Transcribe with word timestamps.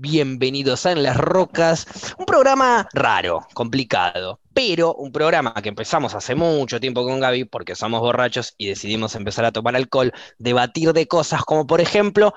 bienvenidos 0.00 0.86
a 0.86 0.92
En 0.92 1.02
las 1.02 1.16
Rocas. 1.18 2.14
Un 2.18 2.24
programa 2.24 2.88
raro, 2.94 3.46
complicado, 3.52 4.40
pero 4.54 4.94
un 4.94 5.12
programa 5.12 5.52
que 5.62 5.68
empezamos 5.68 6.14
hace 6.14 6.34
mucho 6.34 6.80
tiempo 6.80 7.04
con 7.04 7.20
Gaby 7.20 7.44
porque 7.44 7.76
somos 7.76 8.00
borrachos 8.00 8.54
y 8.56 8.68
decidimos 8.68 9.14
empezar 9.14 9.44
a 9.44 9.52
tomar 9.52 9.76
alcohol, 9.76 10.12
debatir 10.38 10.94
de 10.94 11.06
cosas 11.06 11.44
como 11.44 11.66
por 11.66 11.82
ejemplo, 11.82 12.32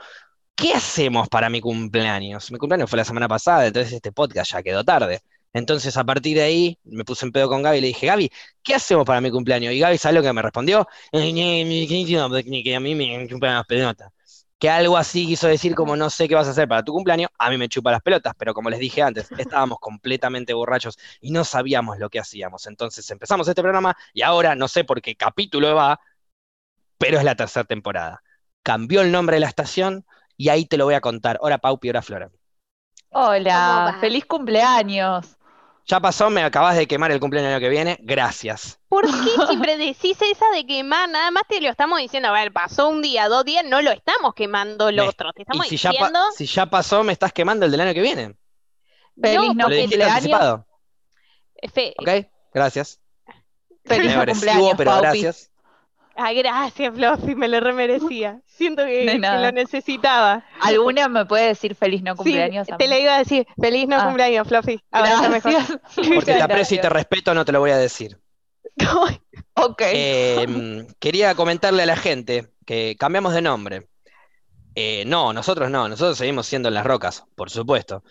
¿qué 0.56 0.74
hacemos 0.74 1.30
para 1.30 1.50
mi 1.50 1.62
cumpleaños? 1.62 2.52
Mi 2.52 2.58
cumpleaños 2.58 2.90
fue 2.90 2.98
la 2.98 3.06
semana 3.06 3.30
pasada, 3.30 3.66
entonces 3.66 3.94
este 3.94 4.12
podcast 4.12 4.52
ya 4.52 4.62
quedó 4.62 4.84
tarde. 4.84 5.22
Entonces, 5.54 5.96
a 5.98 6.04
partir 6.04 6.36
de 6.38 6.44
ahí, 6.44 6.80
me 6.84 7.06
puse 7.06 7.26
en 7.28 7.32
pedo 7.32 7.48
con 7.48 7.62
Gaby 7.62 7.78
y 7.78 7.82
le 7.82 7.88
dije, 7.88 8.08
Gaby, 8.08 8.32
¿qué 8.64 8.74
hacemos 8.74 9.06
para 9.06 9.22
mi 9.22 9.30
cumpleaños? 9.30 9.72
Y 9.74 9.80
Gaby, 9.80 10.00
¿sabes 10.00 10.16
lo 10.16 10.24
que 10.24 10.34
me 10.34 10.42
respondió? 10.42 10.88
Que 11.12 12.76
a 12.76 12.80
mí 12.80 12.96
me 12.96 13.28
chupan 13.28 13.54
las 13.54 13.66
pelotas. 13.68 14.12
Que 14.64 14.70
algo 14.70 14.96
así 14.96 15.28
quiso 15.28 15.50
decir 15.50 15.76
como 15.76 15.98
no 15.98 16.10
sé 16.10 16.30
qué 16.30 16.36
vas 16.36 16.48
a 16.48 16.52
hacer 16.52 16.70
para 16.70 16.86
tu 16.86 16.94
cumpleaños, 16.94 17.30
a 17.38 17.50
mí 17.50 17.58
me 17.58 17.68
chupa 17.68 17.92
las 17.92 18.02
pelotas, 18.02 18.34
pero 18.38 18.54
como 18.54 18.70
les 18.70 18.80
dije 18.80 19.02
antes, 19.02 19.30
estábamos 19.38 19.78
completamente 19.78 20.54
borrachos 20.54 20.98
y 21.20 21.32
no 21.32 21.44
sabíamos 21.44 22.00
lo 22.00 22.10
que 22.10 22.18
hacíamos. 22.18 22.66
Entonces 22.66 23.12
empezamos 23.12 23.46
este 23.50 23.62
programa 23.62 23.94
y 24.14 24.22
ahora 24.22 24.56
no 24.56 24.70
sé 24.70 24.86
por 24.86 25.02
qué 25.02 25.18
capítulo 25.18 25.76
va, 25.76 26.00
pero 26.98 27.18
es 27.18 27.26
la 27.26 27.36
tercera 27.36 27.66
temporada. 27.66 28.24
Cambió 28.64 29.02
el 29.02 29.12
nombre 29.12 29.36
de 29.36 29.42
la 29.42 29.50
estación 29.50 30.06
y 30.38 30.48
ahí 30.48 30.66
te 30.66 30.78
lo 30.78 30.86
voy 30.86 30.94
a 30.94 31.02
contar. 31.02 31.40
Hora 31.42 31.58
Paupi, 31.58 31.90
hora 31.90 32.02
Flora. 32.02 32.32
Hola, 33.10 33.98
feliz 34.00 34.24
cumpleaños. 34.26 35.38
Ya 35.86 36.00
pasó, 36.00 36.30
me 36.30 36.44
acabas 36.44 36.78
de 36.78 36.88
quemar 36.88 37.12
el 37.12 37.20
cumpleaños 37.20 37.50
del 37.50 37.56
año 37.58 37.62
que 37.66 37.70
viene. 37.70 37.98
Gracias. 38.02 38.80
¿Por 38.88 39.06
qué 39.06 39.12
siempre 39.48 39.78
decís 39.78 40.18
esa 40.22 40.50
de 40.54 40.66
quemar? 40.66 41.10
Nada 41.10 41.30
más 41.32 41.44
te 41.48 41.60
lo 41.60 41.70
estamos 41.70 42.00
diciendo. 42.00 42.30
A 42.30 42.32
ver, 42.32 42.54
pasó 42.54 42.88
un 42.88 43.02
día, 43.02 43.28
dos 43.28 43.44
días, 43.44 43.66
no 43.66 43.82
lo 43.82 43.92
estamos 43.92 44.34
quemando 44.34 44.88
el 44.90 44.96
Me- 44.96 45.02
otro. 45.02 45.34
Te 45.34 45.42
estamos 45.42 45.66
y 45.68 45.70
si 45.70 45.78
ya, 45.78 45.90
diciendo. 45.92 46.20
si 46.36 46.46
ya 46.46 46.66
pasó, 46.68 47.04
me 47.04 47.12
estás 47.12 47.34
quemando 47.34 47.66
el 47.66 47.72
del 47.72 47.82
año 47.82 47.94
que 47.94 48.02
viene. 48.02 48.36
Feliz 49.22 49.56
no 49.56 49.66
cumpleaños. 49.66 50.62
¿Ok? 51.98 52.10
Gracias. 52.54 53.00
Feliz 53.86 54.16
Me 54.16 54.16
no 54.26 54.32
cumpleaños, 54.32 54.74
pero 54.78 54.92
Paupi. 54.92 55.02
gracias. 55.22 55.52
Ay, 56.16 56.38
gracias, 56.38 56.94
Fluffy, 56.94 57.36
me 57.36 57.48
lo 57.48 57.60
remerecía. 57.60 58.40
Siento 58.46 58.86
que, 58.86 59.18
lo 59.20 59.52
necesitaba. 59.52 60.46
¿Alguna 60.62 61.10
me 61.10 61.26
puede 61.26 61.48
decir 61.48 61.76
feliz 61.76 62.04
no 62.04 62.16
cumpleaños? 62.16 62.68
te 62.78 62.88
lo 62.88 62.98
iba 62.98 63.16
a 63.16 63.20
decir. 63.20 63.48
Feliz 63.60 63.88
no 63.88 63.98
Ah. 64.00 64.06
cumpleaños, 64.06 64.48
Fluffy. 64.48 64.80
Ahora 64.92 65.16
está 65.16 65.30
mejor. 65.30 65.54
Porque 65.96 66.34
te 66.34 66.42
aprecio 66.42 66.78
y 66.78 66.82
te 66.82 66.90
respeto, 66.90 67.34
no 67.34 67.44
te 67.46 67.52
lo 67.52 67.60
voy 67.60 67.72
a 67.72 67.78
decir. 67.78 68.20
Ok. 69.56 69.82
Eh, 69.86 70.88
quería 71.00 71.36
comentarle 71.36 71.84
a 71.84 71.86
la 71.86 71.96
gente 71.96 72.54
que 72.66 72.96
cambiamos 72.98 73.36
de 73.36 73.42
nombre. 73.44 73.88
Eh, 74.74 75.04
no, 75.06 75.32
nosotros 75.32 75.70
no, 75.70 75.88
nosotros 75.88 76.18
seguimos 76.18 76.48
siendo 76.48 76.70
en 76.70 76.74
las 76.74 76.86
rocas, 76.86 77.24
por 77.36 77.52
supuesto. 77.52 78.04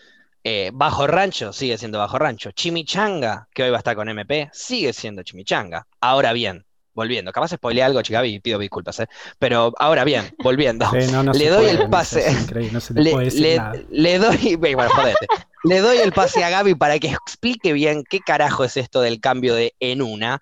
Eh, 0.45 0.71
Bajo 0.73 1.05
Rancho 1.05 1.51
sigue 1.51 1.77
siendo 1.77 1.99
Bajo 1.99 2.17
Rancho. 2.17 2.51
Chimichanga, 2.51 3.49
que 3.53 3.63
hoy 3.63 3.71
va 3.71 3.77
a 3.77 3.79
estar 3.79 3.95
con 3.95 4.07
MP, 4.07 4.49
sigue 4.53 4.93
siendo 4.93 5.23
Chimichanga. 5.23 5.85
Ahora 5.99 6.31
bien, 6.31 6.65
volviendo, 6.93 7.31
capaz 7.31 7.49
spoileé 7.49 7.83
algo, 7.83 8.01
chica, 8.01 8.25
y 8.25 8.39
pido 8.39 8.59
disculpas, 8.59 8.99
¿eh? 9.01 9.07
Pero 9.39 9.73
ahora 9.79 10.03
bien, 10.03 10.35
volviendo. 10.43 10.85
Sí, 10.91 11.11
no, 11.11 11.23
no 11.23 11.33
Le 11.33 11.49
doy 11.49 11.65
puede, 11.65 11.83
el 11.83 11.89
pase. 11.89 12.31
no 12.71 12.79
se 12.79 12.93
Le, 12.93 13.11
puede 13.11 13.25
decir 13.25 13.41
le- 13.41 13.57
nada. 13.57 13.73
le 13.89 14.19
doy, 14.19 14.55
bueno, 14.59 14.89
jodete. 14.89 15.27
Le 15.63 15.79
doy 15.79 15.97
el 15.97 16.11
pase 16.11 16.43
a 16.43 16.49
Gaby 16.49 16.75
para 16.75 16.99
que 16.99 17.07
explique 17.07 17.73
bien 17.73 18.03
qué 18.09 18.19
carajo 18.19 18.63
es 18.63 18.77
esto 18.77 19.01
del 19.01 19.19
cambio 19.19 19.55
de 19.55 19.73
en 19.79 20.01
una. 20.01 20.39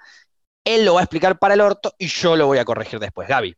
Él 0.65 0.85
lo 0.85 0.95
va 0.95 1.01
a 1.01 1.03
explicar 1.03 1.39
para 1.39 1.53
el 1.55 1.61
orto 1.61 1.93
y 1.97 2.07
yo 2.07 2.35
lo 2.35 2.47
voy 2.47 2.57
a 2.57 2.65
corregir 2.65 2.99
después. 2.99 3.27
Gaby. 3.27 3.55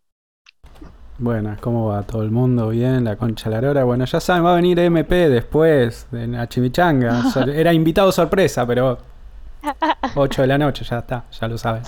Bueno, 1.20 1.56
¿cómo 1.62 1.88
va 1.88 2.02
todo 2.04 2.24
el 2.24 2.32
mundo? 2.32 2.70
Bien, 2.70 3.04
la 3.04 3.16
concha 3.16 3.50
de 3.50 3.56
la 3.56 3.62
lora. 3.62 3.84
Bueno, 3.84 4.04
ya 4.06 4.20
saben, 4.20 4.44
va 4.44 4.54
a 4.54 4.56
venir 4.56 4.80
MP 4.80 5.30
después, 5.30 6.08
en 6.12 6.34
la 6.34 6.50
chimichanga. 6.50 7.24
Era 7.56 7.72
invitado 7.72 8.12
sorpresa, 8.12 8.66
pero 8.66 8.98
8 10.16 10.42
de 10.42 10.48
la 10.48 10.58
noche, 10.58 10.84
ya 10.84 11.00
está, 11.00 11.26
ya 11.32 11.48
lo 11.48 11.58
saben. 11.58 11.84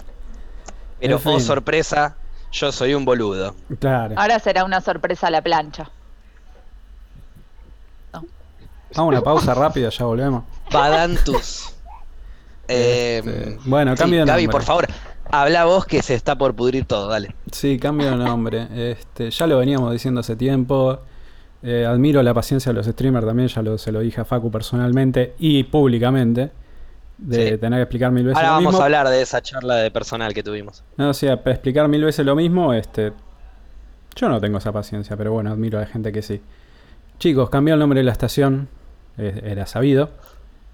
Pero, 1.05 1.17
En 1.17 1.21
fin. 1.21 1.31
oh 1.33 1.39
sorpresa, 1.39 2.15
yo 2.51 2.71
soy 2.71 2.93
un 2.93 3.05
boludo. 3.05 3.55
Claro. 3.79 4.15
Ahora 4.17 4.39
será 4.39 4.63
una 4.65 4.81
sorpresa 4.81 5.29
la 5.29 5.41
plancha. 5.41 5.89
Vamos 8.11 8.29
a 8.97 9.03
una 9.03 9.21
pausa 9.21 9.53
rápida, 9.53 9.89
ya 9.89 10.05
volvemos. 10.05 10.43
Padantus. 10.71 11.71
Eh, 12.67 13.21
Este, 13.23 13.59
bueno, 13.65 13.91
sí, 13.91 13.97
cambio 14.01 14.21
de 14.21 14.25
Gaby, 14.25 14.43
nombre. 14.45 14.51
por 14.57 14.63
favor, 14.63 14.87
habla 15.29 15.65
vos 15.65 15.85
que 15.85 16.01
se 16.01 16.15
está 16.15 16.35
por 16.35 16.55
pudrir 16.55 16.85
todo, 16.85 17.07
dale. 17.09 17.35
Sí, 17.51 17.77
cambio 17.77 18.09
de 18.09 18.15
nombre. 18.17 18.67
Este, 18.91 19.29
ya 19.29 19.45
lo 19.45 19.59
veníamos 19.59 19.91
diciendo 19.91 20.21
hace 20.21 20.35
tiempo. 20.35 20.97
Eh, 21.61 21.85
admiro 21.85 22.23
la 22.23 22.33
paciencia 22.33 22.71
de 22.71 22.77
los 22.77 22.87
streamers 22.87 23.23
también, 23.23 23.49
ya 23.49 23.61
lo, 23.61 23.77
se 23.77 23.91
lo 23.91 23.99
dije 23.99 24.21
a 24.21 24.25
Facu 24.25 24.49
personalmente 24.49 25.35
y 25.37 25.63
públicamente. 25.65 26.49
De 27.17 27.51
Sí. 27.51 27.57
tener 27.57 27.77
que 27.79 27.83
explicar 27.83 28.11
mil 28.11 28.23
veces 28.25 28.37
Ahora 28.37 28.47
lo 28.49 28.53
vamos 28.55 28.73
mismo. 28.73 28.81
a 28.81 28.85
hablar 28.85 29.07
de 29.09 29.21
esa 29.21 29.41
charla 29.41 29.75
de 29.75 29.89
personal 29.91 30.33
que 30.33 30.43
tuvimos. 30.43 30.83
No, 30.97 31.09
o 31.09 31.13
sea, 31.13 31.41
para 31.41 31.53
explicar 31.53 31.87
mil 31.87 32.03
veces 32.03 32.25
lo 32.25 32.35
mismo, 32.35 32.73
este. 32.73 33.13
Yo 34.15 34.29
no 34.29 34.39
tengo 34.41 34.57
esa 34.57 34.71
paciencia, 34.71 35.15
pero 35.17 35.31
bueno, 35.31 35.51
admiro 35.51 35.77
a 35.77 35.81
la 35.81 35.87
gente 35.87 36.11
que 36.11 36.21
sí. 36.21 36.41
Chicos, 37.19 37.49
cambió 37.49 37.73
el 37.73 37.79
nombre 37.79 37.99
de 37.99 38.03
la 38.03 38.11
estación, 38.11 38.67
eh, 39.17 39.41
era 39.45 39.65
sabido. 39.65 40.09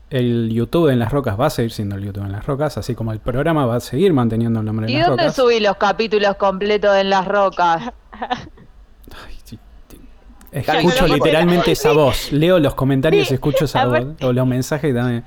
El 0.10 0.50
YouTube 0.52 0.90
en 0.90 1.00
las 1.00 1.12
rocas 1.12 1.40
va 1.40 1.46
a 1.46 1.50
seguir 1.50 1.72
siendo 1.72 1.96
el 1.96 2.04
YouTube 2.04 2.26
en 2.26 2.32
las 2.34 2.46
rocas, 2.46 2.78
así 2.78 2.96
como 2.96 3.14
el 3.14 3.20
programa 3.20 3.66
va 3.66 3.76
a 3.78 3.80
seguir 3.80 4.12
manteniendo 4.14 4.60
el 4.60 4.66
nombre 4.66 4.88
en 4.88 4.92
¿Y 4.94 4.98
las 4.98 5.08
dónde 5.08 5.24
rocas. 5.24 5.36
subí 5.36 5.60
los 5.60 5.78
capítulos 5.78 6.36
completos 6.36 6.96
en 6.98 7.10
las 7.10 7.26
rocas? 7.28 7.92
Ay, 8.12 9.36
sí, 9.44 9.58
sí. 9.90 10.00
Gaby, 10.52 10.78
Escucho 10.88 11.08
literalmente 11.08 11.72
esa 11.72 11.94
voz. 11.94 12.32
Leo 12.32 12.60
los 12.60 12.76
comentarios 12.76 13.32
y 13.32 13.36
escucho 13.36 13.66
esa 13.66 13.86
voz. 13.86 14.06
O 14.22 14.34
los 14.34 14.46
mensajes 14.48 14.94
también. 14.94 15.24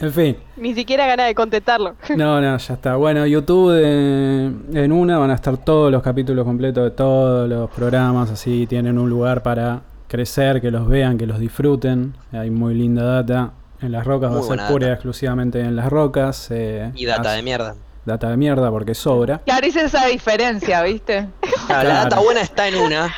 En 0.00 0.12
fin. 0.12 0.36
Ni 0.56 0.74
siquiera 0.74 1.06
ganas 1.06 1.26
de 1.26 1.34
contestarlo. 1.34 1.94
No, 2.16 2.40
no, 2.40 2.56
ya 2.56 2.74
está. 2.74 2.96
Bueno, 2.96 3.26
YouTube 3.26 3.72
eh, 3.76 4.52
en 4.74 4.92
una 4.92 5.18
van 5.18 5.30
a 5.30 5.34
estar 5.34 5.56
todos 5.56 5.90
los 5.90 6.02
capítulos 6.02 6.44
completos 6.44 6.84
de 6.84 6.90
todos 6.92 7.48
los 7.48 7.68
programas. 7.70 8.30
Así 8.30 8.66
tienen 8.66 8.98
un 8.98 9.10
lugar 9.10 9.42
para 9.42 9.80
crecer, 10.06 10.60
que 10.60 10.70
los 10.70 10.86
vean, 10.88 11.18
que 11.18 11.26
los 11.26 11.38
disfruten. 11.38 12.14
Hay 12.32 12.50
muy 12.50 12.74
linda 12.74 13.02
data. 13.04 13.52
En 13.80 13.92
las 13.92 14.04
rocas 14.06 14.32
va 14.34 14.40
a 14.40 14.42
ser 14.42 14.56
pura 14.68 14.86
y 14.86 14.88
data. 14.88 14.92
exclusivamente 14.94 15.60
en 15.60 15.76
las 15.76 15.88
rocas. 15.90 16.48
eh, 16.50 16.90
Y 16.94 17.04
data 17.04 17.32
de 17.32 17.42
mierda. 17.42 17.74
Data 18.04 18.30
de 18.30 18.36
mierda 18.36 18.70
porque 18.70 18.94
sobra. 18.94 19.38
Claro, 19.44 19.66
hice 19.66 19.82
esa 19.84 20.06
diferencia, 20.06 20.82
¿viste? 20.82 21.28
Claro, 21.66 21.88
la 21.88 21.94
data 22.04 22.20
buena 22.20 22.40
está 22.40 22.66
en 22.68 22.76
una. 22.76 23.12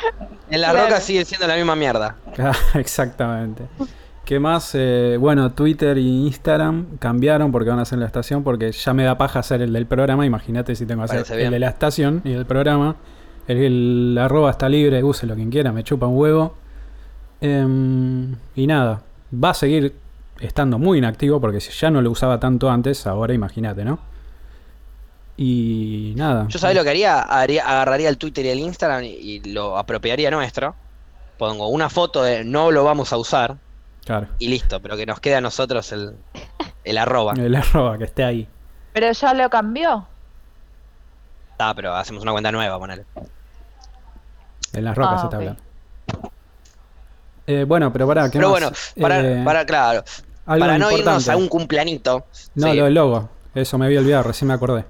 En 0.49 0.59
la 0.61 0.71
Claro. 0.71 0.87
roca 0.87 0.99
sigue 0.99 1.23
siendo 1.25 1.47
la 1.47 1.55
misma 1.55 1.75
mierda. 1.77 2.17
Exactamente. 2.73 3.63
¿Qué 4.31 4.39
más? 4.39 4.71
Eh, 4.75 5.17
bueno, 5.19 5.51
Twitter 5.51 5.97
y 5.97 6.25
Instagram 6.27 6.95
cambiaron 6.99 7.51
porque 7.51 7.69
van 7.69 7.79
a 7.79 7.81
hacer 7.81 7.99
la 7.99 8.05
estación, 8.05 8.45
porque 8.45 8.71
ya 8.71 8.93
me 8.93 9.03
da 9.03 9.17
paja 9.17 9.39
hacer 9.39 9.61
el 9.61 9.73
del 9.73 9.87
programa. 9.87 10.25
Imagínate 10.25 10.73
si 10.73 10.85
tengo 10.85 11.05
que 11.05 11.17
hacer 11.17 11.37
el 11.37 11.51
de 11.51 11.59
la 11.59 11.67
estación 11.67 12.21
y 12.23 12.31
el 12.31 12.45
programa. 12.45 12.95
El, 13.45 13.57
el 13.57 14.17
arroba 14.17 14.51
está 14.51 14.69
libre, 14.69 15.03
use 15.03 15.27
lo 15.27 15.35
quien 15.35 15.49
quiera, 15.49 15.73
me 15.73 15.83
chupa 15.83 16.07
un 16.07 16.17
huevo. 16.17 16.55
Em, 17.41 18.33
y 18.55 18.67
nada, 18.67 19.01
va 19.33 19.49
a 19.49 19.53
seguir 19.53 19.95
estando 20.39 20.79
muy 20.79 20.99
inactivo 20.99 21.41
porque 21.41 21.59
si 21.59 21.73
ya 21.73 21.91
no 21.91 22.01
lo 22.01 22.09
usaba 22.09 22.39
tanto 22.39 22.71
antes, 22.71 23.05
ahora 23.07 23.33
imagínate, 23.33 23.83
¿no? 23.83 23.99
Y 25.35 26.13
nada. 26.15 26.45
Yo 26.47 26.57
sabés 26.57 26.77
lo 26.77 26.83
que 26.85 26.89
haría, 26.91 27.19
Haría- 27.19 27.67
agarraría 27.67 28.07
el 28.07 28.17
Twitter 28.17 28.45
y 28.45 28.49
el 28.51 28.59
Instagram 28.59 29.03
y, 29.03 29.07
y 29.09 29.39
lo 29.51 29.77
apropiaría 29.77 30.31
nuestro. 30.31 30.73
Pongo 31.37 31.67
una 31.67 31.89
foto 31.89 32.23
de 32.23 32.45
no 32.45 32.71
lo 32.71 32.85
vamos 32.85 33.11
a 33.11 33.17
usar 33.17 33.57
Claro. 34.05 34.27
y 34.39 34.47
listo, 34.47 34.79
pero 34.81 34.97
que 34.97 35.05
nos 35.05 35.19
quede 35.19 35.35
a 35.35 35.41
nosotros 35.41 35.91
el, 35.91 36.15
el 36.83 36.97
arroba. 36.97 37.33
El 37.37 37.55
arroba 37.55 37.97
que 37.97 38.05
esté 38.05 38.23
ahí. 38.23 38.47
Pero 38.93 39.11
ya 39.11 39.33
lo 39.33 39.49
cambió. 39.49 40.07
Ah, 41.59 41.73
pero 41.75 41.95
hacemos 41.95 42.23
una 42.23 42.31
cuenta 42.31 42.51
nueva, 42.51 42.79
ponele. 42.79 43.05
En 44.73 44.83
las 44.83 44.95
rocas 44.97 45.13
Ah, 45.15 45.19
se 45.19 45.25
está 45.25 45.37
hablando. 45.37 45.61
Eh, 47.47 47.65
bueno, 47.67 47.91
pero 47.93 48.07
pará, 48.07 48.29
¿qué 48.29 48.37
Pero 48.39 48.49
más? 48.51 48.59
bueno, 48.61 48.71
para, 48.99 49.19
Eh, 49.21 49.43
para, 49.43 49.65
claro, 49.65 50.03
para 50.45 50.77
no 50.77 50.91
irnos 50.91 51.27
a 51.29 51.37
un 51.37 51.47
cumpleañito. 51.47 52.25
No, 52.55 52.71
Sí, 52.71 52.77
lo 52.77 52.85
del 52.85 52.93
logo. 52.93 53.29
Eso 53.53 53.77
me 53.77 53.85
había 53.85 53.99
olvidado, 53.99 54.23
recién 54.23 54.47
me 54.47 54.53
acordé. 54.53 54.85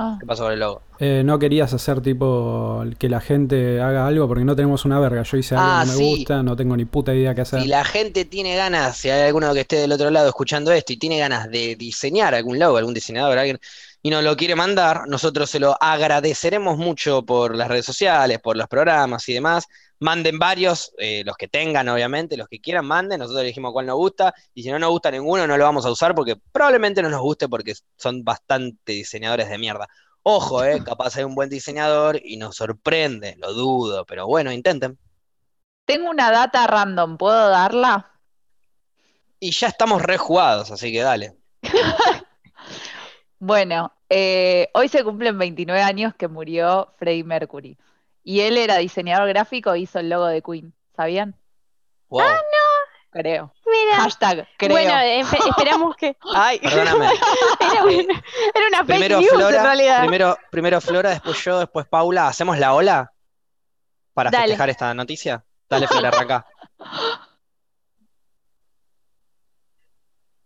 Ah. 0.00 0.16
¿Qué 0.20 0.26
pasó 0.26 0.44
con 0.44 0.52
el 0.52 0.60
logo? 0.60 0.82
Eh, 1.00 1.22
no 1.24 1.38
querías 1.38 1.72
hacer 1.74 2.00
tipo 2.00 2.84
que 2.98 3.08
la 3.08 3.20
gente 3.20 3.80
haga 3.80 4.06
algo 4.06 4.28
porque 4.28 4.44
no 4.44 4.54
tenemos 4.54 4.84
una 4.84 4.98
verga. 5.00 5.22
Yo 5.24 5.36
hice 5.36 5.56
algo 5.56 5.66
Ah, 5.66 5.80
que 5.82 5.86
no 5.86 5.92
me 5.94 5.98
sí. 5.98 6.04
gusta, 6.16 6.42
no 6.42 6.54
tengo 6.56 6.76
ni 6.76 6.84
puta 6.84 7.14
idea 7.14 7.34
qué 7.34 7.40
hacer. 7.40 7.60
Si 7.62 7.66
la 7.66 7.84
gente 7.84 8.24
tiene 8.24 8.54
ganas, 8.56 8.96
si 8.96 9.10
hay 9.10 9.26
alguno 9.26 9.52
que 9.54 9.60
esté 9.60 9.76
del 9.76 9.92
otro 9.92 10.10
lado 10.10 10.28
escuchando 10.28 10.70
esto 10.72 10.92
y 10.92 10.96
tiene 10.98 11.18
ganas 11.18 11.50
de 11.50 11.74
diseñar 11.76 12.34
algún 12.34 12.58
logo, 12.58 12.76
algún 12.76 12.94
diseñador, 12.94 13.38
alguien, 13.38 13.58
y 14.02 14.10
nos 14.10 14.22
lo 14.22 14.36
quiere 14.36 14.54
mandar, 14.54 15.08
nosotros 15.08 15.50
se 15.50 15.58
lo 15.58 15.76
agradeceremos 15.82 16.78
mucho 16.78 17.22
por 17.24 17.56
las 17.56 17.68
redes 17.68 17.84
sociales, 17.86 18.38
por 18.40 18.56
los 18.56 18.68
programas 18.68 19.28
y 19.28 19.34
demás. 19.34 19.66
Manden 20.00 20.38
varios, 20.38 20.92
eh, 20.98 21.22
los 21.24 21.36
que 21.36 21.48
tengan, 21.48 21.88
obviamente, 21.88 22.36
los 22.36 22.48
que 22.48 22.60
quieran, 22.60 22.86
manden. 22.86 23.18
Nosotros 23.18 23.42
elegimos 23.42 23.72
cuál 23.72 23.86
nos 23.86 23.96
gusta, 23.96 24.34
y 24.54 24.62
si 24.62 24.70
no 24.70 24.78
nos 24.78 24.90
gusta 24.90 25.10
ninguno, 25.10 25.46
no 25.46 25.56
lo 25.56 25.64
vamos 25.64 25.84
a 25.86 25.90
usar 25.90 26.14
porque 26.14 26.36
probablemente 26.52 27.02
no 27.02 27.10
nos 27.10 27.20
guste 27.20 27.48
porque 27.48 27.74
son 27.96 28.22
bastante 28.24 28.92
diseñadores 28.92 29.48
de 29.48 29.58
mierda. 29.58 29.88
Ojo, 30.22 30.64
eh, 30.64 30.82
capaz 30.84 31.16
hay 31.16 31.24
un 31.24 31.34
buen 31.34 31.48
diseñador 31.48 32.20
y 32.22 32.36
nos 32.36 32.56
sorprende, 32.56 33.36
lo 33.38 33.52
dudo, 33.52 34.04
pero 34.04 34.26
bueno, 34.26 34.52
intenten. 34.52 34.98
Tengo 35.84 36.10
una 36.10 36.30
data 36.30 36.66
random, 36.66 37.16
¿puedo 37.16 37.48
darla? 37.48 38.12
Y 39.40 39.52
ya 39.52 39.68
estamos 39.68 40.02
rejugados, 40.02 40.70
así 40.70 40.92
que 40.92 41.00
dale. 41.00 41.36
Bueno, 43.40 43.92
eh, 44.08 44.68
hoy 44.74 44.88
se 44.88 45.04
cumplen 45.04 45.38
29 45.38 45.80
años 45.80 46.12
que 46.16 46.26
murió 46.26 46.92
Freddie 46.98 47.22
Mercury. 47.22 47.78
Y 48.30 48.42
él 48.42 48.58
era 48.58 48.76
diseñador 48.76 49.26
gráfico 49.30 49.72
e 49.72 49.78
hizo 49.78 50.00
el 50.00 50.10
logo 50.10 50.26
de 50.26 50.42
Queen. 50.42 50.74
¿Sabían? 50.94 51.34
Wow. 52.10 52.24
Creo. 53.10 53.54
Mira. 53.64 53.96
Hashtag, 54.02 54.46
creo. 54.58 54.72
Bueno, 54.72 54.92
espe- 54.92 55.48
esperamos 55.48 55.96
que. 55.96 56.14
Ay, 56.34 56.58
Perdóname. 56.58 57.06
era, 57.72 57.84
una, 57.84 57.92
era 58.54 58.66
una 58.68 58.78
fake 58.80 58.86
Primero 58.86 59.20
news 59.20 59.32
en 59.32 59.38
Flora, 59.38 59.62
realidad. 59.62 60.00
primero, 60.00 60.36
primero 60.50 60.80
Flora, 60.82 61.08
después 61.08 61.42
yo, 61.42 61.58
después 61.60 61.86
Paula. 61.86 62.28
¿Hacemos 62.28 62.58
la 62.58 62.74
ola 62.74 63.14
para 64.12 64.28
Dale. 64.30 64.48
festejar 64.48 64.68
esta 64.68 64.92
noticia? 64.92 65.42
Dale, 65.70 65.88
Flora, 65.88 66.08
arranca. 66.08 66.46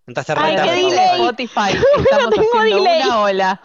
Entraste 0.07 0.35
Ay, 0.37 0.55
qué 0.55 0.71
delay. 0.71 1.21
Spotify, 1.21 1.71
estamos 1.99 2.31
tengo 2.31 2.59
haciendo 2.61 2.77
delay. 2.85 3.03
una 3.09 3.21
ola. 3.23 3.63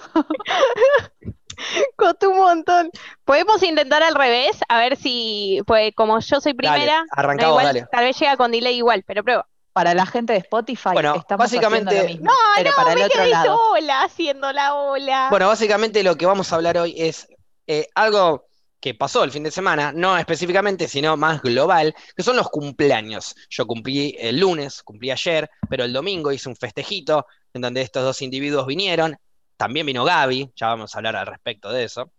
Costó 1.95 2.29
un 2.29 2.37
montón. 2.37 2.89
Podemos 3.25 3.61
intentar 3.63 4.03
al 4.03 4.15
revés, 4.15 4.57
a 4.69 4.77
ver 4.79 4.95
si, 4.95 5.61
pues 5.65 5.93
como 5.95 6.19
yo 6.19 6.39
soy 6.41 6.53
Dale, 6.53 6.73
primera, 6.75 7.05
arranca 7.11 7.43
no, 7.45 7.51
vos, 7.53 7.61
igual, 7.61 7.75
dale. 7.75 7.87
tal 7.91 8.03
vez 8.05 8.19
llega 8.19 8.37
con 8.37 8.51
delay 8.51 8.75
igual, 8.77 9.03
pero 9.05 9.23
prueba. 9.23 9.47
Para 9.73 9.93
la 9.93 10.07
gente 10.07 10.33
de 10.33 10.39
Spotify 10.39 10.89
Bueno, 10.93 11.13
estamos 11.15 11.43
básicamente- 11.45 11.89
haciendo 11.99 12.03
lo 12.03 12.09
mismo, 12.09 12.25
No, 12.31 12.37
pero 12.55 12.69
no, 12.71 12.75
para 12.77 12.93
el 12.93 13.01
otro 13.03 13.25
lado. 13.25 13.57
sola 13.75 14.03
haciendo 14.03 14.51
la 14.51 14.73
ola. 14.73 15.27
Bueno, 15.29 15.47
básicamente 15.47 16.01
lo 16.01 16.15
que 16.15 16.25
vamos 16.25 16.51
a 16.51 16.55
hablar 16.55 16.77
hoy 16.79 16.95
es 16.97 17.27
eh, 17.67 17.87
algo 17.93 18.47
que 18.79 18.95
pasó 18.95 19.23
el 19.23 19.31
fin 19.31 19.43
de 19.43 19.51
semana, 19.51 19.91
no 19.91 20.17
específicamente, 20.17 20.87
sino 20.87 21.15
más 21.17 21.41
global, 21.43 21.93
que 22.15 22.23
son 22.23 22.37
los 22.37 22.47
cumpleaños. 22.49 23.35
Yo 23.49 23.67
cumplí 23.67 24.15
el 24.19 24.39
lunes, 24.39 24.81
cumplí 24.81 25.11
ayer, 25.11 25.49
pero 25.69 25.83
el 25.83 25.93
domingo 25.93 26.31
hice 26.31 26.49
un 26.49 26.55
festejito 26.55 27.25
en 27.53 27.61
donde 27.61 27.81
estos 27.81 28.03
dos 28.03 28.21
individuos 28.23 28.65
vinieron. 28.65 29.17
También 29.57 29.85
vino 29.85 30.03
Gaby, 30.05 30.51
ya 30.55 30.67
vamos 30.67 30.93
a 30.93 30.99
hablar 30.99 31.15
al 31.15 31.27
respecto 31.27 31.71
de 31.71 31.83
eso. 31.83 32.11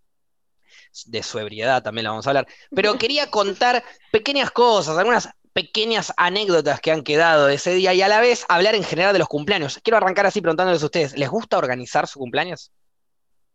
De 1.07 1.23
su 1.23 1.39
ebriedad 1.39 1.83
también 1.83 2.05
la 2.05 2.11
vamos 2.11 2.27
a 2.27 2.31
hablar. 2.31 2.47
Pero 2.75 2.95
quería 2.99 3.31
contar 3.31 3.83
pequeñas 4.11 4.51
cosas, 4.51 4.99
algunas 4.99 5.29
pequeñas 5.53 6.13
anécdotas 6.17 6.81
que 6.81 6.93
han 6.93 7.03
quedado 7.03 7.47
de 7.47 7.55
ese 7.55 7.75
día 7.75 7.95
y 7.95 8.03
a 8.03 8.09
la 8.09 8.21
vez 8.21 8.45
hablar 8.49 8.75
en 8.75 8.85
general 8.85 9.13
de 9.13 9.19
los 9.19 9.29
cumpleaños. 9.29 9.81
Quiero 9.83 9.97
arrancar 9.97 10.27
así 10.27 10.41
preguntándoles 10.41 10.83
a 10.83 10.87
ustedes, 10.87 11.17
¿les 11.19 11.29
gusta 11.29 11.59
organizar 11.59 12.07
su 12.07 12.19
cumpleaños? 12.19 12.71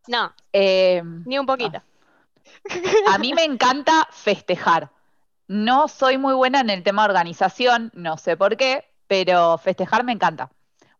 No, 0.07 0.33
Eh, 0.51 1.01
ni 1.25 1.39
un 1.39 1.45
poquito. 1.45 1.81
a 3.09 3.17
mí 3.17 3.33
me 3.33 3.43
encanta 3.45 4.07
festejar. 4.11 4.89
No 5.47 5.87
soy 5.87 6.17
muy 6.17 6.33
buena 6.33 6.59
en 6.61 6.69
el 6.69 6.83
tema 6.83 7.03
de 7.03 7.09
organización, 7.09 7.91
no 7.93 8.17
sé 8.17 8.35
por 8.35 8.57
qué, 8.57 8.83
pero 9.07 9.57
festejar 9.57 10.03
me 10.03 10.11
encanta. 10.11 10.51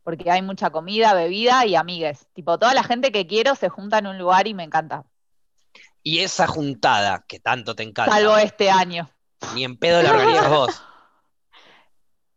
Porque 0.04 0.30
hay 0.30 0.42
mucha 0.42 0.70
comida, 0.70 1.14
bebida 1.14 1.66
y 1.66 1.76
amigues. 1.76 2.28
Tipo, 2.34 2.58
toda 2.60 2.74
la 2.74 2.84
gente 2.84 3.12
que 3.12 3.26
quiero 3.26 3.56
se 3.56 3.70
junta 3.70 4.00
en 4.00 4.08
un 4.08 4.18
lugar 4.18 4.48
y 4.48 4.54
me 4.54 4.64
encanta. 4.64 5.04
Y 6.02 6.20
esa 6.20 6.48
juntada 6.48 7.24
que 7.28 7.40
tanto 7.40 7.76
te 7.76 7.84
encanta, 7.84 8.12
Salvo 8.12 8.38
este 8.38 8.70
año. 8.70 9.10
ni 9.56 9.64
en 9.64 9.78
pedo 9.78 10.02
la 10.02 10.12
organizas 10.12 10.50
vos. 10.50 10.84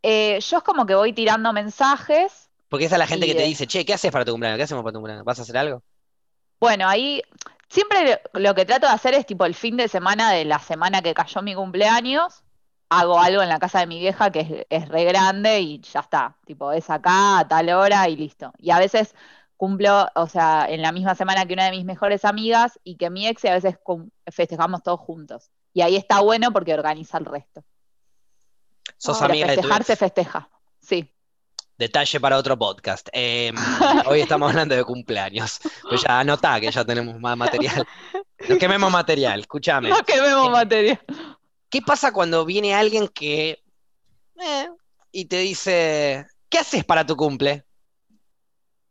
Eh, 0.09 0.39
yo 0.39 0.59
es 0.59 0.63
como 0.63 0.87
que 0.87 0.95
voy 0.95 1.13
tirando 1.13 1.53
mensajes. 1.53 2.49
Porque 2.69 2.85
esa 2.85 2.95
es 2.95 3.01
la 3.01 3.09
gente 3.09 3.27
que 3.27 3.35
te 3.35 3.43
dice, 3.43 3.67
che, 3.67 3.85
¿qué 3.85 3.95
haces 3.95 4.13
para 4.13 4.25
tu 4.25 4.31
cumpleaños? 4.31 4.57
¿Qué 4.57 4.63
hacemos 4.63 4.85
para 4.85 4.93
tu 4.93 4.99
cumpleaños? 4.99 5.25
¿Vas 5.25 5.41
a 5.41 5.43
hacer 5.43 5.57
algo? 5.59 5.83
Bueno, 6.61 6.89
ahí 6.89 7.23
siempre 7.69 8.21
lo 8.35 8.55
que 8.55 8.65
trato 8.65 8.87
de 8.87 8.93
hacer 8.93 9.15
es 9.15 9.27
tipo 9.27 9.45
el 9.45 9.57
fin 9.57 9.77
de 9.77 9.89
semana 9.89 10.31
de 10.31 10.45
la 10.45 10.61
semana 10.61 11.03
que 11.03 11.13
cayó 11.13 11.43
mi 11.43 11.57
cumpleaños, 11.57 12.45
hago 12.89 13.19
algo 13.21 13.43
en 13.43 13.49
la 13.49 13.59
casa 13.59 13.81
de 13.81 13.87
mi 13.87 13.99
vieja 13.99 14.31
que 14.31 14.41
es, 14.41 14.83
es 14.83 14.89
re 14.89 15.05
grande 15.05 15.61
y 15.61 15.81
ya 15.81 16.01
está, 16.01 16.37
tipo 16.47 16.73
es 16.73 16.89
acá 16.91 17.41
a 17.41 17.49
tal 17.49 17.69
hora 17.71 18.09
y 18.09 18.17
listo. 18.17 18.53
Y 18.59 18.71
a 18.71 18.79
veces 18.79 19.15
cumplo, 19.57 20.09
o 20.15 20.27
sea, 20.29 20.67
en 20.69 20.83
la 20.83 20.93
misma 20.93 21.15
semana 21.15 21.47
que 21.47 21.55
una 21.55 21.65
de 21.65 21.71
mis 21.71 21.85
mejores 21.85 22.25
amigas 22.25 22.79
y 22.85 22.97
que 22.97 23.11
mi 23.11 23.27
ex 23.27 23.45
y 23.45 23.49
a 23.49 23.55
veces 23.55 23.77
festejamos 24.31 24.83
todos 24.83 25.01
juntos. 25.01 25.51
Y 25.73 25.83
ahí 25.83 25.97
está 25.97 26.21
bueno 26.21 26.53
porque 26.53 26.75
organiza 26.75 27.19
el 27.19 27.25
resto. 27.25 27.65
Sos 28.99 29.19
Pero 29.19 29.33
amiga 29.33 29.47
de 29.49 29.57
tu 29.57 29.63
festejar 29.63 29.85
se 29.85 29.93
ex. 29.93 29.99
festeja. 30.01 30.49
Sí. 30.81 31.13
Detalle 31.79 32.21
para 32.21 32.39
otro 32.39 32.59
podcast. 32.59 33.09
Eh, 33.13 33.53
hoy 34.07 34.21
estamos 34.21 34.49
hablando 34.51 34.75
de 34.75 34.85
cumpleaños. 34.85 35.61
Pues 35.89 36.03
ya 36.03 36.21
anotá 36.21 36.59
que 36.61 36.71
ya 36.71 36.85
tenemos 36.85 37.19
más 37.21 37.37
material. 37.37 37.87
No 38.49 38.57
quememos 38.59 38.91
material, 38.91 39.41
escúchame. 39.41 39.91
No 39.91 40.03
quememos 40.05 40.49
Eh, 40.49 40.51
materia. 40.51 41.01
¿Qué 41.69 41.83
pasa 41.83 42.13
cuando 42.13 42.45
viene 42.45 42.75
alguien 42.75 43.09
que... 43.09 43.63
eh, 44.41 44.69
y 45.13 45.25
te 45.27 45.39
dice, 45.39 46.27
¿qué 46.49 46.59
haces 46.59 46.85
para 46.85 47.05
tu 47.07 47.17
cumple? 47.17 47.65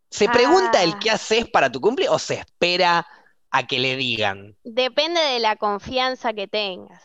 ¿Se 0.10 0.30
pregunta 0.30 0.82
el 0.84 0.94
Ah. 0.94 1.00
qué 1.02 1.12
haces 1.12 1.50
para 1.50 1.72
tu 1.72 1.82
cumple 1.82 2.08
o 2.10 2.18
se 2.20 2.36
espera 2.36 3.06
a 3.52 3.68
que 3.68 3.80
le 3.80 3.96
digan? 3.96 4.56
Depende 4.64 5.20
de 5.20 5.40
la 5.40 5.56
confianza 5.56 6.34
que 6.34 6.48
tengas. 6.48 7.04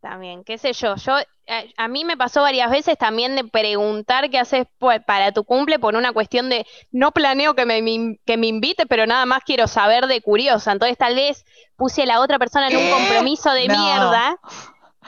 También, 0.00 0.44
qué 0.44 0.58
sé 0.58 0.72
yo, 0.74 0.94
yo 0.94 1.12
a, 1.16 1.24
a 1.76 1.88
mí 1.88 2.04
me 2.04 2.16
pasó 2.16 2.42
varias 2.42 2.70
veces 2.70 2.96
también 2.96 3.34
de 3.34 3.42
preguntar 3.42 4.30
qué 4.30 4.38
haces 4.38 4.66
pues, 4.78 5.02
para 5.04 5.32
tu 5.32 5.42
cumple 5.42 5.80
por 5.80 5.96
una 5.96 6.12
cuestión 6.12 6.48
de 6.48 6.64
no 6.92 7.10
planeo 7.10 7.54
que 7.54 7.66
me, 7.66 7.82
me- 7.82 8.20
que 8.24 8.36
me 8.36 8.46
invite, 8.46 8.86
pero 8.86 9.06
nada 9.06 9.26
más 9.26 9.40
quiero 9.44 9.66
saber 9.66 10.06
de 10.06 10.20
curiosa. 10.22 10.70
Entonces 10.70 10.96
tal 10.96 11.16
vez 11.16 11.44
puse 11.76 12.02
a 12.02 12.06
la 12.06 12.20
otra 12.20 12.38
persona 12.38 12.68
en 12.68 12.76
un 12.76 12.88
compromiso 12.90 13.50
de 13.52 13.66
No. 13.66 13.76
mierda, 13.76 14.36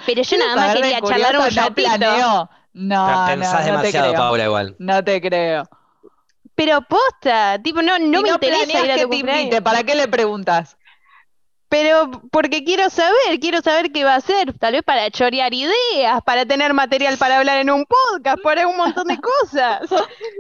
pero 0.07 0.23
yo 0.23 0.39
nada 0.39 0.57
más 0.57 0.75
quería 0.75 1.01
charlar 1.01 1.37
un 1.37 1.43
curiosa, 1.45 1.61
no 1.61 1.69
ratito. 1.69 1.75
planeo. 1.75 2.51
No, 2.73 3.25
Pensás 3.27 3.53
no 3.53 3.65
te 3.65 3.71
demasiado, 3.71 4.09
creo. 4.13 4.21
Paula, 4.21 4.45
igual. 4.45 4.77
No 4.79 5.03
te 5.05 5.21
creo. 5.21 5.69
Pero 6.55 6.83
posta, 6.83 7.59
tipo, 7.63 7.81
no, 7.83 7.99
no 7.99 8.23
me 8.23 8.29
interesa 8.29 8.85
ir 8.85 8.91
a 8.91 8.95
que 8.97 9.03
tu 9.03 9.09
te 9.11 9.17
cumpleaños. 9.17 9.43
invite, 9.45 9.63
¿para 9.63 9.83
qué 9.83 9.95
le 9.95 10.09
preguntas? 10.09 10.77
Pero 11.69 12.11
porque 12.33 12.65
quiero 12.65 12.91
saber, 12.91 13.39
quiero 13.41 13.61
saber 13.63 13.93
qué 13.93 14.03
va 14.03 14.15
a 14.15 14.17
hacer, 14.17 14.53
tal 14.59 14.73
vez 14.73 14.83
para 14.83 15.09
chorear 15.11 15.55
ideas, 15.55 16.21
para 16.27 16.45
tener 16.45 16.75
material 16.75 17.17
para 17.17 17.39
hablar 17.39 17.59
en 17.59 17.71
un 17.71 17.85
podcast, 17.87 18.43
para 18.43 18.67
un 18.67 18.77
montón 18.77 19.07
de 19.07 19.19
cosas. 19.21 19.83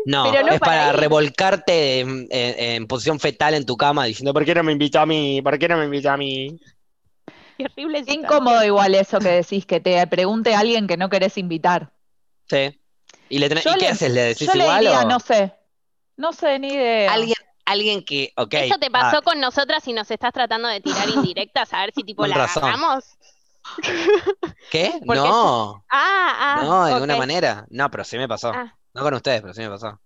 No, 0.06 0.28
Pero 0.32 0.44
no 0.44 0.52
es 0.54 0.58
para 0.60 0.90
revolcarte 0.90 2.00
en, 2.00 2.26
en- 2.30 2.58
en 2.58 2.86
posición 2.88 3.20
fetal 3.20 3.54
en 3.54 3.64
tu 3.64 3.76
cama 3.76 4.06
diciendo, 4.06 4.32
¿por 4.34 4.44
qué 4.44 4.54
no 4.56 4.64
me 4.64 4.72
invitó 4.72 4.98
a 4.98 5.06
mí? 5.06 5.40
¿Por 5.40 5.56
qué 5.56 5.68
no 5.68 5.76
me 5.76 5.84
invitó 5.84 6.10
a 6.10 6.16
mí? 6.16 6.58
Qué 7.66 7.72
horrible 7.72 8.04
Qué 8.04 8.12
incómodo 8.14 8.64
igual 8.64 8.94
eso 8.94 9.18
que 9.18 9.28
decís, 9.28 9.66
que 9.66 9.80
te 9.80 10.06
pregunte 10.06 10.54
a 10.54 10.60
alguien 10.60 10.86
que 10.86 10.96
no 10.96 11.08
querés 11.08 11.36
invitar. 11.38 11.92
Sí. 12.48 12.80
¿Y, 13.28 13.38
le 13.38 13.48
tenés- 13.48 13.64
Yo 13.64 13.72
¿y 13.72 13.74
qué 13.74 13.80
le- 13.80 13.88
haces? 13.88 14.10
¿Le 14.12 14.20
decís 14.22 14.46
Yo 14.48 14.54
le 14.54 14.64
igual 14.64 14.80
diría, 14.80 15.00
o 15.00 15.08
no 15.08 15.20
sé. 15.20 15.54
No 16.16 16.32
sé, 16.32 16.58
ni 16.58 16.68
idea. 16.72 17.12
alguien, 17.12 17.36
alguien 17.64 18.04
que, 18.04 18.32
ok, 18.36 18.54
Eso 18.54 18.78
te 18.78 18.90
pasó 18.90 19.18
ah, 19.18 19.22
con 19.22 19.40
nosotras 19.40 19.86
y 19.88 19.92
nos 19.92 20.10
estás 20.10 20.32
tratando 20.32 20.68
de 20.68 20.80
tirar 20.80 21.08
indirectas 21.14 21.72
a 21.72 21.80
ver 21.80 21.92
si 21.94 22.02
tipo 22.02 22.22
Con 22.22 22.30
la 22.30 22.36
razón. 22.36 22.64
agarramos. 22.64 23.04
¿qué? 24.70 24.92
porque 25.06 25.20
No, 25.20 25.84
Ah, 25.90 26.56
ah, 26.58 26.62
no, 26.64 26.84
de 26.86 26.92
ninguna 26.94 27.14
ok. 27.14 27.18
manera. 27.20 27.66
No, 27.70 27.90
pero 27.90 28.04
sí 28.04 28.16
me 28.18 28.26
pasó. 28.28 28.52
Ah. 28.54 28.74
No 28.94 29.02
con 29.02 29.14
ustedes, 29.14 29.40
pero 29.42 29.54
sí 29.54 29.60
me 29.60 29.68
pasó. 29.68 30.00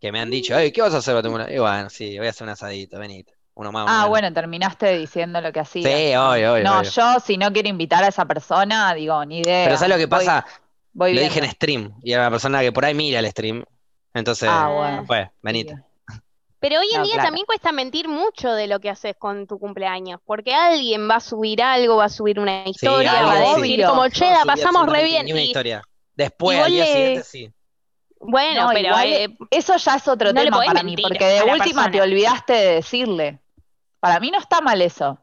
Que 0.00 0.10
me 0.12 0.20
han 0.20 0.30
dicho, 0.30 0.56
"Ey, 0.58 0.72
¿qué 0.72 0.82
vas 0.82 0.92
a 0.94 0.98
hacer 0.98 1.12
para 1.14 1.22
tu 1.22 1.28
cumpleaños?" 1.28 1.54
Y 1.56 1.58
bueno, 1.60 1.88
sí, 1.90 2.18
voy 2.18 2.26
a 2.26 2.30
hacer 2.30 2.44
un 2.46 2.50
asadito, 2.50 2.98
venite. 2.98 3.33
Uno 3.56 3.70
más, 3.70 3.84
uno 3.84 3.92
Ah, 3.92 4.06
bueno, 4.06 4.32
terminaste 4.32 4.98
diciendo 4.98 5.40
lo 5.40 5.52
que 5.52 5.60
hacías. 5.60 5.84
Sí, 5.84 6.14
obvio, 6.16 6.54
obvio, 6.54 6.64
No, 6.64 6.78
obvio. 6.80 6.90
yo 6.90 7.20
si 7.24 7.36
no 7.36 7.52
quiero 7.52 7.68
invitar 7.68 8.02
a 8.02 8.08
esa 8.08 8.24
persona, 8.24 8.92
digo, 8.94 9.24
ni 9.24 9.38
idea. 9.40 9.64
Pero 9.66 9.76
¿sabes 9.76 9.90
lo 9.90 9.96
que 9.96 10.06
Voy- 10.06 10.18
pasa? 10.26 10.44
Voy 10.92 11.14
Lo 11.14 11.20
dije 11.20 11.38
en 11.40 11.50
stream 11.50 11.94
y 12.02 12.12
era 12.12 12.22
una 12.22 12.30
persona 12.30 12.60
que 12.60 12.72
por 12.72 12.84
ahí 12.84 12.94
mira 12.94 13.18
el 13.20 13.26
stream. 13.30 13.64
Entonces, 14.12 14.48
Ah, 14.52 14.68
bueno. 14.68 15.04
pues, 15.06 15.28
venite. 15.42 15.76
Pero 16.60 16.80
hoy 16.80 16.86
en 16.92 16.98
No, 17.00 17.04
día 17.04 17.14
claro. 17.14 17.26
también 17.28 17.46
cuesta 17.46 17.72
mentir 17.72 18.08
mucho 18.08 18.52
de 18.52 18.66
lo 18.66 18.80
que 18.80 18.88
haces 18.90 19.14
con 19.18 19.46
tu 19.46 19.58
cumpleaños, 19.58 20.18
porque 20.24 20.54
alguien 20.54 21.08
va 21.10 21.16
a 21.16 21.20
subir 21.20 21.62
algo, 21.62 21.96
va 21.96 22.06
a 22.06 22.08
subir 22.08 22.40
una 22.40 22.64
historia, 22.66 23.12
va 23.22 23.32
a 23.34 23.40
decir 23.56 23.80
sí. 23.80 23.86
como, 23.86 24.08
che, 24.08 24.24
la 24.24 24.30
No 24.30 24.38
subí 24.40 24.46
pasamos 24.62 24.86
re 24.90 25.04
bien. 25.04 25.26
Ni 25.26 25.32
una 25.32 25.42
Y 25.42 25.46
historia. 25.46 25.82
Después, 26.16 26.56
y 26.58 26.60
al 26.62 26.70
día 26.72 26.84
le- 26.86 26.92
siguiente, 26.92 27.22
sí. 27.24 27.52
bueno, 28.20 28.62
No, 28.62 28.68
pero 28.72 28.86
igual 28.88 29.12
eh, 29.12 29.36
Eso 29.50 29.76
ya 29.76 29.96
es 29.96 30.08
otro 30.08 30.32
No 30.32 30.40
tema 30.42 30.56
para 30.64 30.82
mí, 30.82 30.90
mentir 30.92 31.04
porque 31.06 31.24
de 31.26 31.38
a 31.40 31.44
la 31.44 31.52
última 31.52 31.90
te 31.90 32.00
olvidaste 32.00 32.52
de 32.54 32.74
decirle. 32.76 33.40
Para 34.04 34.20
mí 34.20 34.30
no 34.30 34.38
está 34.38 34.60
mal 34.60 34.82
eso. 34.82 35.18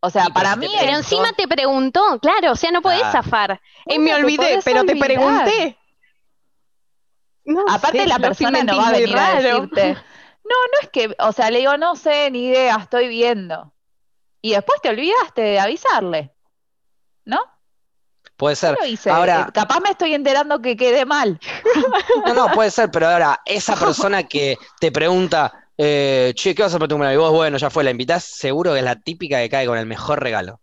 O 0.00 0.10
sea, 0.10 0.24
Sí, 0.26 0.30
pero 0.34 0.44
para 0.44 0.56
mí 0.56 0.68
pero 0.78 0.92
encima 0.98 1.32
te 1.32 1.48
preguntó, 1.48 2.18
claro, 2.20 2.52
o 2.52 2.56
sea, 2.56 2.70
no 2.70 2.82
podés 2.82 3.02
Ah. 3.04 3.12
zafar. 3.12 3.58
Eh, 3.86 3.98
me 3.98 4.14
olvidé, 4.14 4.60
pero 4.62 4.84
te 4.84 4.94
pregunté. 4.96 5.78
No 7.46 7.64
Aparte 7.70 8.00
sé, 8.00 8.06
la 8.06 8.18
persona 8.18 8.62
no 8.64 8.76
va 8.76 8.88
a 8.88 8.92
venir 8.92 9.16
a 9.18 9.40
decirte, 9.40 9.94
no, 9.94 10.54
no 10.72 10.78
es 10.82 10.90
que, 10.90 11.16
o 11.18 11.32
sea, 11.32 11.50
le 11.50 11.60
digo, 11.60 11.78
no 11.78 11.96
sé, 11.96 12.30
ni 12.30 12.48
idea, 12.48 12.76
estoy 12.76 13.08
viendo. 13.08 13.72
Y 14.42 14.52
después 14.52 14.78
te 14.82 14.90
olvidaste 14.90 15.40
de 15.40 15.58
avisarle, 15.58 16.34
¿no? 17.24 17.40
Puede 18.36 18.56
ser. 18.56 18.76
lo 18.78 18.84
hice. 18.86 19.10
Ahora, 19.10 19.46
Eh, 19.48 19.52
Capaz 19.54 19.80
me 19.80 19.88
estoy 19.88 20.12
enterando 20.12 20.60
que 20.60 20.76
quedé 20.76 21.06
mal. 21.06 21.40
no, 22.26 22.34
no, 22.34 22.48
puede 22.52 22.70
ser, 22.70 22.90
pero 22.90 23.08
ahora, 23.08 23.40
esa 23.46 23.74
persona 24.12 24.24
que 24.24 24.58
te 24.78 24.92
pregunta, 24.92 25.67
eh, 25.78 26.32
che, 26.36 26.54
¿qué 26.54 26.62
vas 26.62 26.72
a 26.72 26.76
hacer 26.76 26.80
para 26.80 26.88
tu 26.88 26.94
cumpleaños? 26.96 27.20
Y 27.20 27.24
vos, 27.24 27.32
bueno, 27.32 27.58
ya 27.58 27.70
fue, 27.70 27.84
la 27.84 27.90
invitás, 27.90 28.24
seguro 28.24 28.72
que 28.72 28.78
es 28.80 28.84
la 28.84 28.96
típica 29.00 29.38
que 29.40 29.48
cae 29.50 29.66
con 29.66 29.78
el 29.78 29.86
mejor 29.86 30.20
regalo. 30.22 30.60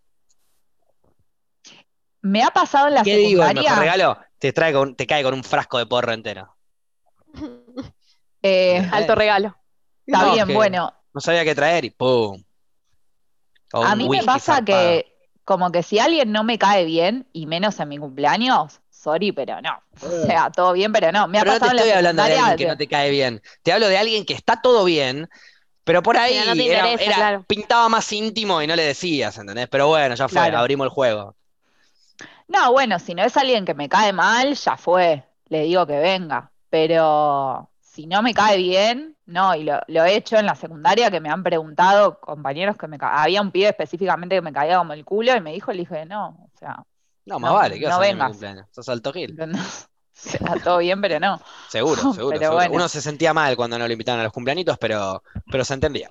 me 2.23 2.43
ha 2.43 2.49
pasado 2.51 2.87
en 2.89 2.95
la 2.95 3.03
¿Qué 3.03 3.15
digo? 3.17 3.41
El 3.43 3.53
secundaria. 3.53 3.61
mejor 3.63 3.77
regalo 3.79 4.17
te, 4.37 4.51
trae 4.53 4.73
con- 4.73 4.95
te 4.95 5.07
cae 5.07 5.23
con 5.23 5.33
un 5.33 5.43
frasco 5.43 5.77
de 5.77 5.85
porro 5.85 6.11
entero. 6.13 6.55
eh, 8.41 8.87
Alto 8.91 9.15
regalo. 9.15 9.55
está 10.05 10.25
No, 10.25 10.33
bien, 10.33 10.53
bueno. 10.53 10.93
No 11.13 11.21
sabía 11.21 11.43
qué 11.43 11.55
traer 11.55 11.85
y 11.85 11.89
¡pum! 11.91 12.43
O 13.73 13.83
A 13.83 13.95
mí 13.95 14.09
me 14.09 14.23
pasa 14.23 14.55
zarpado. 14.55 14.65
que, 14.65 15.05
como 15.43 15.71
que 15.71 15.83
si 15.83 15.99
alguien 15.99 16.31
no 16.31 16.43
me 16.43 16.57
cae 16.57 16.85
bien, 16.85 17.27
y 17.33 17.45
menos 17.47 17.79
en 17.79 17.89
mi 17.89 17.97
cumpleaños, 17.97 18.81
sorry, 19.05 19.31
pero 19.31 19.61
no. 19.61 19.79
O 20.01 20.25
sea, 20.25 20.49
todo 20.51 20.73
bien, 20.73 20.91
pero 20.91 21.11
no. 21.11 21.27
Me 21.27 21.37
ha 21.37 21.41
Pero 21.43 21.53
no 21.53 21.59
te 21.59 21.65
pasado 21.65 21.71
en 21.71 21.75
la 21.77 21.81
estoy 21.83 21.97
hablando 21.97 22.23
de 22.23 22.33
alguien 22.37 22.57
que 22.57 22.67
no 22.67 22.77
te 22.77 22.87
cae 22.87 23.09
bien. 23.11 23.41
Te 23.63 23.71
hablo 23.71 23.87
de 23.87 23.97
alguien 23.97 24.25
que 24.25 24.33
está 24.33 24.61
todo 24.61 24.83
bien, 24.83 25.29
pero 25.83 26.03
por 26.03 26.17
ahí 26.17 26.37
no 26.45 26.53
te 26.55 26.71
era- 26.71 26.91
era- 26.93 27.15
claro. 27.15 27.43
pintaba 27.47 27.87
más 27.89 28.11
íntimo 28.11 28.61
y 28.61 28.67
no 28.67 28.75
le 28.75 28.83
decías, 28.83 29.37
¿entendés? 29.37 29.67
Pero 29.69 29.87
bueno, 29.87 30.15
ya 30.15 30.27
fue, 30.27 30.33
Claro. 30.41 30.57
abrimos 30.57 30.85
el 30.85 30.91
juego. 30.91 31.35
No, 32.47 32.71
bueno, 32.71 32.99
si 32.99 33.15
no 33.15 33.23
es 33.23 33.35
alguien 33.37 33.65
que 33.65 33.73
me 33.73 33.89
cae 33.89 34.13
mal, 34.13 34.53
ya 34.55 34.77
fue. 34.77 35.23
Le 35.47 35.61
digo 35.63 35.85
que 35.87 35.97
venga. 35.99 36.51
Pero 36.69 37.69
si 37.81 38.07
no 38.07 38.21
me 38.21 38.33
cae 38.33 38.57
bien, 38.57 39.15
no. 39.25 39.55
Y 39.55 39.63
lo, 39.63 39.79
lo 39.87 40.03
he 40.05 40.15
hecho 40.15 40.37
en 40.37 40.45
la 40.45 40.55
secundaria 40.55 41.09
que 41.09 41.19
me 41.21 41.29
han 41.29 41.43
preguntado 41.43 42.19
compañeros 42.19 42.77
que 42.77 42.87
me 42.87 42.97
ca- 42.97 43.21
Había 43.23 43.41
un 43.41 43.51
pibe 43.51 43.69
específicamente 43.69 44.35
que 44.35 44.41
me 44.41 44.53
caía 44.53 44.77
como 44.77 44.93
el 44.93 45.05
culo 45.05 45.35
y 45.35 45.41
me 45.41 45.53
dijo, 45.53 45.71
le 45.71 45.79
dije, 45.79 46.05
no, 46.05 46.29
o 46.53 46.57
sea, 46.59 46.83
No, 47.25 47.39
más 47.39 47.51
No, 47.51 47.55
vale, 47.55 47.79
¿qué 47.79 47.85
vas 47.85 47.95
no 47.95 47.97
a 47.97 47.99
hacer 48.01 48.11
en 48.11 48.17
mi 48.17 48.19
vengas. 48.19 48.31
cumpleaños? 48.31 48.67
Sos 48.71 48.89
alto 48.89 49.13
gil. 49.13 49.35
no, 49.35 49.59
sea, 50.13 50.55
todo 50.63 50.77
bien, 50.79 51.01
pero 51.01 51.19
no. 51.19 51.41
Seguro, 51.69 52.01
seguro, 52.13 52.39
Pero 52.39 52.51
seguro. 52.51 52.55
bueno. 52.55 52.75
Uno 52.75 52.89
se 52.89 53.01
sentía 53.01 53.33
mal 53.33 53.55
cuando 53.55 53.77
no 53.79 53.87
lo 53.87 53.91
invitaban 53.93 54.21
a 54.21 54.23
los 54.23 54.33
cumpleañitos, 54.33 54.77
pero, 54.77 55.23
pero 55.51 55.65
se 55.65 55.73
entendía, 55.73 56.09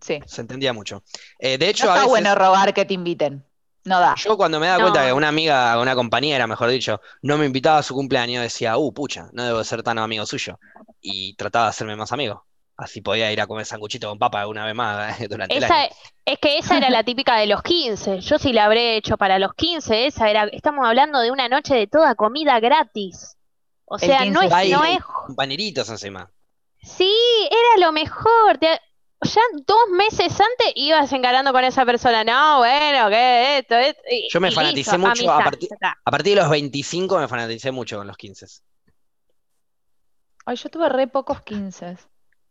Sí. 0.00 0.20
se 0.26 0.40
entendía 0.42 0.72
mucho. 0.72 1.02
Eh, 1.38 1.56
de 1.58 1.68
hecho, 1.70 1.86
No 1.86 1.92
a 1.92 1.94
está 1.94 2.00
veces, 2.06 2.10
bueno 2.10 2.34
rogar 2.34 2.74
que 2.74 2.84
te 2.84 2.94
inviten. 2.94 3.44
No 3.84 4.00
da. 4.00 4.14
yo 4.16 4.36
cuando 4.36 4.58
me 4.58 4.66
daba 4.66 4.78
No. 4.78 4.84
cuenta 4.86 5.06
que 5.06 5.12
una 5.12 5.28
amiga, 5.28 5.80
una 5.80 5.94
compañera, 5.94 6.46
mejor 6.48 6.68
dicho, 6.70 7.00
no 7.22 7.38
me 7.38 7.46
invitaba 7.46 7.78
a 7.78 7.82
su 7.84 7.94
cumpleaños, 7.94 8.42
decía, 8.42 8.76
uh, 8.76 8.92
pucha, 8.92 9.28
no 9.32 9.44
debo 9.44 9.62
ser 9.64 9.82
tan 9.84 9.98
amigo 9.98 10.26
suyo. 10.26 10.58
Y 11.00 11.34
trataba 11.36 11.66
de 11.66 11.70
hacerme 11.70 11.94
más 11.96 12.10
amigo. 12.12 12.45
Así 12.78 13.00
podía 13.00 13.32
ir 13.32 13.40
a 13.40 13.46
comer 13.46 13.64
sanguchito 13.64 14.08
con 14.08 14.18
papa 14.18 14.46
una 14.46 14.66
vez 14.66 14.74
más 14.74 15.18
eh, 15.20 15.28
durante 15.30 15.56
el 15.56 15.64
Esa, 15.64 15.82
año. 15.84 15.90
es 16.26 16.38
que 16.38 16.58
esa 16.58 16.76
era 16.76 16.90
la 16.90 17.04
típica 17.04 17.36
de 17.38 17.46
los 17.46 17.62
15. 17.62 18.20
Yo 18.20 18.38
sí 18.38 18.52
la 18.52 18.66
habré 18.66 18.96
hecho 18.96 19.16
para 19.16 19.38
los 19.38 19.54
15. 19.54 20.06
Esa 20.06 20.28
era, 20.30 20.44
estamos 20.52 20.86
hablando 20.86 21.20
de 21.20 21.30
una 21.30 21.48
noche 21.48 21.74
de 21.74 21.86
toda 21.86 22.14
comida 22.14 22.60
gratis. 22.60 23.36
O 23.86 23.96
El 23.96 24.00
sea, 24.02 24.18
no 24.26 24.40
15 24.40 24.44
es, 24.46 24.50
Baile, 24.50 24.74
no 24.76 24.84
es, 24.84 24.98
compañeritos 25.04 25.88
encima. 25.88 26.30
sí, 26.82 27.12
era 27.50 27.86
lo 27.86 27.92
mejor. 27.92 28.58
Te- 28.60 28.80
ya 29.22 29.40
dos 29.66 29.88
meses 29.92 30.38
antes 30.38 30.72
ibas 30.74 31.10
encarando 31.12 31.50
con 31.52 31.64
esa 31.64 31.86
persona. 31.86 32.22
No, 32.24 32.58
bueno, 32.58 33.08
que 33.08 33.58
esto, 33.58 33.74
esto. 33.76 34.02
y- 34.10 34.28
Yo 34.30 34.38
me 34.40 34.50
fanaticé 34.50 34.98
listo, 34.98 34.98
mucho 34.98 35.32
a 35.32 35.42
partir-. 35.42 35.70
A 36.04 36.10
partir 36.10 36.34
de 36.34 36.42
los 36.42 36.50
25 36.50 37.18
me 37.18 37.26
fanaticé 37.26 37.70
mucho 37.70 37.96
con 37.96 38.06
los 38.06 38.16
15. 38.18 38.46
Ay, 40.44 40.56
yo 40.56 40.68
tuve 40.68 40.88
re 40.90 41.06
pocos 41.08 41.40
15. 41.42 41.96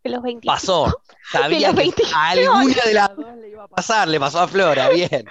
Los 0.10 0.22
25. 0.22 0.54
Pasó. 0.54 1.02
Sabía 1.32 1.70
que 1.72 1.76
25 1.76 2.16
a 2.18 2.30
alguna 2.30 2.76
de 2.86 2.94
las 2.94 3.16
dos 3.16 3.36
le 3.38 3.50
iba 3.50 3.64
a 3.64 3.68
pasar, 3.68 4.08
le 4.08 4.20
pasó 4.20 4.40
a 4.40 4.48
Flora, 4.48 4.90
bien. 4.90 5.26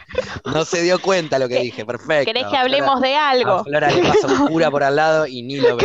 No 0.44 0.64
se 0.64 0.82
dio 0.82 1.00
cuenta 1.00 1.38
lo 1.38 1.48
que 1.48 1.60
dije, 1.60 1.84
perfecto. 1.86 2.24
¿Querés 2.32 2.46
que 2.48 2.56
hablemos 2.56 3.00
de 3.00 3.14
algo? 3.14 3.52
A 3.52 3.64
Flora 3.64 3.90
le 3.90 4.02
pasó 4.02 4.46
cura 4.48 4.70
por 4.70 4.82
al 4.82 4.96
lado 4.96 5.26
y 5.26 5.42
ni 5.42 5.56
lo 5.56 5.76
ve. 5.76 5.84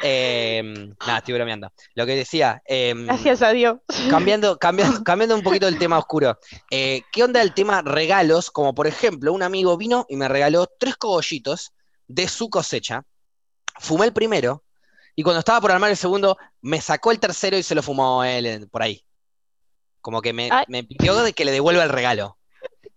Eh, 0.00 0.62
nada, 1.06 1.18
estoy 1.18 1.34
bromeando. 1.34 1.72
Lo 1.94 2.06
que 2.06 2.14
decía, 2.14 2.62
eh, 2.66 2.94
Gracias 2.96 3.42
a 3.42 3.50
Dios. 3.50 3.78
cambiando, 4.10 4.56
cambiando, 4.58 5.02
cambiando 5.02 5.34
un 5.34 5.42
poquito 5.42 5.66
el 5.66 5.76
tema 5.78 5.98
oscuro. 5.98 6.38
eh, 6.70 7.02
¿qué 7.10 7.24
onda 7.24 7.42
el 7.42 7.52
tema 7.52 7.82
regalos? 7.82 8.50
Como 8.52 8.74
por 8.74 8.86
ejemplo, 8.86 9.32
un 9.32 9.42
amigo 9.42 9.76
vino 9.76 10.06
y 10.08 10.14
me 10.16 10.28
regaló 10.28 10.68
tres 10.78 10.96
cogollitos 10.96 11.72
de 12.06 12.28
su 12.28 12.48
cosecha. 12.48 13.02
Fumé 13.80 14.06
el 14.06 14.12
primero 14.12 14.62
y 15.18 15.24
cuando 15.24 15.40
estaba 15.40 15.60
por 15.60 15.72
armar 15.72 15.90
el 15.90 15.96
segundo, 15.96 16.38
me 16.60 16.80
sacó 16.80 17.10
el 17.10 17.18
tercero 17.18 17.58
y 17.58 17.64
se 17.64 17.74
lo 17.74 17.82
fumó 17.82 18.22
él 18.22 18.68
por 18.70 18.82
ahí. 18.84 19.04
Como 20.00 20.22
que 20.22 20.32
me, 20.32 20.48
Ay. 20.52 20.64
me 20.68 20.84
pidió 20.84 21.16
de 21.24 21.32
que 21.32 21.44
le 21.44 21.50
devuelva 21.50 21.82
el 21.82 21.88
regalo. 21.88 22.38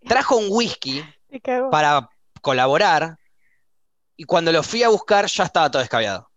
Trajo 0.08 0.36
un 0.38 0.46
whisky 0.52 1.04
para 1.72 2.08
colaborar 2.40 3.18
y 4.16 4.26
cuando 4.26 4.52
lo 4.52 4.62
fui 4.62 4.84
a 4.84 4.90
buscar 4.90 5.26
ya 5.26 5.46
estaba 5.46 5.72
todo 5.72 5.80
descabiado. 5.82 6.30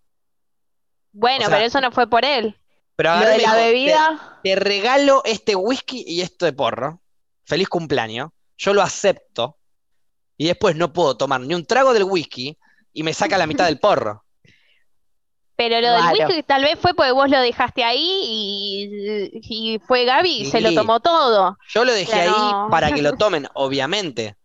Bueno, 1.12 1.44
o 1.44 1.48
sea, 1.48 1.56
pero 1.56 1.66
eso 1.66 1.80
no 1.82 1.92
fue 1.92 2.08
por 2.08 2.24
él. 2.24 2.58
Pero 2.96 3.14
Lo 3.16 3.20
de 3.26 3.26
la 3.26 3.34
dijo, 3.36 3.52
"Te- 3.52 3.60
bebida, 3.60 4.40
te 4.42 4.56
regalo 4.56 5.20
este 5.26 5.54
whisky 5.54 6.02
y 6.06 6.22
esto 6.22 6.46
de 6.46 6.54
porro. 6.54 7.02
Feliz 7.44 7.68
cumpleaños. 7.68 8.30
Yo 8.56 8.72
lo 8.72 8.80
acepto. 8.80 9.58
Y 10.38 10.46
después 10.46 10.76
no 10.76 10.94
puedo 10.94 11.14
tomar 11.18 11.42
ni 11.42 11.54
un 11.54 11.66
trago 11.66 11.92
del 11.92 12.04
whisky 12.04 12.56
y 12.94 13.02
me 13.02 13.12
saca 13.12 13.36
la 13.36 13.46
mitad 13.46 13.66
del 13.66 13.78
porro. 13.78 14.24
Pero 15.56 15.80
lo 15.80 15.92
del 15.92 16.26
whisky 16.26 16.42
tal 16.42 16.62
vez 16.62 16.78
fue 16.78 16.94
porque 16.94 17.12
vos 17.12 17.30
lo 17.30 17.40
dejaste 17.40 17.84
ahí 17.84 18.20
y, 18.58 19.40
y 19.75 19.78
fue 19.78 20.04
Gaby 20.04 20.30
y 20.42 20.44
se 20.46 20.61
lo 20.61 20.75
tomó 20.75 21.00
todo. 21.00 21.56
Yo 21.68 21.84
lo 21.84 21.92
dejé 21.92 22.11
Claro. 22.12 22.34
ahí 22.37 22.70
para 22.70 22.90
que 22.92 23.02
lo 23.02 23.12
tomen, 23.16 23.49
obviamente. 23.54 24.37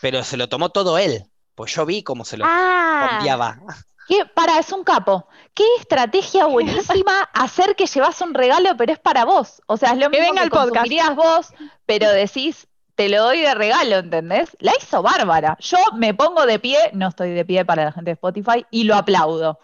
Pero 0.00 0.22
se 0.24 0.36
lo 0.36 0.48
tomó 0.48 0.68
todo 0.68 0.98
él. 0.98 1.24
Pues 1.54 1.74
yo 1.74 1.84
vi 1.86 2.02
cómo 2.02 2.24
se 2.24 2.36
lo 2.36 2.44
Ah, 2.46 3.08
cambiaba. 3.10 3.58
¿qué? 4.06 4.24
Para, 4.26 4.58
es 4.58 4.70
un 4.72 4.84
capo. 4.84 5.26
Qué 5.54 5.64
estrategia 5.80 6.44
buenísima 6.46 7.22
hacer 7.32 7.74
que 7.74 7.86
llevas 7.86 8.20
un 8.20 8.34
regalo, 8.34 8.76
pero 8.76 8.92
es 8.92 8.98
para 8.98 9.24
vos. 9.24 9.60
O 9.66 9.76
sea, 9.76 9.90
es 9.92 9.98
lo 9.98 10.10
Que 10.10 10.18
mismo 10.20 10.34
venga 10.34 10.44
que 10.44 10.50
podcast. 10.50 10.68
consumirías 10.70 11.16
vos, 11.16 11.48
pero 11.86 12.10
decís, 12.10 12.68
te 12.94 13.08
lo 13.08 13.22
doy 13.24 13.40
de 13.40 13.54
regalo, 13.54 13.96
¿entendés? 13.96 14.50
La 14.60 14.72
hizo 14.80 15.02
bárbara. 15.02 15.56
Yo 15.60 15.78
me 15.94 16.14
pongo 16.14 16.46
de 16.46 16.58
pie, 16.58 16.78
no 16.92 17.08
estoy 17.08 17.30
de 17.30 17.44
pie 17.44 17.64
para 17.64 17.84
la 17.86 17.92
gente 17.92 18.10
de 18.10 18.14
Spotify, 18.14 18.64
y 18.70 18.84
lo 18.84 18.94
aplaudo. 18.96 19.58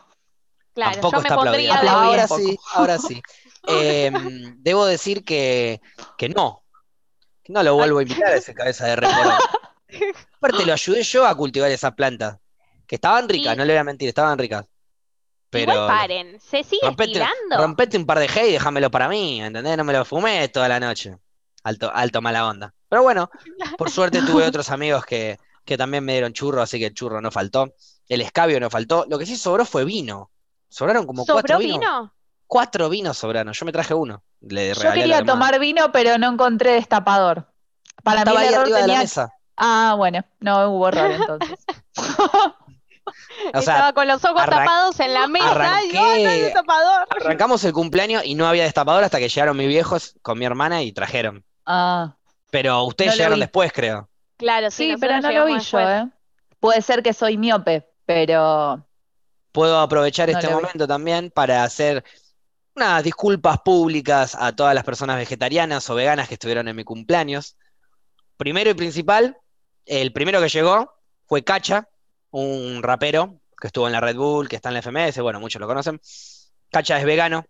Claro, 0.74 0.92
Tampoco 0.92 1.16
yo 1.16 1.22
me 1.22 1.28
está 1.28 1.34
pondría 1.36 1.74
aplaudido. 1.74 2.02
de 2.02 2.08
Ahora 2.08 2.28
sí, 2.28 2.58
ahora 2.74 2.98
sí. 2.98 3.22
Em, 3.66 4.56
debo 4.62 4.84
decir 4.86 5.24
que, 5.24 5.80
que 6.18 6.28
no. 6.28 6.62
Que 7.42 7.52
no 7.52 7.62
lo 7.62 7.74
vuelvo 7.74 7.98
a 7.98 8.02
invitar 8.02 8.32
a 8.32 8.36
ese 8.36 8.54
cabeza 8.54 8.86
de 8.86 8.96
recorón. 8.96 9.38
Aparte, 10.36 10.66
lo 10.66 10.72
ayudé 10.72 11.02
yo 11.02 11.26
a 11.26 11.34
cultivar 11.36 11.70
esas 11.70 11.94
plantas. 11.94 12.38
Que 12.86 12.96
estaban 12.96 13.28
ricas, 13.28 13.54
Y- 13.54 13.58
no 13.58 13.64
le 13.64 13.72
voy 13.72 13.80
a 13.80 13.84
mentir, 13.84 14.08
estaban 14.08 14.38
ricas. 14.38 14.66
Pero 15.50 15.72
Igual 15.72 15.86
paren, 15.88 16.40
se 16.40 16.64
sigue 16.64 16.80
rompete, 16.82 17.12
estilando. 17.12 17.56
rompete 17.58 17.96
un 17.96 18.06
par 18.06 18.18
de 18.18 18.28
hay 18.28 18.48
y 18.48 18.52
déjamelo 18.52 18.90
para 18.90 19.08
mí, 19.08 19.40
¿entendés? 19.40 19.76
No 19.76 19.84
me 19.84 19.92
lo 19.92 20.04
fumé 20.04 20.48
toda 20.48 20.68
la 20.68 20.80
noche. 20.80 21.16
Alto, 21.62 21.90
alto 21.94 22.20
mala 22.20 22.48
onda. 22.48 22.74
Pero 22.88 23.02
bueno, 23.04 23.30
por 23.78 23.88
suerte 23.90 24.20
tuve 24.22 24.44
otros 24.48 24.68
amigos 24.70 25.04
que, 25.06 25.38
que 25.64 25.78
también 25.78 26.04
me 26.04 26.12
dieron 26.12 26.32
churro, 26.32 26.60
así 26.60 26.78
que 26.80 26.86
el 26.86 26.94
churro 26.94 27.20
no 27.20 27.30
faltó. 27.30 27.72
El 28.08 28.20
escabio 28.20 28.58
no 28.58 28.68
faltó. 28.68 29.06
Lo 29.08 29.16
que 29.18 29.26
sí 29.26 29.36
sobró 29.36 29.64
fue 29.64 29.84
vino. 29.84 30.30
Sobraron 30.74 31.06
como 31.06 31.22
¿Sobró 31.24 31.34
cuatro 31.34 31.58
vinos. 31.58 31.78
vino? 31.78 32.14
Cuatro 32.48 32.88
vinos 32.88 33.16
sobraron. 33.16 33.52
Yo 33.52 33.64
me 33.64 33.70
traje 33.72 33.94
uno. 33.94 34.24
Le 34.40 34.74
Yo 34.74 34.92
quería 34.92 35.24
tomar 35.24 35.58
vino, 35.60 35.92
pero 35.92 36.18
no 36.18 36.28
encontré 36.32 36.72
destapador. 36.72 37.46
Para 38.02 38.24
mí 38.24 38.30
Estaba 38.32 38.40
el 38.42 38.48
ahí 38.48 38.52
error 38.54 38.62
arriba 38.64 38.78
de 38.80 38.86
la 38.88 38.98
mesa. 38.98 39.32
Ah, 39.56 39.94
bueno, 39.96 40.24
no 40.40 40.68
hubo 40.70 40.88
error 40.88 41.12
entonces. 41.12 41.58
O 43.52 43.60
sea, 43.60 43.74
Estaba 43.74 43.92
con 43.92 44.08
los 44.08 44.24
ojos 44.24 44.40
arran- 44.40 44.64
tapados 44.64 44.98
en 45.00 45.12
la 45.12 45.26
mesa 45.28 45.84
y 45.84 45.92
no, 45.92 46.00
no 46.00 46.06
hay 46.12 46.24
arranqué- 46.24 46.42
destapador. 46.44 47.06
arrancamos 47.10 47.62
el 47.64 47.72
cumpleaños 47.72 48.22
y 48.24 48.34
no 48.34 48.46
había 48.46 48.64
destapador 48.64 49.04
hasta 49.04 49.18
que 49.18 49.28
llegaron 49.28 49.56
mis 49.56 49.68
viejos 49.68 50.14
con 50.22 50.38
mi 50.38 50.44
hermana 50.46 50.82
y 50.82 50.92
trajeron. 50.92 51.44
Ah, 51.66 52.16
Pero 52.50 52.82
ustedes 52.84 53.12
No 53.12 53.16
llegaron 53.16 53.40
después, 53.40 53.72
creo. 53.72 54.08
Claro, 54.38 54.70
sí, 54.70 54.90
sí, 54.92 54.96
pero 54.98 55.20
no 55.20 55.30
lo 55.30 55.44
vi 55.46 55.58
yo. 55.60 55.80
¿eh? 55.80 56.08
Puede 56.60 56.80
ser 56.82 57.02
que 57.02 57.12
soy 57.12 57.36
miope, 57.36 57.86
pero 58.06 58.84
Puedo 59.54 59.78
aprovechar 59.78 60.28
No 60.28 60.34
este 60.36 60.48
vi. 60.48 60.52
momento 60.52 60.88
también 60.88 61.30
para 61.30 61.62
hacer 61.62 62.02
unas 62.74 63.04
disculpas 63.04 63.60
públicas 63.60 64.36
a 64.36 64.50
todas 64.50 64.74
las 64.74 64.82
personas 64.82 65.16
vegetarianas 65.16 65.88
o 65.88 65.94
veganas 65.94 66.26
que 66.26 66.34
estuvieron 66.34 66.66
en 66.66 66.74
mi 66.74 66.82
cumpleaños. 66.82 67.56
Primero 68.36 68.70
y 68.70 68.74
principal, 68.74 69.38
el 69.86 70.12
primero 70.12 70.40
que 70.40 70.48
llegó 70.48 70.92
fue 71.28 71.44
Cacha, 71.44 71.88
un 72.32 72.82
rapero 72.82 73.40
que 73.60 73.68
estuvo 73.68 73.86
en 73.86 73.92
la 73.92 74.00
Red 74.00 74.16
Bull, 74.16 74.48
que 74.48 74.56
está 74.56 74.70
en 74.70 74.74
la 74.74 74.82
FMS, 74.82 75.20
bueno, 75.20 75.38
muchos 75.38 75.60
lo 75.60 75.68
conocen. 75.68 76.00
Cacha 76.72 76.98
es 76.98 77.04
vegano. 77.04 77.46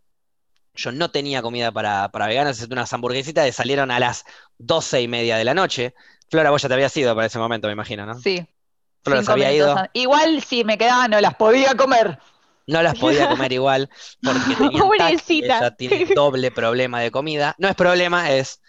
Yo 0.74 0.92
no 0.92 1.10
tenía 1.10 1.40
comida 1.40 1.72
para, 1.72 2.10
para 2.10 2.26
veganos, 2.26 2.58
hice 2.58 2.70
unas 2.70 2.92
hamburguesitas 2.92 3.46
que 3.46 3.52
salieron 3.52 3.90
a 3.90 3.98
las 3.98 4.24
doce 4.58 5.00
y 5.00 5.08
media 5.08 5.38
de 5.38 5.44
la 5.44 5.54
noche. 5.54 5.94
Flora, 6.28 6.50
vos 6.50 6.60
ya 6.60 6.68
te 6.68 6.74
habías 6.74 6.94
ido 6.98 7.14
para 7.14 7.28
ese 7.28 7.38
momento, 7.38 7.66
me 7.68 7.72
imagino, 7.72 8.04
¿no? 8.04 8.14
sí. 8.14 8.46
Se 9.04 9.18
cinco 9.18 9.32
había 9.32 9.52
ido. 9.52 9.76
Igual 9.92 10.42
si 10.42 10.64
me 10.64 10.78
quedaba 10.78 11.08
no 11.08 11.20
las 11.20 11.34
podía 11.34 11.74
comer. 11.74 12.18
No 12.66 12.82
las 12.82 12.98
podía 12.98 13.28
comer 13.28 13.52
igual 13.52 13.90
porque 14.22 14.56
Pobrecita. 14.78 15.58
ella 15.58 15.70
tiene 15.76 16.06
doble 16.14 16.50
problema 16.50 17.00
de 17.00 17.10
comida. 17.10 17.54
No 17.58 17.68
es 17.68 17.74
problema, 17.74 18.30
es 18.30 18.60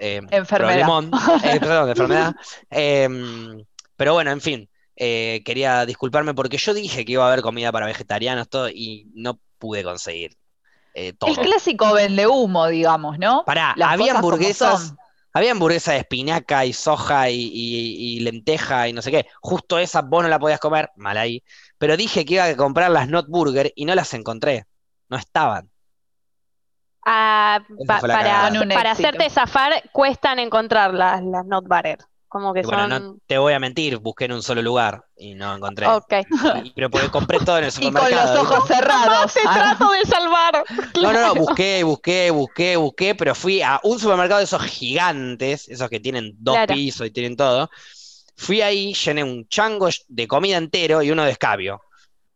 eh, 0.00 0.20
Enfermedad. 0.30 0.88
Eh, 1.44 1.60
perdón, 1.60 1.88
enfermedad. 1.90 2.34
Em, 2.70 3.64
pero 3.96 4.14
bueno, 4.14 4.30
en 4.32 4.40
fin, 4.40 4.68
eh, 4.96 5.42
quería 5.44 5.86
disculparme 5.86 6.34
porque 6.34 6.56
yo 6.56 6.74
dije 6.74 7.04
que 7.04 7.12
iba 7.12 7.24
a 7.24 7.28
haber 7.28 7.42
comida 7.42 7.70
para 7.70 7.86
vegetarianos 7.86 8.48
todo 8.48 8.68
y 8.68 9.06
no 9.14 9.38
pude 9.58 9.84
conseguir 9.84 10.36
eh, 10.94 11.12
todo. 11.12 11.30
El 11.30 11.36
clásico 11.36 11.92
vende 11.92 12.26
humo, 12.26 12.66
digamos, 12.66 13.18
¿no? 13.18 13.44
Pará, 13.44 13.74
Las 13.76 13.92
había 13.92 14.14
hamburguesas. 14.14 14.94
Había 15.32 15.52
hamburguesa 15.52 15.92
de 15.92 15.98
espinaca 15.98 16.64
y 16.64 16.72
soja 16.72 17.30
y, 17.30 17.36
y- 17.36 18.16
y 18.16 18.20
lenteja 18.20 18.88
y 18.88 18.92
no 18.92 19.02
sé 19.02 19.10
qué. 19.10 19.26
Justo 19.40 19.78
esa 19.78 20.02
vos 20.02 20.22
no 20.22 20.28
la 20.28 20.38
podías 20.38 20.60
comer, 20.60 20.90
mal 20.96 21.16
ahí. 21.16 21.42
Pero 21.78 21.96
dije 21.96 22.24
que 22.24 22.34
iba 22.34 22.44
a 22.44 22.56
comprar 22.56 22.90
las 22.90 23.08
Not 23.08 23.26
Burger 23.28 23.72
y 23.76 23.84
no 23.84 23.94
las 23.94 24.12
encontré. 24.14 24.64
No 25.08 25.16
estaban. 25.16 25.70
Ah, 27.06 27.60
pa- 27.86 28.00
para, 28.00 28.50
para 28.74 28.90
hacerte 28.92 29.30
zafar 29.30 29.90
cuestan 29.92 30.38
encontrar 30.38 30.92
las, 30.94 31.22
las 31.22 31.46
not 31.46 31.66
butter. 31.66 31.98
Como 32.30 32.54
que 32.54 32.60
Y 32.60 32.62
bueno, 32.62 32.82
son. 32.88 32.88
no 32.90 33.16
te 33.26 33.38
voy 33.38 33.52
a 33.54 33.58
mentir, 33.58 33.96
busqué 33.98 34.26
en 34.26 34.32
un 34.34 34.42
solo 34.44 34.62
lugar 34.62 35.04
y 35.16 35.34
no 35.34 35.52
encontré. 35.56 35.88
Ok. 35.88 36.12
Y- 36.62 36.70
pero 36.70 36.88
porque 36.88 37.10
compré 37.10 37.40
todo 37.40 37.58
en 37.58 37.64
el 37.64 37.70
Y 37.80 37.82
con 37.82 37.86
supermercado. 37.92 38.34
los 38.34 38.44
ojos 38.52 38.68
cerrados. 38.68 39.34
Te 39.34 39.40
Ah, 39.46 39.54
trato 39.76 39.90
de 39.90 40.04
salvar. 40.04 40.64
No, 41.02 41.12
no, 41.12 41.20
no, 41.20 41.34
busqué, 41.34 41.82
busqué, 41.82 42.30
busqué, 42.30 42.76
busqué, 42.76 43.14
pero 43.16 43.34
fui 43.34 43.62
a 43.62 43.80
un 43.82 43.98
supermercado 43.98 44.38
de 44.38 44.44
esos 44.44 44.62
gigantes, 44.62 45.68
esos 45.68 45.90
que 45.90 45.98
tienen 45.98 46.32
dos 46.38 46.54
Claro. 46.54 46.72
pisos 46.74 47.06
y 47.08 47.10
tienen 47.10 47.34
todo. 47.36 47.68
Fui 48.36 48.62
ahí, 48.62 48.94
llené 48.94 49.24
un 49.24 49.48
chango 49.48 49.88
de 50.06 50.28
comida 50.28 50.56
entero 50.56 51.02
y 51.02 51.10
uno 51.10 51.24
de 51.24 51.32
escabio. 51.32 51.82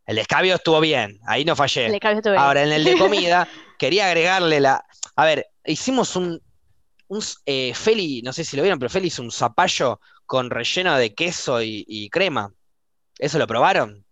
El 0.07 0.17
de 0.17 0.23
escabio 0.23 0.57
estuvo 0.57 0.81
bien, 0.81 1.21
ahí 1.27 1.45
no 1.45 1.55
fallé. 1.55 1.89
Le 1.89 2.01
cambio 2.01 2.21
tu 2.21 2.31
vida. 2.31 2.43
Ahora, 2.45 2.63
en 2.65 2.73
el 2.73 2.83
de 2.85 2.99
comida, 2.99 3.49
quería 3.79 4.07
agregarle 4.09 4.61
la. 4.61 4.85
A 5.15 5.25
ver, 5.25 5.47
hicimos 5.65 6.17
un. 6.17 6.43
Un 7.09 7.21
eh, 7.47 7.75
Feli, 7.75 8.23
no 8.23 8.33
sé 8.33 8.45
si 8.45 8.57
lo 8.57 8.63
vieron, 8.63 8.79
pero 8.79 8.91
Feli 8.91 9.09
hizo 9.09 9.23
un 9.23 9.31
zapallo 9.33 10.01
con 10.27 10.51
relleno 10.51 10.97
de 10.97 11.15
queso 11.15 11.63
y, 11.63 11.85
y 11.89 12.09
crema. 12.11 12.53
¿Eso 13.19 13.39
lo 13.39 13.47
probaron? 13.47 14.05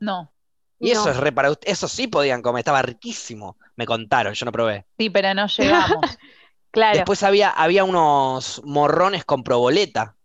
No, 0.00 0.32
Y 0.78 0.90
eso 0.90 1.10
es 1.10 1.16
re 1.16 1.32
para 1.32 1.52
Eso 1.62 1.88
sí 1.88 2.06
podían 2.08 2.42
comer, 2.42 2.60
estaba 2.60 2.82
riquísimo. 2.82 3.58
Me 3.76 3.86
contaron, 3.86 4.34
yo 4.34 4.46
no 4.46 4.52
probé. 4.52 4.86
sí, 4.98 5.10
pero 5.10 5.34
no 5.34 5.46
llegamos. 5.46 6.18
Claro. 6.72 6.94
Después 6.98 7.24
había, 7.24 7.50
había 7.50 7.82
unos 7.82 8.62
morrones 8.64 9.24
con 9.24 9.42
proboleta. 9.42 10.16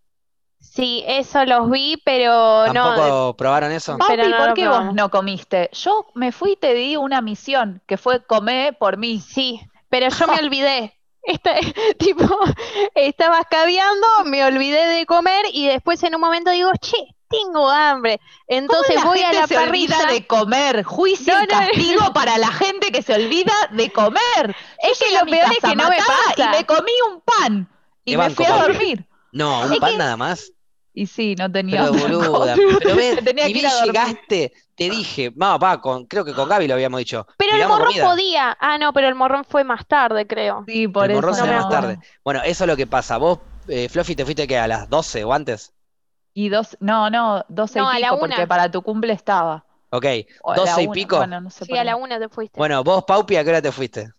Sí, 0.60 1.04
eso 1.08 1.46
los 1.46 1.70
vi, 1.70 2.02
pero 2.04 2.66
¿Tampoco 2.66 3.08
no. 3.08 3.36
probaron 3.38 3.72
eso? 3.72 4.04
Pero 4.06 4.28
no 4.28 4.36
¿por 4.36 4.54
qué 4.54 4.64
probamos. 4.64 4.88
vos 4.88 4.94
no 4.96 5.10
comiste? 5.10 5.70
Yo 5.74 6.08
me 6.16 6.32
fui 6.32 6.54
y 6.54 6.56
te 6.58 6.74
di 6.74 6.98
una 6.98 7.22
misión, 7.22 7.82
que 7.88 7.98
fue 7.98 8.26
comer 8.26 8.78
por 8.78 8.98
mí. 8.98 9.22
Sí, 9.22 9.62
pero 9.90 10.10
yo 10.10 10.28
me 10.28 10.40
olvidé. 10.40 11.00
Este, 11.26 11.96
tipo, 12.00 12.28
estaba 12.94 13.40
escabeando, 13.42 14.08
me 14.26 14.44
olvidé 14.46 14.86
de 14.88 15.06
comer 15.06 15.46
y 15.52 15.68
después 15.68 16.02
en 16.04 16.16
un 16.16 16.22
momento 16.22 16.52
digo, 16.52 16.72
che, 16.82 16.98
tengo 17.30 17.68
hambre. 17.70 18.20
Entonces 18.48 18.96
¿Cómo 18.98 19.08
voy 19.10 19.22
a 19.24 19.34
la 19.34 19.48
se 19.48 19.58
olvida 19.58 19.96
parrilla. 19.98 20.14
de 20.14 20.28
comer? 20.28 20.84
Juicio 20.84 21.34
No, 21.34 21.44
y 21.44 21.48
no, 21.48 21.50
castigo 21.50 22.14
para 22.14 22.38
la 22.38 22.52
gente 22.52 22.92
que 22.92 23.02
se 23.02 23.14
olvida 23.16 23.54
de 23.72 23.92
comer. 23.92 24.56
Es 24.80 25.00
que 25.00 25.12
lo 25.18 25.26
peor 25.26 25.52
es 25.52 25.60
que 25.70 25.76
no 25.76 25.90
me 25.90 25.98
pasa. 25.98 26.54
Y 26.54 26.58
me 26.58 26.66
comí 26.66 26.92
un 27.12 27.22
pan. 27.22 27.70
Y 28.06 28.12
¿Qué 28.12 28.18
me 28.18 28.30
fui 28.30 28.46
a 28.46 28.58
dormir. 28.58 29.06
No, 29.32 29.62
un 29.66 29.74
Es 29.74 29.80
pan 29.80 29.92
que- 29.92 29.98
nada 29.98 30.16
más. 30.16 30.54
Y 30.98 31.08
sí, 31.08 31.36
no 31.36 31.52
tenía 31.52 31.82
Pero 31.92 31.94
boluda, 31.94 32.56
pero 32.80 32.96
ves, 32.96 33.20
Tenía 33.26 33.46
que 33.46 33.52
ir 33.52 33.68
a 33.68 33.84
llegaste, 33.84 34.54
te 34.76 34.90
dije, 34.90 35.32
no, 35.36 35.60
pa, 35.60 35.82
con, 35.82 36.06
creo 36.06 36.24
que 36.24 36.34
con 36.34 36.48
Gaby 36.48 36.68
lo 36.70 36.74
habíamos 36.76 37.00
dicho. 37.00 37.28
Pero 37.38 37.58
el 37.58 37.68
morrón 37.68 37.88
comida. 37.88 38.06
podía. 38.10 38.58
Ah, 38.62 38.78
no, 38.78 38.94
pero 38.94 39.10
el 39.10 39.16
morrón 39.16 39.44
fue 39.44 39.66
más 39.66 39.86
tarde, 39.86 40.26
creo. 40.26 40.64
Sí, 40.66 40.88
por 40.88 41.06
El 41.06 41.12
eso 41.12 41.18
morrón 41.22 41.36
se 41.36 41.42
ve 41.42 41.48
no. 41.50 41.56
más 41.58 41.70
tarde. 41.70 42.00
Bueno, 42.24 42.42
eso 42.44 42.64
es 42.64 42.68
lo 42.70 42.78
que 42.78 42.88
pasa. 42.88 43.18
Vos, 43.18 43.40
eh, 43.68 43.90
Fluffy, 43.90 44.16
te 44.16 44.24
fuiste 44.24 44.48
que 44.48 44.58
a 44.58 44.68
las 44.68 44.90
12 44.90 45.24
o 45.26 45.34
antes. 45.34 45.74
Y 46.34 46.48
dos, 46.50 46.78
no, 46.80 47.10
no, 47.10 47.44
doce 47.50 47.80
No, 47.80 47.90
a 47.90 47.98
y 47.98 48.02
la 48.02 48.10
pico, 48.12 48.24
una. 48.24 48.36
porque 48.36 48.48
para 48.48 48.72
tu 48.72 48.82
cumple 48.82 49.12
estaba. 49.14 49.66
Ok, 49.90 50.06
O 50.44 50.52
a 50.52 50.56
la 50.58 50.62
12 50.64 50.82
y 50.82 50.86
una, 50.86 50.94
pico. 50.94 51.18
Bueno, 51.18 51.42
no 51.42 51.50
sé 51.50 51.66
Sí, 51.66 51.78
a 51.78 51.84
la 51.84 51.98
una 51.98 52.20
te 52.20 52.30
fuiste. 52.30 52.58
Bueno, 52.58 52.84
vos, 52.86 53.04
Paupi, 53.06 53.36
¿a 53.36 53.44
qué 53.44 53.50
hora 53.50 53.62
te 53.62 53.72
fuiste? 53.74 54.10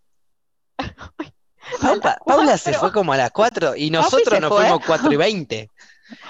Paupa- 1.80 2.18
Paula 2.26 2.56
se 2.58 2.72
fue 2.74 2.92
como 2.92 3.12
a 3.12 3.16
las 3.16 3.30
4 3.30 3.76
y 3.76 3.90
nosotros 3.90 4.40
nos 4.40 4.50
fue. 4.52 4.62
fuimos 4.62 4.80
4 4.86 5.12
y 5.12 5.16
20. 5.16 5.70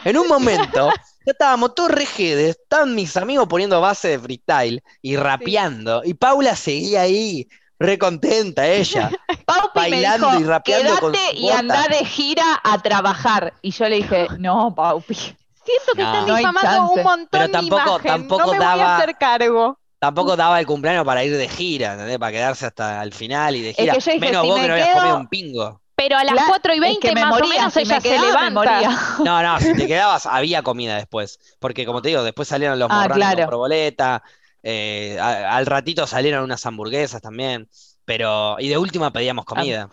En 0.04 0.16
un 0.18 0.26
momento, 0.28 0.88
ya 1.24 1.32
estábamos 1.32 1.74
todos 1.74 1.90
rejedes, 1.90 2.56
estaban 2.62 2.94
mis 2.94 3.16
amigos 3.16 3.46
poniendo 3.48 3.80
base 3.80 4.08
de 4.08 4.18
freestyle 4.18 4.82
y 5.02 5.16
rapeando, 5.16 6.02
y 6.04 6.14
Paula 6.14 6.56
seguía 6.56 7.02
ahí, 7.02 7.46
re 7.78 7.98
contenta 7.98 8.66
ella. 8.66 9.10
Paupi 9.46 9.80
me 9.80 9.90
bailando 9.90 10.28
dijo, 10.30 10.40
y 10.40 10.44
rapeando 10.44 10.98
con 10.98 11.14
su 11.14 11.20
y 11.34 11.42
bota". 11.42 11.58
anda 11.58 11.86
de 11.88 12.04
gira 12.04 12.60
a 12.64 12.78
trabajar. 12.80 13.52
Y 13.62 13.70
yo 13.70 13.88
le 13.88 13.96
dije, 13.96 14.28
no, 14.38 14.74
Paupi. 14.74 15.14
Siento 15.14 15.92
que 15.96 16.02
No. 16.02 16.12
están 16.12 16.26
No 16.28 16.36
difamando 16.36 16.90
un 16.92 17.02
montón 17.02 17.28
Pero 17.30 17.46
mi 17.46 17.52
tampoco- 17.52 17.82
imagen. 17.90 18.06
tampoco 18.12 18.40
no 18.46 18.52
me 18.52 18.58
voy 18.58 18.66
daba- 18.66 18.84
a 18.94 18.96
hacer 18.98 19.16
cargo. 19.18 19.78
Tampoco 19.98 20.36
daba 20.36 20.60
el 20.60 20.66
cumpleaños 20.66 21.04
para 21.04 21.24
ir 21.24 21.36
de 21.36 21.48
gira, 21.48 21.94
¿entendés? 21.94 22.18
Para 22.18 22.30
quedarse 22.30 22.66
hasta 22.66 23.02
el 23.02 23.12
final 23.12 23.56
y 23.56 23.62
de 23.62 23.74
gira. 23.74 23.94
que 23.94 24.00
yo 24.00 24.12
dije, 24.12 24.20
Menos 24.26 24.42
si 24.42 24.48
vos 24.48 24.56
me 24.58 24.62
que 24.62 24.68
no 24.68 24.74
habías 24.74 24.88
quedo- 24.88 24.98
comido 24.98 25.16
un 25.18 25.28
pingo. 25.28 25.80
Pero 25.96 26.18
a 26.18 26.24
las 26.24 26.34
Claro, 26.34 26.48
4 26.50 26.72
y 26.74 26.76
Es 26.76 26.80
20 26.82 27.08
que 27.08 27.14
me 27.14 27.22
más 27.22 27.40
o 27.40 27.46
menos 27.46 27.72
si 27.72 27.80
ella 27.80 27.94
me 27.96 28.00
se 28.02 28.08
quedaba, 28.08 28.26
levanta. 28.50 28.80
No, 29.24 29.42
no, 29.42 29.58
si 29.60 29.74
te 29.74 29.86
quedabas, 29.86 30.26
había 30.26 30.62
comida 30.62 30.94
después. 30.96 31.38
Porque 31.58 31.86
como 31.86 32.02
te 32.02 32.08
digo, 32.10 32.22
después 32.22 32.46
salieron 32.48 32.78
los 32.78 32.88
Ah, 32.90 32.94
morrones 33.02 33.26
con 33.26 33.34
claro. 33.34 33.46
proboleta. 33.48 34.22
eh, 34.62 35.16
a- 35.20 35.56
al 35.56 35.64
ratito 35.66 36.06
salieron 36.06 36.42
unas 36.44 36.64
hamburguesas 36.66 37.22
también. 37.22 37.68
Pero, 38.04 38.56
y 38.58 38.68
de 38.68 38.76
última 38.78 39.10
pedíamos 39.12 39.44
comida. 39.44 39.88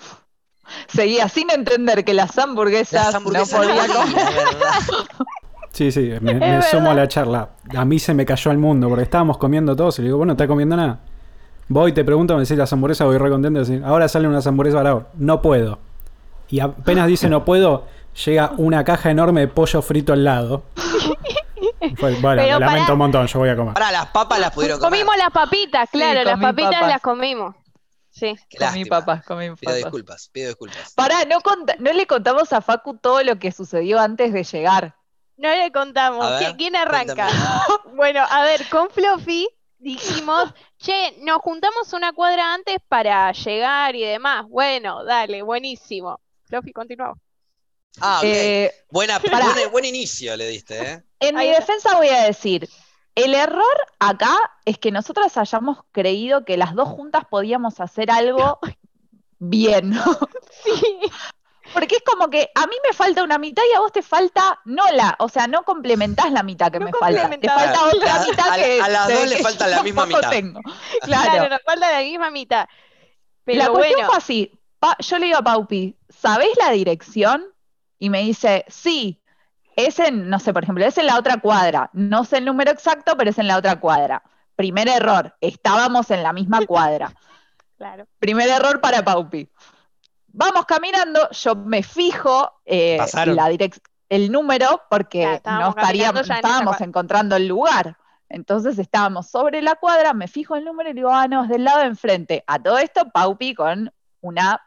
Seguía 0.87 1.27
sin 1.29 1.49
entender 1.51 2.03
que 2.05 2.13
las 2.13 2.37
hamburguesas, 2.37 3.05
Las 3.05 3.15
hamburguesas 3.15 3.59
no 3.59 3.67
podía 3.67 3.87
comer. 3.87 4.25
Sí, 5.71 5.91
sí, 5.91 6.11
me, 6.21 6.35
me 6.35 6.61
sumo 6.63 6.91
a 6.91 6.93
la 6.93 7.07
charla. 7.07 7.49
A 7.75 7.85
mí 7.85 7.97
se 7.99 8.13
me 8.13 8.25
cayó 8.25 8.51
el 8.51 8.57
mundo 8.59 8.89
porque 8.89 9.03
estábamos 9.03 9.37
comiendo 9.37 9.75
todos 9.75 9.97
y 9.99 10.01
le 10.03 10.07
digo, 10.09 10.17
bueno, 10.17 10.31
no 10.31 10.33
estás 10.33 10.47
comiendo 10.47 10.75
nada. 10.75 10.99
Voy, 11.67 11.93
te 11.93 12.03
pregunto, 12.03 12.35
me 12.35 12.41
decís 12.41 12.57
las 12.57 12.71
hamburguesas, 12.73 13.07
voy 13.07 13.17
re 13.17 13.29
contento 13.29 13.59
de 13.61 13.65
decir, 13.65 13.83
ahora 13.85 14.07
salen 14.07 14.29
unas 14.29 14.45
hamburguesas 14.45 14.85
ahora. 14.85 15.07
No 15.15 15.41
puedo. 15.41 15.79
Y 16.49 16.59
apenas 16.59 17.07
dice 17.07 17.29
no 17.29 17.43
puedo, 17.45 17.87
llega 18.25 18.53
una 18.57 18.83
caja 18.83 19.09
enorme 19.11 19.41
de 19.41 19.47
pollo 19.47 19.81
frito 19.81 20.13
al 20.13 20.23
lado. 20.23 20.63
Bueno, 21.99 22.41
Pero 22.41 22.59
lamento 22.59 22.93
un 22.93 22.97
montón, 22.99 23.27
yo 23.27 23.39
voy 23.39 23.49
a 23.49 23.55
comer. 23.57 23.73
Ahora 23.75 23.91
las 23.91 24.05
papas 24.07 24.39
las 24.39 24.51
pudieron 24.51 24.79
comer. 24.79 24.91
Comimos 25.01 25.17
las 25.17 25.31
papitas, 25.31 25.89
Sí, 25.91 25.97
claro, 25.97 26.23
las 26.23 26.39
papitas 26.39 26.71
papas. 26.75 26.87
las 26.87 27.01
comimos. 27.01 27.55
Sí. 28.09 28.35
Comí 28.57 28.85
papas, 28.85 29.25
comí 29.25 29.49
Pido 29.49 29.57
papas. 29.63 29.75
disculpas, 29.75 30.29
pido 30.31 30.47
disculpas. 30.49 30.93
Pará, 30.93 31.25
no, 31.25 31.39
cont- 31.41 31.75
no 31.79 31.91
le 31.93 32.07
contamos 32.07 32.53
a 32.53 32.61
Facu 32.61 32.97
todo 32.97 33.21
lo 33.23 33.37
que 33.37 33.51
sucedió 33.51 33.99
antes 33.99 34.31
de 34.33 34.43
llegar. 34.43 34.95
No 35.37 35.49
le 35.49 35.71
contamos. 35.71 36.25
A 36.25 36.39
ver, 36.39 36.51
¿Qui- 36.53 36.57
¿Quién 36.57 36.75
arranca? 36.75 37.15
cuéntame. 37.27 37.41
Bueno, 37.95 38.23
a 38.29 38.43
ver, 38.43 38.61
con 38.69 38.89
Fluffy 38.89 39.47
dijimos, 39.77 40.53
che, 40.77 41.17
nos 41.21 41.39
juntamos 41.39 41.91
una 41.93 42.13
cuadra 42.13 42.53
antes 42.53 42.77
para 42.87 43.31
llegar 43.33 43.95
y 43.95 44.03
demás. 44.03 44.45
Bueno, 44.47 45.03
dale, 45.03 45.41
buenísimo. 45.41 46.19
Fluffy, 46.53 46.71
continuamos. 46.71 47.17
Ah, 47.99 48.17
ok. 48.19 48.23
Eh, 48.25 48.71
Buena, 48.91 49.19
pará. 49.19 49.53
buen, 49.53 49.71
buen 49.71 49.85
inicio 49.85 50.35
le 50.37 50.47
diste, 50.49 50.79
¿eh? 50.79 51.03
En 51.19 51.37
Ahí 51.37 51.47
mi 51.47 51.53
está. 51.53 51.61
defensa 51.73 51.95
voy 51.97 52.09
a 52.09 52.23
decir, 52.23 52.69
el 53.15 53.33
error 53.33 53.63
acá 53.99 54.37
es 54.65 54.77
que 54.77 54.91
nosotras 54.91 55.35
hayamos 55.37 55.79
creído 55.91 56.45
que 56.45 56.57
las 56.57 56.75
dos 56.75 56.89
juntas 56.89 57.23
podíamos 57.29 57.79
hacer 57.79 58.11
algo 58.11 58.59
bien. 59.39 59.93
Sí. 60.63 60.99
Porque 61.73 61.95
es 61.95 62.03
como 62.03 62.29
que 62.29 62.51
a 62.53 62.67
mí 62.67 62.75
me 62.87 62.93
falta 62.93 63.23
una 63.23 63.39
mitad 63.39 63.63
y 63.71 63.75
a 63.75 63.79
vos 63.79 63.91
te 63.91 64.03
falta 64.03 64.59
no 64.65 64.83
la, 64.91 65.15
o 65.17 65.27
sea, 65.29 65.47
no 65.47 65.63
complementás 65.63 66.31
la 66.31 66.43
mitad 66.43 66.71
que 66.71 66.77
No 66.79 66.85
me 66.85 66.91
falta. 66.91 67.29
Te 67.39 67.49
falta 67.49 67.85
otra 67.85 68.15
A- 68.21 68.25
mitad 68.25 68.51
a- 68.51 68.55
que 68.57 68.81
a 68.81 68.89
las 68.89 69.07
dos 69.11 69.27
le 69.27 69.37
falta 69.37 69.67
la 69.67 69.81
misma 69.81 70.05
mitad. 70.05 70.29
tengo. 70.29 70.59
Claro, 71.01 71.31
Claro. 71.31 71.49
nos 71.49 71.63
falta 71.63 71.91
la 71.91 71.99
misma 72.01 72.29
mitad. 72.29 72.67
Pero 73.45 73.57
la 73.57 73.69
cuestión 73.69 73.93
bueno, 73.95 74.09
fue 74.09 74.17
así. 74.17 74.59
Pa- 74.79 74.97
yo 74.99 75.17
le 75.17 75.25
digo 75.27 75.37
a 75.39 75.41
Paupi, 75.43 75.97
¿sabés 76.23 76.49
la 76.57 76.71
dirección? 76.71 77.43
Y 77.99 78.09
me 78.09 78.21
dice, 78.21 78.63
sí, 78.69 79.21
es 79.75 79.99
en, 79.99 80.29
no 80.29 80.39
sé, 80.39 80.53
por 80.53 80.63
ejemplo, 80.63 80.85
es 80.85 80.97
en 80.97 81.05
la 81.07 81.17
otra 81.19 81.37
cuadra. 81.37 81.89
No 81.93 82.23
sé 82.23 82.37
el 82.37 82.45
número 82.45 82.71
exacto, 82.71 83.15
pero 83.17 83.29
es 83.29 83.37
en 83.39 83.47
la 83.47 83.57
otra 83.57 83.79
cuadra. 83.79 84.23
Primer 84.55 84.87
error, 84.87 85.35
estábamos 85.41 86.09
en 86.11 86.23
la 86.23 86.31
misma 86.33 86.61
cuadra. 86.67 87.13
claro. 87.77 88.07
Primer 88.19 88.47
error 88.49 88.79
para 88.81 89.03
Paupi. 89.03 89.49
Vamos 90.27 90.65
caminando, 90.65 91.29
yo 91.31 91.55
me 91.55 91.83
fijo 91.83 92.53
eh, 92.65 92.97
Pasaron. 92.97 93.35
la 93.35 93.49
direc- 93.51 93.81
el 94.09 94.31
número 94.31 94.81
porque 94.89 95.39
Claro, 95.43 95.59
no 95.65 95.69
estaríamos, 95.69 96.29
en 96.29 96.35
estábamos 96.35 96.81
encontrando 96.81 97.35
el 97.35 97.47
lugar. 97.47 97.97
Entonces 98.29 98.79
estábamos 98.79 99.29
sobre 99.29 99.61
la 99.61 99.75
cuadra, 99.75 100.13
me 100.13 100.27
fijo 100.27 100.55
el 100.55 100.65
número 100.65 100.89
y 100.89 100.93
digo, 100.93 101.09
ah, 101.11 101.27
no, 101.27 101.43
es 101.43 101.49
del 101.49 101.63
lado 101.63 101.79
de 101.81 101.85
enfrente. 101.85 102.43
A 102.47 102.57
todo 102.57 102.79
esto, 102.79 103.09
Paupi 103.11 103.53
con 103.53 103.93
una 104.21 104.59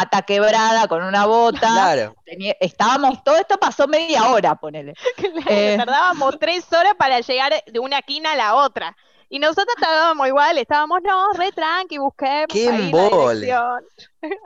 pata 0.00 0.22
quebrada, 0.22 0.86
con 0.88 1.02
una 1.02 1.24
bota. 1.26 1.58
Claro. 1.72 2.14
Tenía- 2.24 2.56
estábamos, 2.60 3.24
todo 3.24 3.36
esto 3.36 3.56
pasó 3.58 3.86
media 3.88 4.28
hora, 4.28 4.54
ponele. 4.56 4.92
Claro, 5.16 5.40
Eh. 5.48 5.76
Tardábamos 5.78 6.38
tres 6.38 6.70
horas 6.72 6.94
para 6.98 7.20
llegar 7.20 7.52
de 7.66 7.78
una 7.78 7.98
esquina 8.00 8.32
a 8.32 8.36
la 8.36 8.54
otra. 8.56 8.94
Y 9.28 9.38
nosotros 9.38 9.74
tardábamos 9.80 10.28
igual, 10.28 10.58
estábamos, 10.58 11.00
no, 11.02 11.32
re 11.32 11.50
tranqui, 11.50 11.98
busquemos 11.98 12.46
Qué 12.48 12.66
embole. 12.68 13.52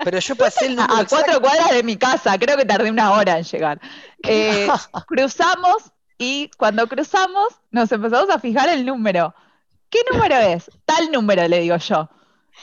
Pero 0.05 0.19
yo 0.21 0.37
pasé 0.37 0.67
el 0.67 0.77
número 0.77 0.95
A, 0.95 1.01
a 1.01 1.05
cuatro 1.07 1.19
exacto. 1.35 1.41
cuadras 1.43 1.71
de 1.73 1.83
mi 1.83 1.97
casa, 1.97 2.39
creo 2.39 2.57
que 2.57 2.65
tardé 2.65 2.91
una 2.91 3.13
hora 3.13 3.37
en 3.39 3.45
llegar. 3.45 3.81
Eh, 4.23 4.69
cruzamos 5.07 5.93
y 6.17 6.51
cuando 6.57 6.87
cruzamos 6.87 7.49
nos 7.71 7.91
empezamos 7.93 8.31
a 8.31 8.39
fijar 8.39 8.69
el 8.69 8.87
número. 8.87 9.35
¿Qué 9.91 9.99
número 10.13 10.37
es? 10.37 10.71
Tal 10.85 11.11
número, 11.11 11.47
le 11.49 11.61
digo 11.61 11.77
yo. 11.77 12.09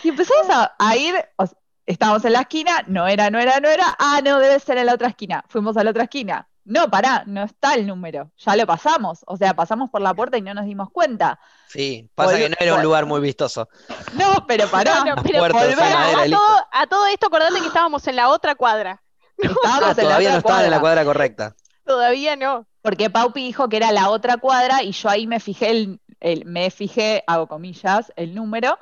Y 0.04 0.10
empezamos 0.10 0.50
a, 0.50 0.76
a 0.80 0.96
ir, 0.96 1.14
o 1.36 1.46
sea, 1.46 1.58
estábamos 1.88 2.24
en 2.26 2.34
la 2.34 2.42
esquina, 2.42 2.84
no 2.88 3.08
era, 3.08 3.32
no 3.32 3.40
era, 3.40 3.60
no 3.60 3.70
era, 3.70 3.96
ah, 4.00 4.22
no, 4.24 4.40
debe 4.40 4.60
ser 4.60 4.78
en 4.78 4.86
la 4.88 4.94
otra 4.94 5.08
esquina. 5.10 5.44
Fuimos 5.50 5.76
a 5.78 5.84
la 5.84 5.90
otra 5.92 6.04
esquina. 6.04 6.48
No, 6.66 6.90
pará, 6.92 7.24
no 7.26 7.44
está 7.44 7.76
el 7.76 7.88
número, 7.88 8.30
ya 8.38 8.56
lo 8.58 8.68
pasamos, 8.68 9.24
o 9.26 9.38
sea, 9.38 9.56
pasamos 9.56 9.90
por 9.90 10.02
la 10.02 10.14
puerta 10.14 10.38
y 10.38 10.42
no 10.42 10.54
nos 10.54 10.66
dimos 10.66 10.90
cuenta. 10.92 11.40
Sí, 11.70 12.10
pasa 12.14 12.38
que 12.38 12.50
no 12.50 12.56
era 12.60 12.76
un 12.76 12.84
lugar 12.84 13.06
muy 13.06 13.22
vistoso. 13.22 13.70
No, 14.12 14.46
pero 14.46 14.68
pará, 14.70 15.00
No, 15.06 15.16
no, 15.16 15.24
pero 15.24 15.42
volver, 15.44 15.80
a, 15.82 16.26
todo, 16.30 16.68
a 16.74 16.88
todo 16.88 17.08
esto, 17.08 17.28
acordate 17.28 17.62
que 17.62 17.68
estábamos 17.68 18.06
en 18.08 18.18
la 18.18 18.30
otra 18.30 18.56
cuadra. 18.56 19.02
estábamos 19.38 19.64
Ah, 19.66 19.92
en 19.92 19.96
la 19.98 20.04
todavía 20.04 20.30
no 20.32 20.38
otra 20.40 20.40
estaban 20.40 20.66
en 20.66 20.72
la 20.72 20.80
cuadra. 20.80 20.82
cuadra 20.82 21.06
correcta. 21.06 21.56
Todavía 21.86 22.36
no. 22.36 22.68
Porque 22.82 23.10
Paupi 23.10 23.44
dijo 23.46 23.70
que 23.70 23.78
era 23.78 23.92
la 23.92 24.10
otra 24.10 24.38
cuadra 24.38 24.84
y 24.84 24.92
yo 24.92 25.10
ahí 25.10 25.26
me 25.28 25.40
fijé, 25.40 25.70
el, 25.72 26.02
el- 26.20 26.46
me 26.46 26.70
fijé, 26.70 27.24
hago 27.28 27.48
comillas, 27.48 28.12
el 28.16 28.36
número. 28.36 28.78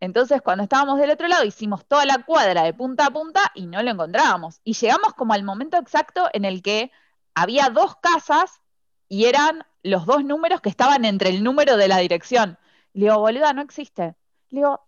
Entonces, 0.00 0.40
cuando 0.42 0.64
estábamos 0.64 0.98
del 0.98 1.10
otro 1.10 1.28
lado, 1.28 1.44
hicimos 1.44 1.84
toda 1.86 2.06
la 2.06 2.24
cuadra 2.24 2.62
de 2.62 2.72
punta 2.72 3.06
a 3.06 3.10
punta 3.10 3.52
y 3.54 3.66
no 3.66 3.82
lo 3.82 3.90
encontrábamos. 3.90 4.60
Y 4.64 4.72
llegamos 4.72 5.12
como 5.14 5.34
al 5.34 5.44
momento 5.44 5.76
exacto 5.76 6.28
en 6.32 6.46
el 6.46 6.62
que 6.62 6.90
había 7.34 7.68
dos 7.68 7.96
casas 7.96 8.60
y 9.08 9.26
eran 9.26 9.64
los 9.82 10.06
dos 10.06 10.24
números 10.24 10.60
que 10.60 10.70
estaban 10.70 11.04
entre 11.04 11.30
el 11.30 11.44
número 11.44 11.76
de 11.76 11.88
la 11.88 11.98
dirección. 11.98 12.58
Le 12.94 13.06
digo, 13.06 13.18
boluda, 13.18 13.52
no 13.52 13.62
existe. 13.62 14.16
Le 14.48 14.60
digo, 14.60 14.86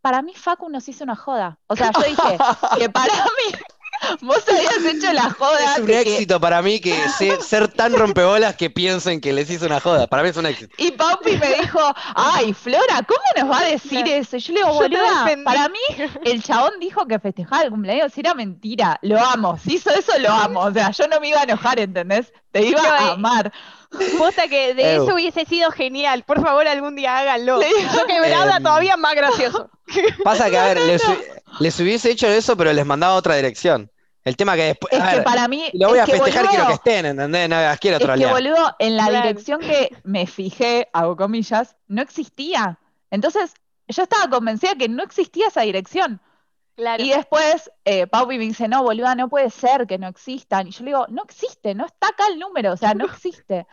para 0.00 0.22
mí 0.22 0.34
Facu 0.34 0.68
nos 0.68 0.88
hizo 0.88 1.04
una 1.04 1.16
joda. 1.16 1.58
O 1.66 1.76
sea, 1.76 1.90
yo 1.92 2.02
dije 2.02 2.38
que 2.78 2.90
para 2.90 3.14
mí 3.14 3.58
vos 4.20 4.42
habías 4.48 4.94
hecho 4.94 5.12
la 5.12 5.30
joda. 5.30 5.74
Es 5.74 5.80
un 5.80 5.86
que- 5.86 6.00
éxito 6.00 6.40
para 6.40 6.62
mí 6.62 6.80
que 6.80 6.94
se- 7.18 7.40
ser 7.42 7.68
tan 7.68 7.92
rompebolas 7.94 8.56
que 8.56 8.70
piensen 8.70 9.20
que 9.20 9.32
les 9.32 9.50
hizo 9.50 9.66
una 9.66 9.80
joda. 9.80 10.06
Para 10.06 10.22
mí 10.22 10.28
es 10.30 10.36
un 10.36 10.46
éxito. 10.46 10.74
Y 10.78 10.90
Paupi 10.92 11.36
me 11.36 11.54
dijo, 11.60 11.80
ay, 12.14 12.52
Flora, 12.54 13.04
¿cómo 13.06 13.20
nos 13.36 13.50
va 13.50 13.60
a 13.60 13.64
decir 13.70 14.06
eso? 14.08 14.36
Y 14.36 14.40
yo 14.40 14.52
le 14.54 14.60
digo, 14.60 14.72
boluda, 14.74 15.30
para 15.44 15.68
mí 15.68 15.78
el 16.24 16.42
chabón 16.42 16.72
dijo 16.80 17.06
que 17.06 17.18
festejaba 17.18 17.62
el 17.62 17.70
cumpleaños 17.70 18.16
era 18.16 18.34
mentira. 18.34 18.98
Lo 19.02 19.18
amo, 19.18 19.58
si 19.62 19.74
hizo 19.74 19.90
eso 19.90 20.12
lo 20.18 20.30
amo. 20.30 20.60
O 20.60 20.72
sea, 20.72 20.90
yo 20.90 21.06
no 21.08 21.20
me 21.20 21.28
iba 21.28 21.40
a 21.40 21.44
enojar, 21.44 21.78
¿entendés? 21.78 22.32
Te 22.52 22.62
iba 22.64 22.82
No, 22.82 22.88
a 22.92 23.08
eh, 23.08 23.10
amar. 23.12 23.52
Posta 24.18 24.46
que 24.48 24.74
de 24.74 24.94
Ew. 24.96 25.02
eso 25.04 25.14
hubiese 25.14 25.44
sido 25.44 25.70
genial. 25.70 26.22
Por 26.24 26.40
favor, 26.42 26.66
algún 26.68 26.94
día 26.96 27.18
háganlo. 27.18 27.60
Yo 27.60 28.06
quebrada 28.06 28.56
Em, 28.58 28.62
todavía 28.62 28.96
más 28.96 29.14
gracioso. 29.14 29.70
Pasa 30.24 30.48
que, 30.48 30.58
a 30.58 30.66
ver, 30.66 30.78
les, 30.80 31.02
les 31.58 31.80
hubiese 31.80 32.10
hecho 32.10 32.28
eso, 32.28 32.56
pero 32.56 32.72
les 32.72 32.86
mandaba 32.86 33.14
otra 33.14 33.34
dirección. 33.36 33.90
El 34.22 34.36
tema 34.36 34.54
que 34.54 34.62
después. 34.64 34.92
Es 34.92 35.00
a 35.00 35.10
que 35.10 35.16
ver, 35.16 35.24
para 35.24 35.48
mí, 35.48 35.70
lo 35.72 35.88
voy 35.88 35.98
a 35.98 36.06
festejar, 36.06 36.46
quiero 36.46 36.50
que 36.50 36.58
boludo, 36.58 36.74
estén, 36.74 37.06
¿entendés? 37.06 37.48
No 37.48 37.56
las 37.56 37.80
quiero 37.80 37.96
es 37.96 38.00
que, 38.00 38.06
trolear. 38.06 38.32
boludo, 38.32 38.76
en 38.78 38.96
la 38.96 39.06
Claro. 39.08 39.26
dirección 39.28 39.60
que 39.60 39.96
me 40.04 40.26
fijé, 40.26 40.88
hago 40.92 41.16
comillas, 41.16 41.74
no 41.88 42.02
existía. 42.02 42.78
Entonces, 43.10 43.54
yo 43.88 44.02
estaba 44.02 44.28
convencida 44.28 44.74
que 44.76 44.88
no 44.88 45.02
existía 45.02 45.48
esa 45.48 45.62
dirección. 45.62 46.20
Claro. 46.80 47.04
Y 47.04 47.10
después 47.10 47.70
eh, 47.84 48.06
Paupi 48.06 48.38
me 48.38 48.44
dice, 48.44 48.66
no, 48.66 48.82
boluda, 48.82 49.14
no 49.14 49.28
puede 49.28 49.50
ser 49.50 49.86
que 49.86 49.98
no 49.98 50.08
existan. 50.08 50.66
Y 50.66 50.70
yo 50.70 50.82
le 50.82 50.90
digo, 50.92 51.06
no 51.10 51.24
existe, 51.24 51.74
no 51.74 51.84
está 51.84 52.08
acá 52.08 52.26
el 52.28 52.38
número, 52.38 52.72
o 52.72 52.76
sea, 52.78 52.94
no 52.94 53.04
existe. 53.12 53.66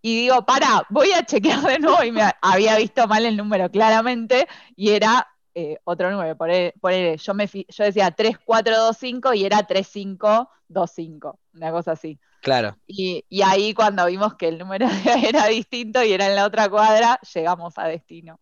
Y 0.00 0.22
digo, 0.22 0.46
para, 0.46 0.86
voy 0.88 1.12
a 1.12 1.26
chequear 1.26 1.60
de 1.60 1.78
nuevo 1.78 2.02
y 2.02 2.10
me 2.10 2.22
había 2.40 2.76
visto 2.78 3.06
mal 3.06 3.26
el 3.26 3.36
número 3.36 3.70
claramente 3.70 4.48
y 4.76 4.92
era 4.92 5.28
eh, 5.54 5.76
otro 5.84 6.10
número. 6.10 6.38
Por, 6.38 6.48
por 6.80 6.92
e- 6.92 7.18
yo, 7.18 7.34
me 7.34 7.46
yo 7.46 7.84
decía 7.84 8.10
3425 8.12 9.34
y 9.34 9.44
era 9.44 9.62
3525, 9.66 11.38
una 11.52 11.70
cosa 11.70 11.92
así. 11.92 12.18
Claro. 12.40 12.78
Y, 12.86 13.26
y 13.28 13.42
ahí 13.42 13.74
cuando 13.74 14.06
vimos 14.06 14.36
que 14.36 14.48
el 14.48 14.56
número 14.56 14.86
era 15.22 15.48
distinto 15.48 16.02
y 16.02 16.12
era 16.14 16.28
en 16.28 16.34
la 16.36 16.46
otra 16.46 16.70
cuadra, 16.70 17.20
llegamos 17.34 17.76
a 17.76 17.88
destino. 17.88 18.40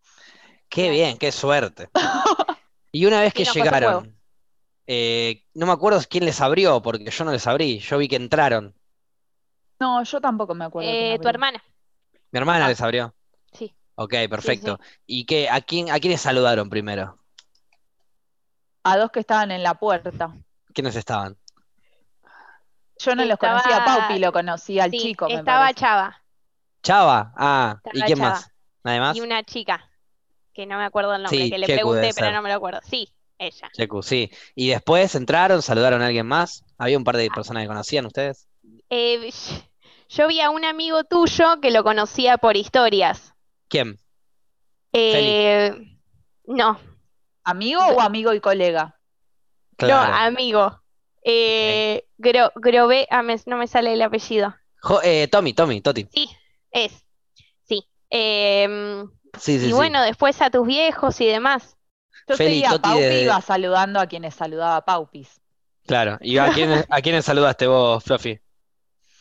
Qué 0.69 0.90
bien, 0.90 1.19
qué 1.19 1.33
suerte. 1.33 1.88
Y 2.96 3.04
una 3.04 3.20
vez 3.20 3.35
que 3.35 3.44
llegaron, 3.44 4.16
eh, 4.87 5.44
no 5.52 5.66
me 5.66 5.72
acuerdo 5.72 6.00
quién 6.09 6.24
les 6.24 6.40
abrió, 6.40 6.80
porque 6.80 7.11
yo 7.11 7.24
no 7.26 7.30
les 7.32 7.46
abrí. 7.46 7.78
Yo 7.80 7.98
vi 7.98 8.09
que 8.09 8.16
entraron. 8.16 8.74
No, 9.78 10.02
yo 10.02 10.18
tampoco 10.18 10.54
me 10.54 10.64
acuerdo. 10.64 10.88
Eh, 10.90 11.18
tu 11.20 11.28
hermana. 11.28 11.62
Mi 12.32 12.38
hermana 12.38 12.64
Ah. 12.64 12.68
les 12.68 12.80
abrió. 12.80 13.14
Sí. 13.52 13.76
Ok, 13.96 14.14
perfecto. 14.30 14.80
¿Y 15.04 15.26
qué, 15.26 15.50
a 15.50 15.61
quién, 15.61 15.90
a 15.90 15.98
quiénes 16.00 16.22
saludaron 16.22 16.70
primero? 16.70 17.18
A 18.85 18.96
dos 18.96 19.11
que 19.11 19.20
estaban 19.20 19.50
en 19.50 19.62
la 19.62 19.74
puerta. 19.74 20.35
¿Quiénes 20.72 20.96
estaban? 20.96 21.37
Yo 22.98 23.14
no 23.14 23.24
los 23.24 23.35
Estaba- 23.35 23.61
conocía 23.61 23.76
a 23.76 23.85
Paupi, 23.85 24.18
lo 24.18 24.32
conocía 24.32 24.85
al 24.85 24.90
Sí, 24.90 24.98
chico, 25.00 25.26
me 25.28 25.35
estaba 25.35 25.64
parece. 25.66 25.80
Chava 25.80 26.22
Chava. 26.82 27.32
Ah, 27.37 27.78
¿y 27.92 28.00
quién 28.00 28.16
Chava. 28.18 28.30
más? 28.30 28.50
¿Nadie 28.85 29.00
más? 29.00 29.16
y 29.18 29.20
una 29.20 29.42
chica 29.42 29.86
que 30.57 30.66
no 30.66 30.79
me 30.79 30.85
acuerdo 30.85 31.14
el 31.14 31.23
nombre, 31.23 31.38
Sí, 31.45 31.51
que 31.51 31.59
le 31.59 31.66
Checu 31.66 31.77
pregunté, 31.90 32.11
pero 32.14 32.33
no 32.33 32.40
me 32.42 32.49
lo 32.49 32.55
acuerdo. 32.57 32.81
Sí, 32.88 33.12
ella. 33.38 33.71
Checu, 33.75 34.03
sí. 34.03 34.31
Y 34.55 34.69
después 34.71 35.14
entraron, 35.14 35.61
saludaron 35.62 36.01
a 36.03 36.07
alguien 36.07 36.27
más. 36.27 36.64
Había 36.79 36.97
un 36.97 37.05
par 37.05 37.16
Ah. 37.16 37.19
de 37.19 37.31
personas 37.31 37.62
que 37.62 37.69
conocían 37.69 38.07
ustedes. 38.07 38.49
Eh, 38.90 39.31
yo 40.09 40.27
vi 40.29 40.40
a 40.40 40.49
un 40.51 40.64
amigo 40.64 41.05
tuyo 41.05 41.61
que 41.61 41.71
lo 41.71 41.85
conocía 41.85 42.38
por 42.38 42.57
historias. 42.57 43.35
¿Quién? 43.69 43.99
Eh, 44.92 45.73
no, 46.47 46.81
¿Amigo 47.45 47.81
o 47.87 48.01
amigo 48.01 48.33
y 48.33 48.40
colega? 48.40 48.99
no, 49.79 49.87
Claro. 49.87 50.14
amigo. 50.14 50.81
Eh, 51.23 52.05
Gro- 52.19 52.51
ah, 53.11 53.23
me- 53.23 53.37
no 53.47 53.57
me 53.59 53.66
sale 53.66 53.92
el 53.92 54.01
apellido. 54.03 54.55
Jo- 54.81 55.03
eh, 55.03 55.29
Tommy, 55.29 55.53
Tommy, 55.53 55.81
Toti. 55.83 56.09
Sí, 56.12 56.29
es. 56.71 57.05
Sí. 57.69 57.85
Sí, 59.38 59.59
sí, 59.59 59.66
y 59.66 59.68
sí. 59.68 59.72
bueno, 59.72 60.03
después 60.03 60.40
a 60.42 60.51
tus 60.51 60.66
viejos 60.66 61.20
y 61.20 61.27
demás. 61.27 61.77
Yo 62.29 62.37
Feli, 62.37 62.55
seguía 62.55 62.68
a 62.70 62.72
Toti 62.72 62.83
Paupi 62.88 63.14
iba 63.22 63.40
saludando 63.40 64.01
a 64.01 64.07
quienes 64.07 64.35
saludaba 64.35 64.77
a 64.77 64.85
Paupis. 64.85 65.40
Claro. 65.87 66.18
¿Y 66.20 66.38
a 66.38 66.53
quiénes, 66.53 66.85
a 66.90 67.01
quiénes 67.01 67.25
saludaste 67.25 67.66
vos, 67.66 68.03
Fluffy? 68.03 68.40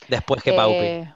Después 0.08 0.42
que 0.42 0.54
Paupi. 0.54 0.74
Eh, 0.86 1.14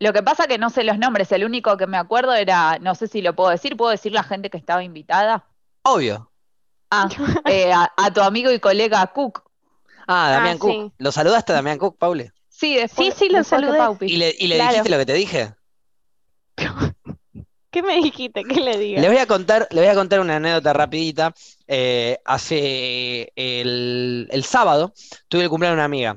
lo 0.00 0.12
que 0.12 0.22
pasa 0.22 0.46
que 0.46 0.58
no 0.58 0.70
sé 0.70 0.82
los 0.82 0.98
nombres, 0.98 1.30
el 1.32 1.44
único 1.44 1.76
que 1.76 1.86
me 1.86 1.98
acuerdo 1.98 2.34
era, 2.34 2.78
no 2.80 2.94
sé 2.94 3.06
si 3.06 3.22
lo 3.22 3.34
puedo 3.36 3.50
decir, 3.50 3.76
¿puedo 3.76 3.90
decir 3.90 4.12
la 4.12 4.22
gente 4.22 4.50
que 4.50 4.56
estaba 4.58 4.82
invitada? 4.82 5.44
Obvio. 5.82 6.30
Ah, 6.90 7.08
eh, 7.46 7.72
a, 7.72 7.92
a 7.96 8.10
tu 8.12 8.20
amigo 8.20 8.50
y 8.50 8.58
colega 8.58 9.06
Cook. 9.08 9.44
Ah, 10.08 10.30
Damián 10.30 10.56
Ah, 10.56 10.58
Cook. 10.58 10.72
sí. 10.72 10.92
¿Lo 10.98 11.12
saludaste 11.12 11.52
a 11.52 11.56
Damián 11.56 11.78
Cook, 11.78 11.96
Pauli? 11.98 12.30
Sí, 12.48 12.76
después, 12.76 13.14
Sí, 13.14 13.26
sí, 13.26 13.32
lo 13.32 13.44
saludé. 13.44 13.78
¿Y 14.00 14.16
le, 14.16 14.34
y 14.36 14.48
le 14.48 14.56
Claro. 14.56 14.70
dijiste 14.70 14.90
lo 14.90 14.98
que 14.98 15.06
te 15.06 15.12
dije? 15.14 15.54
¿Qué 17.72 17.82
me 17.82 17.96
dijiste? 17.96 18.44
¿Qué 18.44 18.60
le 18.60 18.76
diga? 18.76 19.00
Les 19.00 19.10
voy 19.10 19.18
a 19.18 19.26
contar, 19.26 19.68
les 19.70 19.84
voy 19.84 19.90
a 19.90 19.94
contar 19.94 20.20
una 20.20 20.36
anécdota 20.36 20.72
rapidita. 20.72 21.34
Eh, 21.66 22.18
hace 22.24 23.32
el, 23.36 24.28
el 24.30 24.44
sábado 24.44 24.92
tuve 25.28 25.44
el 25.44 25.48
cumpleaños 25.48 25.76
de 25.76 25.80
una 25.80 25.84
amiga. 25.84 26.16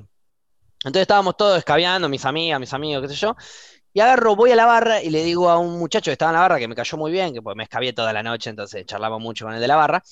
Entonces 0.80 1.04
estábamos 1.04 1.38
todos 1.38 1.58
escabeando, 1.58 2.10
mis 2.10 2.26
amigas, 2.26 2.60
mis 2.60 2.74
amigos, 2.74 3.04
qué 3.04 3.10
sé 3.10 3.16
yo. 3.16 3.36
Y 3.94 4.00
agarro, 4.00 4.36
voy 4.36 4.52
a 4.52 4.56
la 4.56 4.66
barra 4.66 5.02
y 5.02 5.10
le 5.10 5.24
digo 5.24 5.50
a 5.50 5.60
un 5.60 5.78
muchacho 5.80 6.06
que 6.06 6.14
estaba 6.14 6.32
en 6.32 6.36
la 6.36 6.42
barra, 6.42 6.60
que 6.60 6.68
me 6.68 6.76
cayó 6.76 6.98
muy 6.98 7.12
bien, 7.12 7.34
que 7.34 7.42
pues 7.42 7.56
me 7.56 7.64
escabié 7.64 7.94
toda 7.94 8.12
la 8.12 8.24
noche, 8.24 8.50
entonces 8.50 8.86
charlamos 8.86 9.22
mucho 9.22 9.46
con 9.46 9.54
el 9.54 9.62
de 9.62 9.68
la 9.68 9.76
barra. 9.76 10.04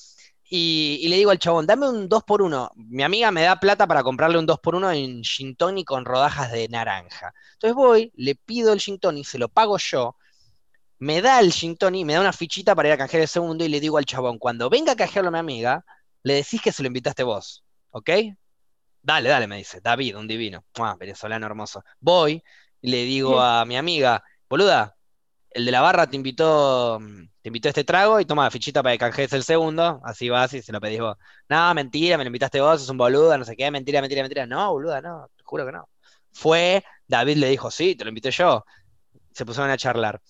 Y, 0.49 0.99
y 1.01 1.07
le 1.07 1.15
digo 1.17 1.31
al 1.31 1.39
chabón, 1.39 1.65
dame 1.65 1.89
un 1.89 2.09
2x1. 2.09 2.71
Mi 2.75 3.03
amiga 3.03 3.31
me 3.31 3.41
da 3.43 3.59
plata 3.59 3.87
para 3.87 4.03
comprarle 4.03 4.37
un 4.37 4.45
2x1 4.45 4.93
en 4.93 5.23
gin 5.23 5.55
tonic 5.55 5.87
con 5.87 6.05
rodajas 6.05 6.51
de 6.51 6.67
naranja. 6.69 7.33
Entonces 7.53 7.75
voy, 7.75 8.11
le 8.15 8.35
pido 8.35 8.73
el 8.73 8.79
gin 8.79 8.99
tonic, 8.99 9.25
se 9.25 9.39
lo 9.39 9.49
pago 9.49 9.77
yo, 9.77 10.15
me 11.01 11.21
da 11.21 11.39
el 11.39 11.51
gin 11.51 11.75
tonic, 11.77 12.05
me 12.05 12.13
da 12.13 12.21
una 12.21 12.31
fichita 12.31 12.75
para 12.75 12.89
ir 12.89 12.93
a 12.93 12.97
canjear 12.97 13.23
el 13.23 13.27
segundo 13.27 13.65
y 13.65 13.69
le 13.69 13.79
digo 13.79 13.97
al 13.97 14.05
chabón, 14.05 14.37
cuando 14.37 14.69
venga 14.69 14.91
a 14.91 14.95
canjearlo 14.95 15.29
a 15.29 15.31
mi 15.31 15.39
amiga, 15.39 15.83
le 16.21 16.35
decís 16.35 16.61
que 16.61 16.71
se 16.71 16.83
lo 16.83 16.87
invitaste 16.87 17.23
vos, 17.23 17.63
¿ok? 17.89 18.09
Dale, 19.01 19.29
dale, 19.29 19.47
me 19.47 19.57
dice, 19.57 19.81
David, 19.81 20.15
un 20.15 20.27
divino, 20.27 20.63
ah, 20.77 20.95
venezolano 20.99 21.47
hermoso. 21.47 21.83
Voy 21.99 22.43
y 22.81 22.91
le 22.91 23.03
digo 23.03 23.41
a 23.41 23.65
mi 23.65 23.77
amiga, 23.77 24.23
boluda, 24.47 24.95
el 25.49 25.65
de 25.65 25.71
la 25.71 25.81
barra 25.81 26.05
te 26.07 26.15
invitó, 26.17 26.99
te 27.41 27.49
invitó 27.49 27.69
este 27.69 27.83
trago 27.83 28.19
y 28.19 28.25
toma 28.25 28.51
fichita 28.51 28.83
para 28.83 28.93
que 28.93 28.99
canjees 28.99 29.33
el 29.33 29.43
segundo, 29.43 30.01
así 30.05 30.29
vas 30.29 30.53
y 30.53 30.61
se 30.61 30.71
lo 30.71 30.79
pedís 30.79 30.99
vos. 30.99 31.17
No, 31.49 31.73
mentira, 31.73 32.15
me 32.19 32.25
lo 32.25 32.27
invitaste 32.27 32.61
vos, 32.61 32.79
es 32.83 32.89
un 32.89 32.97
boluda, 32.97 33.39
no 33.39 33.45
sé 33.45 33.55
qué, 33.55 33.71
mentira, 33.71 34.01
mentira, 34.01 34.21
mentira. 34.21 34.45
No, 34.45 34.71
boluda, 34.71 35.01
no, 35.01 35.29
te 35.35 35.43
juro 35.43 35.65
que 35.65 35.71
no. 35.71 35.89
Fue, 36.31 36.83
David 37.07 37.37
le 37.37 37.49
dijo, 37.49 37.71
sí, 37.71 37.95
te 37.95 38.03
lo 38.03 38.09
invité 38.09 38.29
yo. 38.29 38.63
Se 39.33 39.45
pusieron 39.45 39.71
a 39.71 39.77
charlar. 39.77 40.21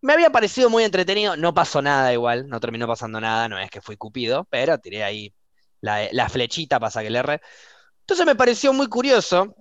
Me 0.00 0.12
había 0.12 0.30
parecido 0.30 0.70
muy 0.70 0.84
entretenido, 0.84 1.36
no 1.36 1.52
pasó 1.54 1.82
nada 1.82 2.12
igual, 2.12 2.48
no 2.48 2.60
terminó 2.60 2.86
pasando 2.86 3.20
nada, 3.20 3.48
no 3.48 3.58
es 3.58 3.70
que 3.70 3.80
fui 3.80 3.96
cupido, 3.96 4.46
pero 4.50 4.78
tiré 4.78 5.02
ahí 5.04 5.34
la, 5.80 6.08
la 6.12 6.28
flechita 6.28 6.78
para 6.78 7.02
que 7.02 7.10
le 7.10 7.18
erre. 7.18 7.40
Entonces 8.00 8.24
me 8.26 8.36
pareció 8.36 8.72
muy 8.72 8.88
curioso, 8.88 9.54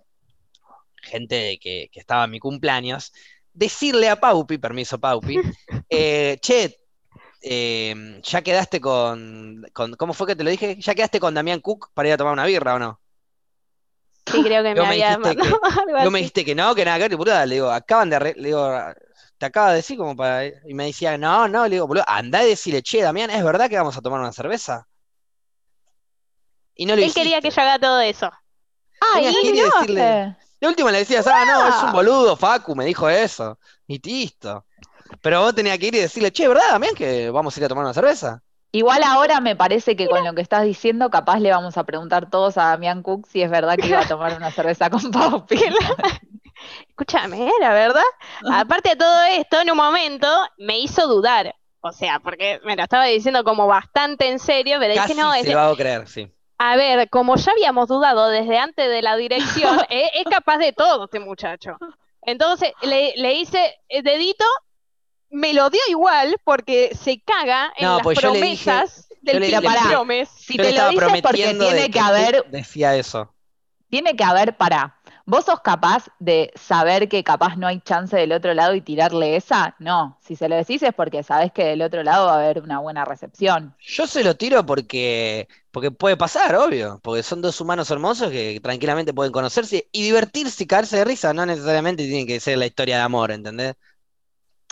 gente 1.02 1.58
que, 1.62 1.90
que 1.92 2.00
estaba 2.00 2.26
en 2.26 2.32
mi 2.32 2.40
cumpleaños, 2.40 3.12
decirle 3.54 4.10
a 4.10 4.20
Paupi, 4.20 4.58
permiso 4.58 5.00
Paupi, 5.00 5.40
eh, 5.90 6.38
che, 6.42 6.80
eh, 7.42 8.22
ya 8.24 8.42
quedaste 8.42 8.80
con, 8.82 9.66
con, 9.74 9.94
¿cómo 9.96 10.14
fue 10.14 10.28
que 10.28 10.36
te 10.36 10.44
lo 10.44 10.50
dije? 10.50 10.78
¿Ya 10.80 10.96
quedaste 10.96 11.20
con 11.20 11.34
Damián 11.34 11.62
Cook 11.62 11.90
para 11.94 12.08
ir 12.10 12.14
a 12.14 12.18
tomar 12.18 12.34
una 12.34 12.46
birra 12.46 12.76
o 12.76 12.80
no? 12.80 13.00
Sí, 14.26 14.42
creo 14.44 14.64
que 14.64 14.70
me 14.70 14.76
Luego 14.76 14.88
me 14.88 14.94
había 15.04 15.18
dijiste 15.18 15.36
que- 15.36 15.42
algo 15.80 15.86
Luego 15.88 16.12
me 16.12 16.20
así. 16.20 16.24
dijiste 16.24 16.46
que 16.46 16.56
no, 16.56 16.76
que 16.76 16.86
nada 16.86 17.08
que. 17.08 17.16
Le 17.48 17.56
digo, 17.56 17.70
acaban 17.72 18.10
de, 18.10 18.20
le 18.36 18.48
digo, 18.48 18.68
te 19.38 19.46
acaba 19.46 19.70
de 19.72 19.78
decir 19.78 19.98
como 19.98 20.16
para, 20.16 20.46
y 20.46 20.74
me 20.74 20.86
decía, 20.86 21.18
no, 21.18 21.48
no, 21.48 21.64
le 21.66 21.76
digo, 21.76 21.88
boludo, 21.88 22.06
andá 22.08 22.44
y 22.44 22.50
decirle, 22.50 22.82
che, 22.82 23.02
Damián, 23.02 23.30
¿es 23.30 23.44
verdad 23.44 23.70
que 23.70 23.78
vamos 23.78 23.98
a 23.98 24.02
tomar 24.02 24.20
una 24.20 24.32
cerveza? 24.32 24.88
Y 26.76 26.86
no 26.86 26.96
lo 26.96 27.02
Él 27.02 27.14
quería 27.14 27.42
que 27.42 27.50
yo 27.50 27.62
haga 27.62 27.80
todo 27.80 28.00
eso. 28.02 28.32
Ah, 29.02 29.20
y 29.20 29.52
no, 29.52 29.64
decirle- 29.80 30.38
De 30.60 30.68
última 30.68 30.92
le 30.92 31.00
decías, 31.00 31.26
ah, 31.28 31.46
no, 31.46 31.68
es 31.68 31.84
un 31.84 31.92
boludo, 31.92 32.36
Facu, 32.36 32.76
me 32.76 32.86
dijo 32.86 33.10
eso. 33.10 33.60
Y 33.88 34.00
listo. 34.02 34.66
Pero 35.22 35.42
vos 35.42 35.54
tenías 35.54 35.78
que 35.78 35.88
ir 35.88 35.96
y 35.96 36.00
decirle, 36.00 36.32
che, 36.32 36.48
¿verdad, 36.48 36.72
Damián, 36.72 36.96
que 36.96 37.30
vamos 37.30 37.56
a 37.56 37.60
ir 37.60 37.66
a 37.66 37.70
tomar 37.70 37.84
una 37.84 37.94
cerveza? 37.94 38.42
Igual 38.72 39.04
ahora 39.04 39.40
me 39.40 39.56
parece 39.56 39.96
que 39.96 40.08
con 40.08 40.26
lo 40.26 40.34
que 40.34 40.42
estás 40.42 40.64
diciendo, 40.64 41.10
capaz 41.10 41.40
le 41.40 41.50
vamos 41.52 41.78
a 41.78 41.86
preguntar 41.86 42.30
todos 42.30 42.58
a 42.58 42.66
Damián 42.66 43.04
Cook 43.04 43.26
si 43.32 43.42
es 43.42 43.50
verdad 43.50 43.78
que 43.78 43.88
iba 43.88 44.02
a 44.02 44.08
tomar 44.08 44.36
una 44.36 44.52
cerveza 44.52 44.90
con 44.90 45.12
Paupi. 45.12 45.58
Escúchame, 46.90 47.50
la 47.60 47.74
verdad. 47.74 48.04
Aparte 48.52 48.90
de 48.90 48.96
todo 48.96 49.24
esto, 49.24 49.60
en 49.62 49.72
un 49.72 49.78
momento 49.78 50.28
me 50.58 50.80
hizo 50.80 51.08
dudar. 51.08 51.56
O 51.82 51.92
sea, 51.92 52.20
porque 52.20 52.60
me 52.64 52.76
lo 52.76 52.84
estaba 52.84 53.06
diciendo 53.06 53.44
como 53.44 53.68
bastante 53.68 54.28
en 54.28 54.40
serio, 54.40 54.78
pero 54.80 54.96
Casi 54.96 55.10
dije, 55.14 55.22
no, 55.22 55.34
se 55.34 55.40
es- 55.42 55.50
lo 55.54 55.60
hago 55.60 55.76
creer, 55.76 56.08
sí. 56.08 56.32
a 56.58 56.76
ver, 56.76 57.10
como 57.10 57.36
ya 57.36 57.52
habíamos 57.52 57.88
dudado 57.88 58.30
desde 58.30 58.58
antes 58.58 58.90
de 58.90 59.02
la 59.04 59.16
dirección, 59.18 59.80
es, 59.90 60.10
es 60.16 60.24
capaz 60.26 60.58
de 60.58 60.74
todo 60.74 61.06
este 61.06 61.20
muchacho. 61.20 61.78
Entonces 62.24 62.72
le, 62.82 63.14
le 63.18 63.34
hice 63.36 63.76
el 63.88 64.04
dedito, 64.04 64.46
me 65.30 65.54
lo 65.54 65.70
dio 65.70 65.82
igual 65.90 66.38
porque 66.44 66.96
se 66.96 67.22
caga 67.22 67.72
en 67.78 67.86
No, 67.86 67.94
las 67.98 68.04
pues 68.04 68.18
dije- 68.18 68.30
promesas 68.32 69.08
yo 69.22 69.34
del 69.34 69.42
le- 69.52 69.62
Promise. 69.90 70.32
Si 70.38 70.58
Yo 70.58 70.64
te 70.64 70.70
le 70.72 70.78
lo 70.78 70.88
estaba 70.90 70.90
dices 70.90 71.22
porque 71.22 71.54
tiene 71.54 71.92
que 71.92 72.00
Cook 72.00 72.08
haber, 72.08 72.46
decía 72.50 72.96
eso. 72.96 73.32
tiene 73.90 74.16
que 74.16 74.24
haber, 74.24 74.56
para, 74.58 75.00
¿vos 75.26 75.46
sos 75.46 75.60
capaz 75.62 76.08
de 76.20 76.52
saber 76.56 77.10
que 77.10 77.24
capaz 77.24 77.58
no 77.58 77.68
hay 77.68 77.82
chance 77.82 78.16
del 78.16 78.32
otro 78.32 78.54
lado 78.54 78.76
y 78.76 78.82
tirarle 78.82 79.36
esa? 79.36 79.76
No, 79.80 80.18
si 80.22 80.36
se 80.36 80.48
lo 80.50 80.56
decís 80.56 80.84
es 80.84 80.94
porque 80.94 81.24
sabés 81.24 81.52
que 81.52 81.66
del 81.66 81.82
otro 81.82 82.04
lado 82.04 82.28
va 82.28 82.34
a 82.34 82.38
haber 82.38 82.62
una 82.62 82.80
buena 82.80 83.06
recepción. 83.06 83.76
Yo 83.80 84.08
se 84.08 84.24
lo 84.24 84.36
tiro 84.38 84.66
porque, 84.66 85.48
porque 85.72 85.92
puede 85.92 86.18
pasar, 86.18 86.56
obvio. 86.56 87.00
Porque 87.04 87.24
son 87.24 87.42
dos 87.42 87.60
humanos 87.62 87.90
hermosos 87.92 88.32
que 88.32 88.60
tranquilamente 88.62 89.14
pueden 89.14 89.32
conocerse 89.32 89.90
y 89.92 90.04
divertirse 90.04 90.64
y 90.64 90.68
caerse 90.68 90.98
de 90.98 91.06
risa. 91.06 91.34
No 91.34 91.46
necesariamente 91.46 92.04
tiene 92.06 92.26
que 92.26 92.40
ser 92.40 92.58
la 92.58 92.66
historia 92.66 92.98
de 92.98 93.04
amor, 93.04 93.32
¿entendés? 93.32 93.76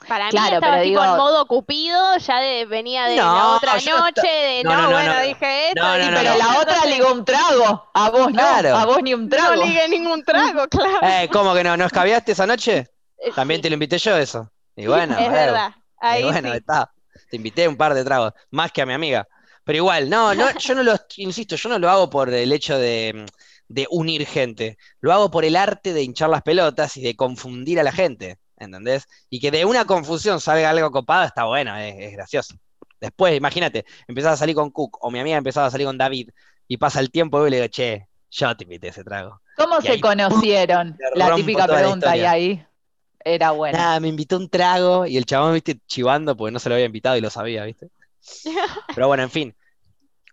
Para 0.07 0.25
mí 0.25 0.31
estaba 0.37 0.59
pero 0.59 0.83
tipo 0.83 0.83
digo- 0.83 1.03
en 1.03 1.17
modo 1.17 1.45
cupido, 1.47 2.17
ya 2.17 2.39
de- 2.39 2.65
venía 2.65 3.05
de 3.05 3.15
No, 3.17 3.23
la 3.35 3.47
otra 3.55 3.73
no 3.85 3.99
noche, 3.99 4.27
de 4.27 4.63
no, 4.63 4.69
no, 4.71 4.75
no, 4.75 4.81
no, 4.83 4.89
bueno, 4.91 5.13
no. 5.13 5.19
dije 5.21 5.67
esto, 5.69 5.81
No, 5.81 5.97
no, 5.97 6.03
y- 6.03 6.07
no, 6.11 6.17
Pero 6.17 6.31
no. 6.31 6.37
la 6.37 6.59
otra 6.59 6.85
ligó 6.85 7.13
un 7.13 7.25
trago, 7.25 7.89
a 7.93 8.09
vos 8.09 8.31
no, 8.33 8.43
a 8.45 8.85
vos 8.85 9.01
ni 9.01 9.13
un 9.13 9.23
no 9.23 9.29
trago. 9.29 9.63
ligué 9.63 9.87
ningún 9.89 10.23
trago, 10.23 10.67
claro. 10.69 10.99
Eh, 11.01 11.29
¿cómo 11.31 11.53
que 11.53 11.63
no? 11.63 11.77
¿No 11.77 11.85
escabiaste 11.85 12.33
esa 12.33 12.45
noche? 12.45 12.87
Eh, 13.17 13.31
También 13.35 13.59
sí, 13.59 13.63
te 13.63 13.69
lo 13.69 13.73
invité 13.75 13.97
yo 13.97 14.17
eso. 14.17 14.51
Y 14.75 14.87
bueno, 14.87 15.17
es 15.17 15.31
verdad. 15.31 15.71
y 16.01 16.05
Ahí 16.05 16.23
bueno, 16.23 16.51
sí. 16.51 16.57
está. 16.57 16.91
Te 17.29 17.35
invité 17.37 17.67
un 17.67 17.77
par 17.77 17.93
de 17.93 18.03
tragos, 18.03 18.33
más 18.51 18.71
que 18.71 18.81
a 18.81 18.85
mi 18.85 18.93
amiga. 18.93 19.27
Pero 19.63 19.77
igual, 19.77 20.09
no, 20.09 20.33
no, 20.35 20.45
yo 20.59 20.75
no 20.75 20.83
lo, 20.83 20.95
insisto, 21.17 21.55
yo 21.55 21.69
no 21.69 21.79
lo 21.79 21.89
hago 21.89 22.09
por 22.09 22.29
el 22.29 22.51
hecho 22.51 22.77
de, 22.77 23.25
de 23.69 23.87
unir 23.89 24.25
gente. 24.27 24.77
Lo 24.99 25.13
hago 25.13 25.31
por 25.31 25.45
el 25.45 25.55
arte 25.55 25.93
de 25.93 26.03
hinchar 26.03 26.29
las 26.29 26.41
pelotas 26.41 26.97
y 26.97 27.01
de 27.01 27.15
confundir 27.15 27.79
a 27.79 27.83
la 27.83 27.91
gente, 27.93 28.39
¿entendés? 28.57 29.05
Y 29.29 29.39
que 29.39 29.51
de 29.51 29.65
una 29.65 29.85
confusión 29.85 30.39
salga 30.39 30.69
algo 30.69 30.91
copado, 30.91 31.25
está 31.25 31.45
bueno, 31.45 31.75
es, 31.77 31.95
es 31.99 32.11
gracioso. 32.13 32.55
Después, 32.99 33.35
imagínate, 33.35 33.85
empezás 34.07 34.33
a 34.33 34.37
salir 34.37 34.55
con 34.55 34.71
Cook, 34.71 34.97
o 35.01 35.11
mi 35.11 35.19
amiga 35.19 35.37
empezaba 35.37 35.67
a 35.67 35.71
salir 35.71 35.87
con 35.87 35.97
David, 35.97 36.29
y 36.67 36.77
pasa 36.77 36.99
el 37.01 37.11
tiempo 37.11 37.45
y 37.45 37.49
le 37.49 37.57
digo, 37.57 37.67
che, 37.67 38.07
yo 38.31 38.55
te 38.55 38.63
invité 38.63 38.87
ese 38.87 39.03
trago. 39.03 39.41
¿Cómo 39.57 39.79
Y 39.79 39.83
se 39.83 39.91
ahí, 39.91 40.01
conocieron? 40.01 40.97
La 41.15 41.35
típica 41.35 41.65
toda 41.65 41.75
la 41.79 41.83
pregunta 41.83 42.17
y 42.17 42.21
ahí 42.21 42.65
era 43.25 43.51
buena. 43.51 43.77
Nada, 43.77 43.99
me 43.99 44.07
invitó 44.07 44.37
un 44.37 44.49
trago 44.49 45.05
y 45.05 45.17
el 45.17 45.25
chabón, 45.25 45.53
viste, 45.53 45.79
chivando 45.87 46.35
porque 46.35 46.51
no 46.51 46.59
se 46.59 46.69
lo 46.69 46.75
había 46.75 46.85
invitado 46.87 47.17
y 47.17 47.21
lo 47.21 47.29
sabía, 47.29 47.63
viste. 47.65 47.89
Pero 48.95 49.07
bueno, 49.07 49.23
en 49.23 49.29
fin, 49.29 49.55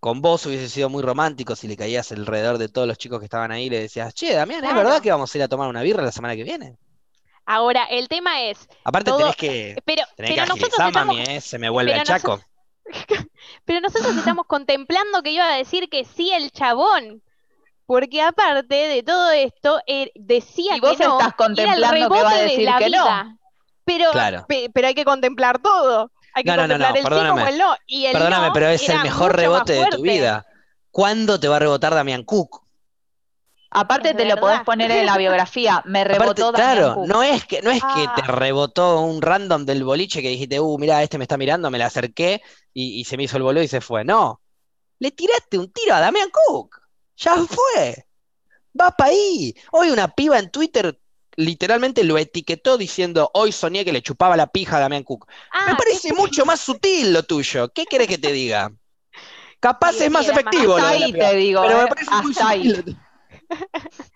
con 0.01 0.23
vos 0.23 0.47
hubiese 0.47 0.69
sido 0.69 0.89
muy 0.89 1.03
romántico 1.03 1.55
si 1.57 1.69
le 1.69 1.77
caías 1.77 2.11
alrededor 2.13 2.59
de 2.59 2.69
todos 2.69 2.87
los 2.89 2.97
chicos 2.99 3.19
que 3.19 3.27
estaban 3.27 3.51
ahí 3.53 3.67
y 3.67 3.71
le 3.71 3.81
decías, 3.81 4.15
che, 4.15 4.33
Damián, 4.35 4.65
¿es 4.65 4.71
Claro. 4.71 4.89
verdad 4.89 5.03
que 5.03 5.11
vamos 5.11 5.35
a 5.35 5.39
ir 5.39 5.45
a 5.45 5.49
tomar 5.49 5.69
una 5.69 5.83
birra 5.83 6.03
la 6.03 6.13
semana 6.13 6.37
que 6.37 6.45
viene? 6.45 6.77
Ahora, 7.53 7.85
el 7.91 8.07
tema 8.09 8.43
es, 8.43 8.69
Aparte 8.85 9.11
Todo- 9.11 9.19
tenés 9.19 9.37
que, 9.37 9.77
pero, 9.85 10.03
tenés 10.17 10.31
que 10.31 10.35
pero 10.37 10.47
nosotros 10.47 10.71
estamos, 10.73 10.95
mami, 11.07 11.21
¿eh? 11.23 11.41
Se 11.41 11.59
me 11.59 11.69
vuelve 11.69 11.91
pero 11.91 12.01
al 12.03 12.07
chaco. 12.07 12.41
pero 13.65 13.81
nosotros 13.81 14.17
estamos 14.17 14.47
contemplando 14.47 15.23
que 15.23 15.31
iba 15.33 15.49
a 15.53 15.57
decir 15.57 15.89
que 15.89 16.05
sí 16.05 16.31
el 16.33 16.51
chabón. 16.53 17.23
Porque 17.87 18.23
aparte 18.23 18.75
de 18.75 19.03
todo 19.03 19.33
esto, 19.33 19.81
él 19.87 20.13
decía 20.15 20.77
Y 20.77 20.81
vos 20.81 20.97
que 20.97 21.05
no, 21.05 21.19
estás 21.19 21.35
contemplando 21.35 21.93
que 21.93 22.07
va 22.07 22.07
a 22.07 22.09
rebote 22.21 22.35
de 22.37 22.43
decir 22.51 22.65
la 22.67 22.79
que 22.79 22.85
no. 22.91 23.03
vida. 23.05 23.37
Pero, 23.85 24.11
Claro. 24.13 24.45
pe- 24.47 24.71
pero 24.73 24.87
hay 24.87 24.95
que 24.95 25.05
contemplar 25.05 25.59
todo. 25.59 26.13
Hay 26.35 26.45
que 26.45 26.51
No, 26.51 26.57
no, 26.57 26.63
no, 26.69 26.75
contemplar 26.75 26.91
no, 26.93 26.97
el 26.97 27.03
sí 27.03 27.09
perdóname. 27.09 27.41
como 27.41 27.53
el 27.53 27.59
no. 27.59 27.77
Y 27.89 28.07
el 28.07 28.13
Perdóname, 28.13 28.47
no 28.47 28.53
pero 28.53 28.69
es 28.69 28.89
el 28.89 29.01
mejor 29.03 29.35
rebote 29.35 29.73
de 29.73 29.87
tu 29.87 30.03
vida. 30.03 30.47
¿Cuándo 30.93 31.41
te 31.41 31.49
va 31.49 31.57
a 31.57 31.59
rebotar 31.59 31.93
Damián 31.95 32.23
Cook? 32.23 32.60
Aparte 33.73 34.11
Es 34.11 34.17
te 34.17 34.25
lo 34.25 34.37
podés 34.37 34.61
poner 34.63 34.91
en 34.91 35.07
la 35.07 35.17
biografía. 35.17 35.83
Me 35.87 36.01
Aparte, 36.05 36.19
rebotó 36.19 36.53
Damián 36.53 36.77
claro, 36.77 36.95
Cook. 36.95 37.07
no 37.07 37.23
es 37.23 37.45
que, 37.45 37.63
no 37.63 37.71
es 37.71 37.83
que 37.83 38.09
te 38.17 38.23
Ah. 38.23 38.27
rebotó 38.27 39.01
un 39.01 39.23
random 39.23 39.65
del 39.65 39.85
boliche 39.85 40.23
que 40.23 40.29
dijiste, 40.29 40.59
uh, 40.59 40.79
mira, 40.79 41.03
este 41.03 41.19
me 41.19 41.25
está 41.25 41.37
mirando, 41.37 41.71
me 41.71 41.79
le 41.79 41.85
acerqué 41.85 42.43
y, 42.75 43.01
y 43.01 43.05
se 43.05 43.17
me 43.17 43.25
hizo 43.25 43.37
el 43.37 43.43
boludo 43.45 43.63
y 43.63 43.69
se 43.69 43.81
fue. 43.81 44.05
No, 44.05 44.41
le 44.99 45.11
tiraste 45.13 45.57
un 45.59 45.71
tiro 45.73 45.95
a 45.95 46.01
Damián 46.01 46.31
Cook. 46.31 46.81
Ya 47.17 47.37
fue. 47.37 48.07
Va 48.81 48.91
para 48.93 49.11
ahí. 49.11 49.55
Hoy 49.73 49.91
una 49.91 50.09
piba 50.09 50.39
en 50.39 50.51
Twitter 50.51 50.99
literalmente 51.37 52.03
lo 52.05 52.19
etiquetó 52.19 52.77
diciendo, 52.77 53.31
hoy 53.35 53.53
soñé 53.53 53.85
que 53.85 53.93
le 53.93 54.03
chupaba 54.03 54.37
la 54.37 54.49
pija 54.49 54.77
a 54.77 54.81
Damián 54.81 55.05
Cook. 55.05 55.27
Me 55.29 55.73
Ah, 55.73 55.77
parece 55.79 56.09
eso- 56.09 56.17
mucho 56.17 56.45
más 56.45 56.61
sutil 56.61 57.13
lo 57.13 57.23
tuyo. 57.23 57.69
¿Qué 57.73 57.87
querés 57.87 58.09
que 58.09 58.19
te 58.19 58.33
diga? 58.33 58.73
Capaz 59.61 59.93
Sí, 59.93 60.05
es 60.05 60.11
más 60.11 60.27
efectivo 60.29 60.77
lo 60.77 60.77
Hasta 60.77 60.91
de 60.93 60.99
la 61.01 61.07
ahí 61.07 61.13
te 61.13 61.35
digo, 61.37 61.63
pero 61.63 61.81
eh, 61.81 61.83
me 61.85 61.89
parece 61.89 62.11
muy 62.17 62.33
hasta 62.33 62.49
ahí. 62.49 62.71
sutil. 62.75 62.97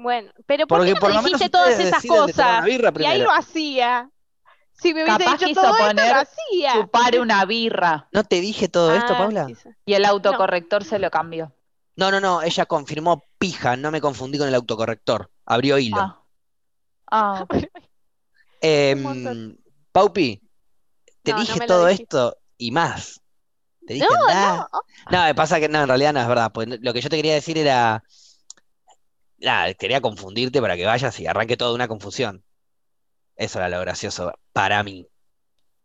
Bueno, 0.00 0.30
pero 0.46 0.66
¿por 0.66 0.78
Porque 0.78 0.94
qué 0.94 1.00
por 1.00 1.08
no 1.10 1.16
lo 1.16 1.22
menos 1.22 1.40
dijiste 1.40 1.58
todas 1.58 1.78
esas 1.80 2.04
cosas? 2.04 2.64
birra 2.64 2.92
Y 2.98 3.04
ahí 3.04 3.18
lo 3.20 3.32
hacía. 3.32 4.10
Si 4.80 4.94
me 4.94 5.02
hubiese 5.02 5.18
Capaz 5.24 5.38
dicho 5.40 5.60
todo 5.60 5.72
esto, 5.72 5.86
poner 5.88 6.14
lo 6.14 6.20
hacía. 6.20 6.72
Chupar 6.74 7.18
una 7.18 7.44
birra. 7.44 8.08
¿No 8.12 8.22
te 8.22 8.40
dije 8.40 8.68
todo 8.68 8.94
esto, 8.94 9.14
Ah, 9.14 9.18
Paula? 9.18 9.50
Y 9.84 9.94
el 9.94 10.04
autocorrector 10.04 10.84
se 10.84 11.00
lo 11.00 11.10
cambió. 11.10 11.52
No, 11.96 12.12
no, 12.12 12.20
no, 12.20 12.42
ella 12.42 12.64
confirmó 12.66 13.24
pija, 13.38 13.76
no 13.76 13.90
me 13.90 14.00
confundí 14.00 14.38
con 14.38 14.46
el 14.46 14.54
autocorrector. 14.54 15.32
Abrió 15.46 15.78
hilo. 15.78 15.96
Ah. 15.98 16.22
Ah, 17.10 17.40
ok. 17.42 17.54
Em. 18.60 19.56
Paupi, 19.92 20.40
te 21.22 21.32
No, 21.32 21.38
no 21.38 21.42
dije 21.42 21.58
me 21.58 21.66
todo 21.66 21.88
esto 21.88 22.36
y 22.56 22.70
más. 22.70 23.20
Te 23.86 23.94
dije 23.94 24.06
No, 24.08 24.26
nada. 24.28 24.68
no. 24.72 24.80
No, 25.10 25.24
me 25.24 25.34
pasa 25.34 25.58
que 25.58 25.68
no, 25.68 25.80
en 25.80 25.88
realidad 25.88 26.12
no 26.12 26.20
es 26.20 26.28
verdad. 26.28 26.52
Pues 26.52 26.68
lo 26.80 26.92
que 26.92 27.00
yo 27.00 27.08
te 27.08 27.16
quería 27.16 27.34
decir 27.34 27.58
era. 27.58 28.04
Nada, 29.38 29.72
quería 29.74 30.00
confundirte 30.00 30.60
para 30.60 30.76
que 30.76 30.84
vayas 30.86 31.18
y 31.20 31.26
arranque 31.26 31.56
toda 31.56 31.74
una 31.74 31.88
confusión. 31.88 32.42
Eso 33.36 33.58
era 33.58 33.68
lo 33.68 33.80
gracioso 33.80 34.32
para 34.52 34.82
mí, 34.82 35.06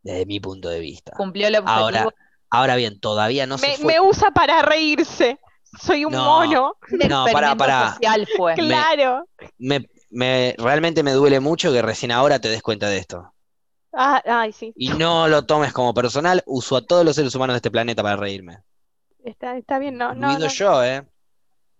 desde 0.02 0.26
mi 0.26 0.40
punto 0.40 0.70
de 0.70 0.80
vista. 0.80 1.12
Cumplió 1.16 1.48
el 1.48 1.56
objetivo. 1.58 1.80
Ahora, 1.80 2.08
ahora 2.50 2.76
bien, 2.76 3.00
todavía 3.00 3.46
no 3.46 3.58
se 3.60 3.68
Me, 3.68 3.78
fue. 3.78 3.94
me 3.94 4.02
usa 4.02 4.32
para 4.32 4.62
reírse. 4.64 5.40
Soy 5.80 6.06
un 6.06 6.14
No. 6.14 6.24
mono. 6.26 6.78
No, 6.90 7.26
pará, 7.26 7.52
experimento 7.52 7.58
pará. 7.58 7.94
social 7.94 8.28
fue. 8.38 8.54
Claro. 8.56 9.28
Me, 9.58 9.88
me- 10.10 10.56
realmente 10.58 11.04
me 11.04 11.12
duele 11.12 11.40
mucho 11.40 11.72
que 11.72 11.82
recién 11.82 12.12
ahora 12.12 12.40
te 12.40 12.50
des 12.50 12.62
cuenta 12.64 12.90
de 12.90 12.98
esto. 12.98 13.34
Ah, 13.96 14.22
ay, 14.26 14.52
sí. 14.52 14.74
Y 14.76 14.90
no 14.90 15.28
lo 15.28 15.46
tomes 15.46 15.72
como 15.74 15.94
personal, 15.94 16.42
uso 16.48 16.76
a 16.78 16.86
todos 16.86 17.06
los 17.06 17.16
seres 17.16 17.34
humanos 17.36 17.54
de 17.54 17.58
este 17.58 17.70
planeta 17.72 18.02
para 18.02 18.16
reírme. 18.16 18.60
Está, 19.24 19.56
está 19.58 19.78
bien, 19.78 19.98
no, 19.98 20.14
no, 20.16 20.38
no. 20.40 20.48
yo, 20.48 20.84
¿eh? 20.84 21.04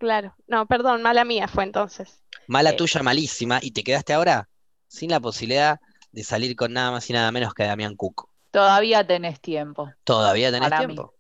Claro. 0.04 0.36
No, 0.48 0.66
perdón, 0.66 1.02
mala 1.02 1.24
mía 1.24 1.48
fue 1.48 1.64
entonces. 1.64 2.22
Mala 2.48 2.72
Eh. 2.72 2.76
tuya, 2.76 3.02
malísima, 3.02 3.60
y 3.62 3.72
te 3.72 3.86
quedaste 3.86 4.12
ahora 4.12 4.50
sin 4.86 5.10
la 5.12 5.22
posibilidad 5.22 5.80
de 6.12 6.24
salir 6.26 6.58
con 6.58 6.74
nada 6.74 6.92
más 6.92 7.10
y 7.10 7.14
nada 7.14 7.32
menos 7.32 7.54
que 7.54 7.64
Damián 7.64 7.96
Cook. 7.96 8.28
Todavía 8.52 9.08
tenés 9.08 9.40
tiempo. 9.40 9.90
¿Todavía 10.04 10.52
tenés 10.52 10.70
Para 10.70 10.86
tiempo? 10.86 11.14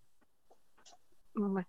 Bueno. 1.33 1.65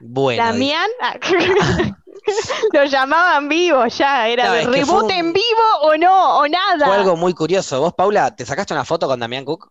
Bueno, 0.00 0.42
Damián, 0.42 0.88
ah, 1.02 1.18
lo 2.72 2.84
llamaban 2.86 3.46
vivo 3.50 3.86
ya, 3.88 4.26
era 4.26 4.46
No, 4.46 4.70
un- 4.70 5.10
en 5.10 5.32
vivo 5.34 5.62
o 5.82 5.94
no, 5.98 6.38
o 6.38 6.48
nada. 6.48 6.86
fue 6.86 6.96
algo 6.96 7.16
muy 7.16 7.34
curioso. 7.34 7.80
¿Vos, 7.82 7.92
Paula, 7.92 8.34
te 8.34 8.46
sacaste 8.46 8.72
una 8.72 8.86
foto 8.86 9.06
con 9.06 9.20
Damián 9.20 9.44
Cook? 9.44 9.70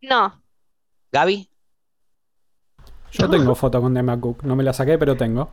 No, 0.00 0.42
¿Gaby? 1.12 1.50
Yo 3.12 3.28
tengo 3.30 3.54
foto 3.54 3.80
con 3.80 3.94
Damian 3.94 4.20
Cook. 4.20 4.42
No 4.44 4.54
me 4.56 4.62
la 4.64 4.72
saqué, 4.72 4.98
pero 4.98 5.16
tengo. 5.16 5.50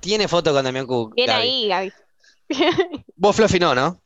Tiene 0.00 0.28
foto 0.28 0.52
con 0.52 0.64
Damián 0.64 0.86
Cook. 0.86 1.14
Gaby. 1.16 1.30
ahí, 1.30 1.68
Gaby. 1.68 1.92
Vos, 3.16 3.36
Fluffy, 3.36 3.58
no, 3.58 3.74
¿no? 3.74 4.00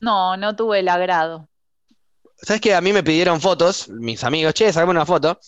No, 0.00 0.36
no 0.36 0.54
tuve 0.56 0.80
el 0.80 0.88
agrado. 0.88 1.48
¿Sabes 2.36 2.60
que 2.60 2.74
a 2.74 2.80
mí 2.80 2.92
me 2.92 3.02
pidieron 3.02 3.40
fotos, 3.40 3.88
mis 3.88 4.24
amigos, 4.24 4.54
che, 4.54 4.72
sacame 4.72 4.90
una 4.90 5.06
foto? 5.06 5.38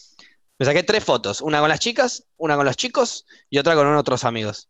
Me 0.59 0.67
saqué 0.67 0.83
tres 0.85 1.03
fotos, 1.05 1.41
una 1.41 1.59
con 1.61 1.69
las 1.69 1.81
chicas, 1.81 2.27
una 2.37 2.55
con 2.57 2.65
los 2.65 2.77
chicos 2.77 3.27
y 3.51 3.59
otra 3.59 3.75
con 3.75 3.93
otros 3.97 4.25
amigos. 4.25 4.69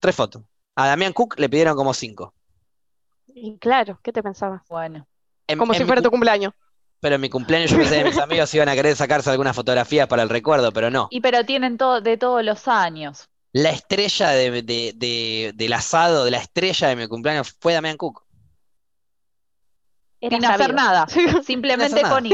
Tres 0.00 0.14
fotos. 0.14 0.42
A 0.76 0.86
Damián 0.88 1.12
Cook 1.14 1.38
le 1.38 1.48
pidieron 1.48 1.74
como 1.76 1.94
cinco. 1.94 2.34
Y 3.26 3.56
claro, 3.58 3.98
¿qué 4.02 4.12
te 4.12 4.22
pensabas? 4.22 4.62
Bueno. 4.68 5.06
En- 5.46 5.58
Como 5.58 5.72
en 5.72 5.78
si 5.78 5.84
fuera 5.86 6.02
tu 6.02 6.08
cu- 6.08 6.12
cumpleaños. 6.12 6.52
Pero 7.00 7.14
en 7.14 7.20
mi 7.20 7.28
cumpleaños 7.28 7.70
yo 7.70 7.76
pensé 7.76 7.98
que 7.98 8.04
mis 8.04 8.18
amigos 8.18 8.52
iban 8.54 8.68
a 8.68 8.74
querer 8.74 8.96
sacarse 8.96 9.30
algunas 9.30 9.54
fotografías 9.54 10.08
para 10.08 10.22
el 10.22 10.28
recuerdo, 10.28 10.72
pero 10.72 10.90
no. 10.90 11.08
Y 11.10 11.20
pero 11.20 11.44
tienen 11.44 11.76
todo 11.78 12.00
de 12.00 12.16
todos 12.16 12.44
los 12.44 12.66
años. 12.66 13.28
La 13.52 13.70
estrella 13.70 14.30
de, 14.30 14.62
de- 14.62 14.92
de- 14.96 15.52
del 15.54 15.72
asado, 15.72 16.24
de 16.24 16.30
la 16.32 16.38
estrella 16.38 16.88
de 16.88 16.96
mi 16.96 17.06
cumpleaños 17.06 17.54
fue 17.60 17.72
Damián 17.72 17.96
Cook. 17.96 18.24
Era 20.20 20.36
Sin 20.36 20.44
hacer 20.46 20.74
nada. 20.74 21.06
Simplemente 21.46 22.02
con 22.02 22.24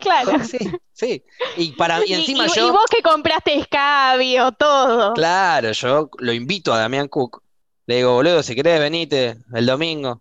claro. 0.00 0.32
Sí, 0.44 0.58
sí. 0.92 1.22
Y, 1.56 1.72
para, 1.72 2.04
y 2.04 2.10
Y, 2.10 2.14
encima 2.14 2.46
y- 2.46 2.50
yo, 2.50 2.68
y 2.68 2.70
vos 2.72 2.86
que 2.90 3.00
compraste 3.02 3.54
escabio, 3.54 4.50
todo. 4.52 5.14
claro, 5.14 5.70
yo 5.72 6.10
lo 6.18 6.32
invito 6.32 6.74
a 6.74 6.78
Damián 6.78 7.06
Cook. 7.08 7.42
Le 7.86 7.96
digo, 7.96 8.14
boludo, 8.14 8.42
si 8.42 8.54
querés, 8.54 8.80
venite 8.80 9.38
el 9.54 9.64
domingo. 9.66 10.20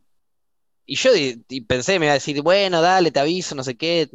Y 0.88 0.96
yo 0.98 1.14
di- 1.14 1.44
y 1.50 1.62
pensé, 1.62 2.00
me 2.00 2.08
iba 2.08 2.14
a 2.14 2.16
decir, 2.16 2.42
bueno, 2.42 2.82
dale, 2.82 3.12
te 3.12 3.20
aviso, 3.20 3.56
no 3.56 3.64
sé 3.64 3.78
qué. 3.78 4.10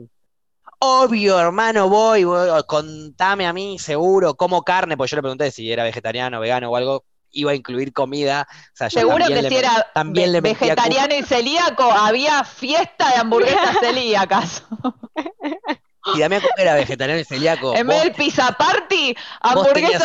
Obvio, 0.81 1.39
hermano, 1.39 1.89
voy, 1.89 2.25
voy, 2.25 2.49
contame 2.67 3.47
a 3.47 3.53
mí, 3.53 3.79
seguro, 3.79 4.37
como 4.37 4.63
carne, 4.65 4.97
pues 4.97 5.11
yo 5.11 5.17
le 5.17 5.23
pregunté 5.23 5.51
si 5.53 5.71
era 5.73 5.85
vegetariano, 5.85 6.41
vegano 6.41 6.71
o 6.71 6.77
algo, 6.77 7.05
iba 7.33 7.53
a 7.53 7.55
incluir 7.55 7.93
comida. 7.93 8.47
O 8.51 8.77
sea, 8.77 8.89
yo 8.89 9.01
Seguro 9.01 9.25
que 9.27 9.43
le 9.43 9.49
si 9.49 9.57
era 9.57 9.87
también 9.95 10.33
ve- 10.33 10.41
vegetariano 10.43 11.15
y 11.15 11.23
celíaco, 11.23 11.85
había 11.85 12.45
fiesta 12.45 13.11
de 13.11 13.17
hamburguesas 13.17 13.77
celíacas. 13.81 14.65
Si 16.13 16.19
Damián 16.21 16.41
Cook 16.43 16.51
era 16.57 16.75
vegetariano 16.75 17.21
y 17.21 17.25
celíaco, 17.25 17.75
En 17.77 17.87
vez 17.87 18.03
del 18.03 18.13
pizza 18.13 18.51
party, 18.53 19.15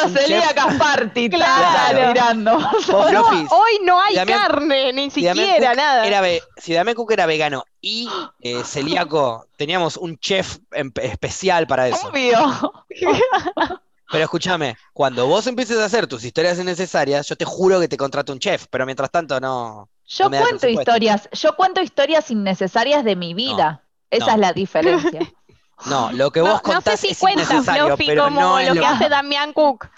chef. 0.09 0.13
celíacas 0.13 0.75
party. 0.75 1.29
Claro. 1.31 1.89
Claro. 1.91 2.07
Mirando. 2.13 2.59
vos, 2.59 2.87
No, 2.87 3.03
Flopis, 3.25 3.51
hoy 3.51 3.79
no 3.83 3.99
hay 3.99 4.15
Damián- 4.15 4.39
carne, 4.39 4.93
ni 4.93 5.09
siquiera, 5.09 5.73
nada. 5.73 6.05
era 6.05 6.21
ve- 6.21 6.43
si 6.57 6.73
Damián 6.73 6.95
Cook 6.95 7.11
era 7.13 7.25
vegano 7.25 7.63
y 7.81 8.07
eh, 8.41 8.63
celíaco, 8.65 9.47
teníamos 9.57 9.97
un 9.97 10.17
chef 10.19 10.57
especial 11.01 11.65
para 11.67 11.87
eso. 11.87 12.07
Obvio. 12.09 12.83
Pero 14.09 14.23
escúchame, 14.23 14.77
cuando 14.93 15.27
vos 15.27 15.47
empieces 15.47 15.77
a 15.79 15.85
hacer 15.85 16.07
tus 16.07 16.23
historias 16.23 16.57
innecesarias, 16.59 17.27
yo 17.27 17.35
te 17.35 17.43
juro 17.43 17.79
que 17.79 17.89
te 17.89 17.97
contrato 17.97 18.31
un 18.31 18.39
chef, 18.39 18.65
pero 18.69 18.85
mientras 18.85 19.11
tanto 19.11 19.39
no. 19.41 19.89
Yo 20.07 20.29
No 20.29 20.37
cuento 20.39 20.67
historias, 20.69 21.27
yo 21.33 21.55
cuento 21.57 21.81
historias 21.81 22.31
innecesarias 22.31 23.03
de 23.03 23.17
mi 23.17 23.33
vida. 23.33 23.83
Esa 24.09 24.27
no. 24.27 24.31
es 24.33 24.39
la 24.39 24.53
diferencia. 24.53 25.19
No, 25.85 26.11
lo 26.11 26.31
que 26.31 26.39
No, 26.39 26.45
vos 26.45 26.53
no 26.53 26.57
sé 26.69 26.73
contás 26.73 26.99
si 26.99 27.07
es 27.09 27.19
cuenta, 27.19 27.43
innecesario, 27.43 27.85
Fluffy, 27.87 28.05
pero 28.07 28.23
como 28.25 28.41
no 28.41 28.59
lo 28.59 28.73
lo 28.73 28.81
que 28.81 28.85
hace 28.87 29.09
Damián 29.09 29.53
Cook. 29.53 29.89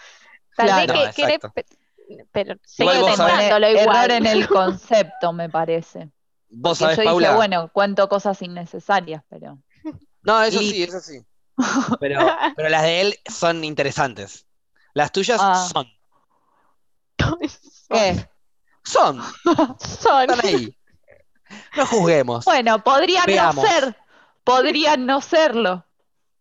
Tal 0.56 0.68
Claro. 0.68 0.94
vez 0.94 1.08
No, 1.08 1.14
que 1.14 1.22
exacto. 1.24 1.52
pe- 1.54 1.66
pero 2.32 2.56
Igual 2.78 2.96
sigue 2.98 3.10
vos 3.12 3.20
Error 3.20 3.76
igual. 3.82 4.12
en 4.12 4.26
el 4.26 4.48
concepto, 4.50 5.32
me 5.32 5.50
parece. 5.50 6.10
Vos 6.50 6.78
Que 6.80 6.84
sabés, 6.84 6.98
yo 6.98 7.04
Paula. 7.06 7.28
dije, 7.28 7.36
bueno, 7.38 7.70
cuento 7.72 8.10
cosas 8.10 8.42
innecesarias, 8.42 9.24
pero. 9.30 9.60
No, 10.24 10.42
eso 10.44 10.60
sí, 10.60 10.84
eso 10.84 11.00
sí. 11.00 11.22
Pero, 12.00 12.20
pero 12.56 12.70
las 12.70 12.84
de 12.84 13.02
él 13.02 13.20
son 13.30 13.64
interesantes. 13.66 14.46
Las 14.94 15.12
tuyas 15.12 15.40
Ah. 15.42 15.68
son. 15.72 15.88
¿Qué? 17.90 18.28
Son. 18.84 19.22
Son. 19.80 20.30
Están 20.30 20.40
ahí. 20.46 20.76
No 21.76 21.86
juzguemos. 21.86 22.46
Bueno, 22.46 22.84
podrían 22.84 23.26
Veamos. 23.26 23.56
no 23.56 23.62
ser, 23.70 23.96
podrían 24.56 25.06
no 25.06 25.22
serlo, 25.22 25.86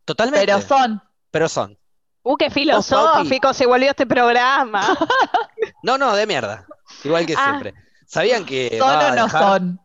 Totalmente. 0.04 0.46
pero 0.46 0.60
son. 0.60 1.02
Pero 1.30 1.48
son. 1.48 1.78
Uh, 2.22 2.36
qué 2.36 2.50
filosófico 2.50 3.52
se 3.54 3.66
volvió 3.66 3.90
este 3.90 4.06
programa. 4.06 4.96
No, 5.82 5.96
no, 5.98 6.14
de 6.14 6.26
mierda. 6.26 6.66
Igual 7.04 7.24
que 7.26 7.34
Ah. 7.36 7.44
siempre. 7.44 7.74
¿Sabían 8.06 8.44
que 8.44 8.76
¿Son 8.78 8.88
va 8.88 9.08
a 9.08 9.12
o 9.12 9.14
no 9.16 9.24
dejar- 9.24 9.42
son? 9.42 9.80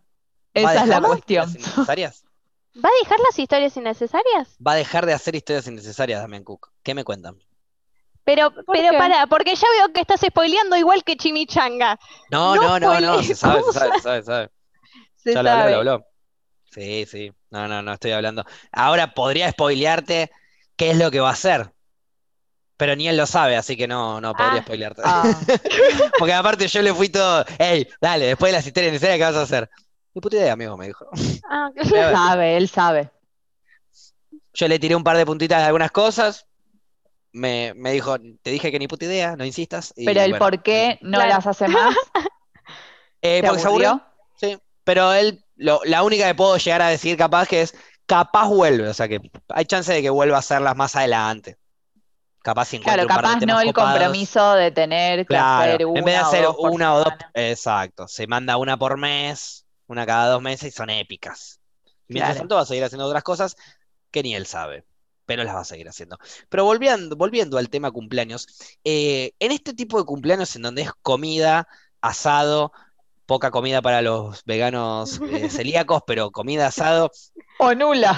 Esa 0.54 0.82
es 0.84 0.88
la 0.88 1.02
cuestión. 1.02 1.50
historias 1.50 1.56
innecesarias? 1.56 2.24
¿Va 2.84 2.90
a 2.90 3.00
dejar 3.00 3.20
las 3.20 3.40
historias 3.40 3.78
innecesarias? 3.78 4.56
Va 4.66 4.72
a 4.72 4.76
dejar 4.76 5.06
de 5.06 5.14
hacer 5.14 5.36
historias 5.36 5.68
innecesarias, 5.68 6.22
Damián 6.22 6.44
Cook. 6.44 6.72
¿Qué 6.84 6.94
me 6.96 7.04
cuentan? 7.04 7.38
Pero, 8.24 8.52
pero 8.72 8.92
qué? 8.92 8.98
para, 8.98 9.28
porque 9.28 9.56
ya 9.56 9.68
veo 9.78 9.94
que 9.94 10.02
estás 10.02 10.22
spoileando 10.22 10.76
igual 10.78 11.04
que 11.04 11.18
Chimichanga. 11.18 12.00
No, 12.32 12.56
No 12.56 12.80
no, 12.80 12.80
no, 12.80 13.00
no, 13.02 13.24
se 13.24 13.36
sabe, 13.36 13.62
se 13.64 13.74
sabe, 13.74 13.92
se 13.98 14.02
sabe, 14.02 14.20
se 14.22 14.26
sabe. 14.26 14.50
Se 15.18 15.34
Ya 15.34 15.44
lo 15.44 15.50
habló, 15.50 15.62
sabe. 15.62 15.72
lo 15.72 15.78
habló. 15.92 16.06
Sí, 16.72 17.06
sí. 17.06 17.32
No, 17.54 17.68
no, 17.68 17.84
no 17.84 17.94
estoy 17.94 18.12
hablando. 18.12 18.44
Ahora 18.72 19.14
podría 19.14 19.52
spoilearte 19.52 20.32
qué 20.76 20.90
es 20.92 20.98
lo 20.98 21.12
que 21.12 21.20
va 21.20 21.30
a 21.30 21.34
hacer. 21.34 21.72
Pero 22.78 22.96
ni 22.96 23.08
él 23.08 23.16
lo 23.16 23.28
sabe, 23.28 23.56
así 23.56 23.78
que 23.78 23.88
no, 23.88 24.20
no 24.20 24.36
podría 24.36 24.60
Ah. 24.60 24.64
spoilearte. 24.64 25.02
Ah, 25.06 25.40
Porque 26.20 26.34
aparte 26.34 26.68
yo 26.68 26.82
le 26.82 26.94
fui 26.94 27.10
todo, 27.10 27.46
hey, 27.60 27.88
dale, 28.02 28.26
después 28.26 28.52
de 28.52 28.58
las 28.58 28.66
historias 28.66 28.92
necesarias, 28.94 29.20
¿qué 29.20 29.24
vas 29.24 29.36
a 29.36 29.44
hacer? 29.44 29.70
Ni 30.16 30.22
puta 30.22 30.36
idea, 30.38 30.54
amigo, 30.54 30.76
me 30.76 30.88
dijo. 30.88 31.06
Ah, 31.48 31.70
ver, 31.76 31.86
sabe, 32.16 32.58
él 32.58 32.68
sabe. 32.68 33.12
Yo 34.54 34.68
le 34.68 34.80
tiré 34.80 34.96
un 34.96 35.04
par 35.04 35.16
de 35.18 35.26
puntitas 35.26 35.60
de 35.60 35.66
algunas 35.66 35.92
cosas. 35.92 36.48
Me, 37.32 37.74
me 37.76 37.92
dijo, 37.92 38.18
te 38.20 38.52
dije 38.52 38.72
que 38.72 38.80
ni 38.80 38.88
puta 38.88 39.06
idea, 39.06 39.36
no 39.36 39.46
insistas. 39.46 39.94
y 39.96 40.06
Pero 40.06 40.22
el 40.22 40.32
bueno, 40.32 40.46
por 40.46 40.64
qué 40.64 40.98
no 41.02 41.18
Claro. 41.18 41.30
las 41.30 41.48
hace 41.48 41.68
más, 41.68 41.96
eh, 43.22 43.42
¿te 43.42 43.48
porque 43.48 43.62
se 43.62 43.68
aburrió? 43.68 44.02
Sí, 44.38 44.58
pero 44.84 45.14
él, 45.14 45.43
lo- 45.56 45.82
la 45.86 46.04
única 46.04 46.28
que 46.28 46.36
puedo 46.36 46.58
llegar 46.58 46.82
a 46.82 46.90
decir 46.90 47.18
capaz 47.18 47.48
que 47.48 47.62
es, 47.62 47.76
capaz 48.06 48.48
vuelve, 48.48 48.88
o 48.90 48.94
sea 48.94 49.08
que 49.08 49.20
hay 49.50 49.66
chance 49.66 49.92
de 49.94 50.02
que 50.02 50.10
vuelva 50.10 50.38
a 50.38 50.40
hacerlas 50.40 50.76
más 50.76 50.96
adelante. 50.96 51.58
Capaz 52.44 52.66
si 52.66 52.80
Claro, 52.80 53.08
capaz 53.08 53.38
no 53.46 53.60
el 53.62 53.68
copados. 53.68 53.94
compromiso 54.00 54.54
de 54.56 54.72
tener 54.72 55.26
que 55.28 55.36
Claro, 55.36 55.72
hacer 55.72 55.86
una 55.86 56.00
en 56.00 56.06
vez 56.06 56.14
de 56.16 56.20
hacer 56.20 56.46
una 56.58 56.94
o 56.96 56.98
dos, 57.00 57.14
exacto, 57.34 58.08
se 58.08 58.28
manda 58.28 58.58
una 58.58 58.78
por 58.78 58.98
mes, 58.98 59.66
una 59.88 60.06
cada 60.06 60.30
dos 60.34 60.42
meses 60.42 60.70
y 60.74 60.76
son 60.76 60.90
épicas. 60.90 61.60
Mientras 62.08 62.36
Claro. 62.36 62.40
tanto 62.42 62.56
va 62.56 62.62
a 62.62 62.66
seguir 62.66 62.84
haciendo 62.84 63.06
otras 63.08 63.24
cosas 63.24 63.56
que 64.12 64.22
ni 64.24 64.36
él 64.36 64.46
sabe, 64.46 64.86
pero 65.26 65.44
las 65.44 65.56
va 65.56 65.62
a 65.62 65.66
seguir 65.66 65.88
haciendo. 65.90 66.18
Pero 66.50 66.66
volviendo, 66.66 67.16
volviendo 67.16 67.58
al 67.58 67.70
tema 67.70 67.92
cumpleaños, 67.92 68.48
eh, 68.84 69.34
en 69.40 69.52
este 69.52 69.74
tipo 69.74 69.98
de 69.98 70.06
cumpleaños 70.06 70.56
en 70.56 70.64
donde 70.64 70.84
es 70.84 70.92
comida, 71.02 71.68
asado, 72.02 72.74
poca 73.26 73.52
comida 73.52 73.82
para 73.82 74.02
los 74.02 74.44
veganos 74.46 75.20
eh, 75.32 75.50
celíacos, 75.50 76.04
pero 76.06 76.32
comida, 76.32 76.68
asado, 76.68 77.12
O 77.60 77.74
nula. 77.74 78.14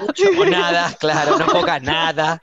Mucho 0.00 0.28
o 0.38 0.44
nada, 0.44 0.94
claro, 1.00 1.38
no 1.38 1.46
poca 1.46 1.80
nada. 1.80 2.40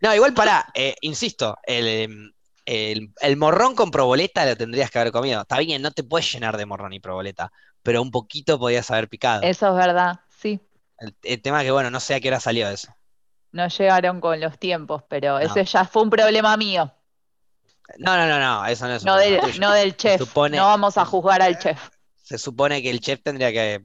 No, 0.00 0.14
igual 0.14 0.32
para, 0.34 0.66
insisto, 1.02 1.58
el, 1.64 2.32
el, 2.64 3.12
el 3.20 3.36
morrón 3.36 3.74
con 3.74 3.90
proboleta 3.90 4.46
lo 4.46 4.56
tendrías 4.56 4.90
que 4.90 4.98
haber 4.98 5.12
comido. 5.12 5.42
Está 5.42 5.58
bien, 5.58 5.82
no 5.82 5.90
te 5.90 6.04
puedes 6.04 6.32
llenar 6.32 6.56
de 6.56 6.66
morrón 6.66 6.92
y 6.92 7.00
proboleta, 7.00 7.52
pero 7.82 8.00
un 8.02 8.10
poquito 8.10 8.58
podías 8.58 8.90
haber 8.90 9.08
picado. 9.08 9.42
Eso 9.42 9.68
es 9.68 9.74
verdad, 9.74 10.20
sí. 10.28 10.60
El, 10.98 11.14
el 11.22 11.42
tema 11.42 11.60
es 11.60 11.66
que, 11.66 11.70
bueno, 11.72 11.90
no 11.90 12.00
sé 12.00 12.14
a 12.14 12.20
qué 12.20 12.28
hora 12.28 12.40
salió 12.40 12.68
eso. 12.68 12.94
No 13.52 13.66
llegaron 13.68 14.20
con 14.20 14.40
los 14.40 14.58
tiempos, 14.58 15.02
pero 15.08 15.38
No. 15.38 15.38
ese 15.40 15.64
ya 15.64 15.84
fue 15.84 16.02
un 16.02 16.10
problema 16.10 16.56
mío, 16.56 16.92
No, 17.98 18.16
no, 18.16 18.26
no, 18.26 18.38
no, 18.38 18.66
eso 18.66 18.86
no 18.86 18.94
es 18.94 19.02
un 19.02 19.06
no 19.06 19.14
problema 19.16 19.46
del, 19.46 19.60
no 19.60 19.72
del 19.72 19.96
chef. 19.96 20.20
supone- 20.20 20.56
No 20.56 20.66
vamos 20.66 20.96
a 20.98 21.04
juzgar 21.04 21.42
al 21.42 21.58
chef. 21.58 21.78
Se 22.22 22.38
supone 22.38 22.82
que 22.82 22.90
el 22.90 23.00
chef 23.00 23.20
tendría 23.22 23.50
que... 23.52 23.84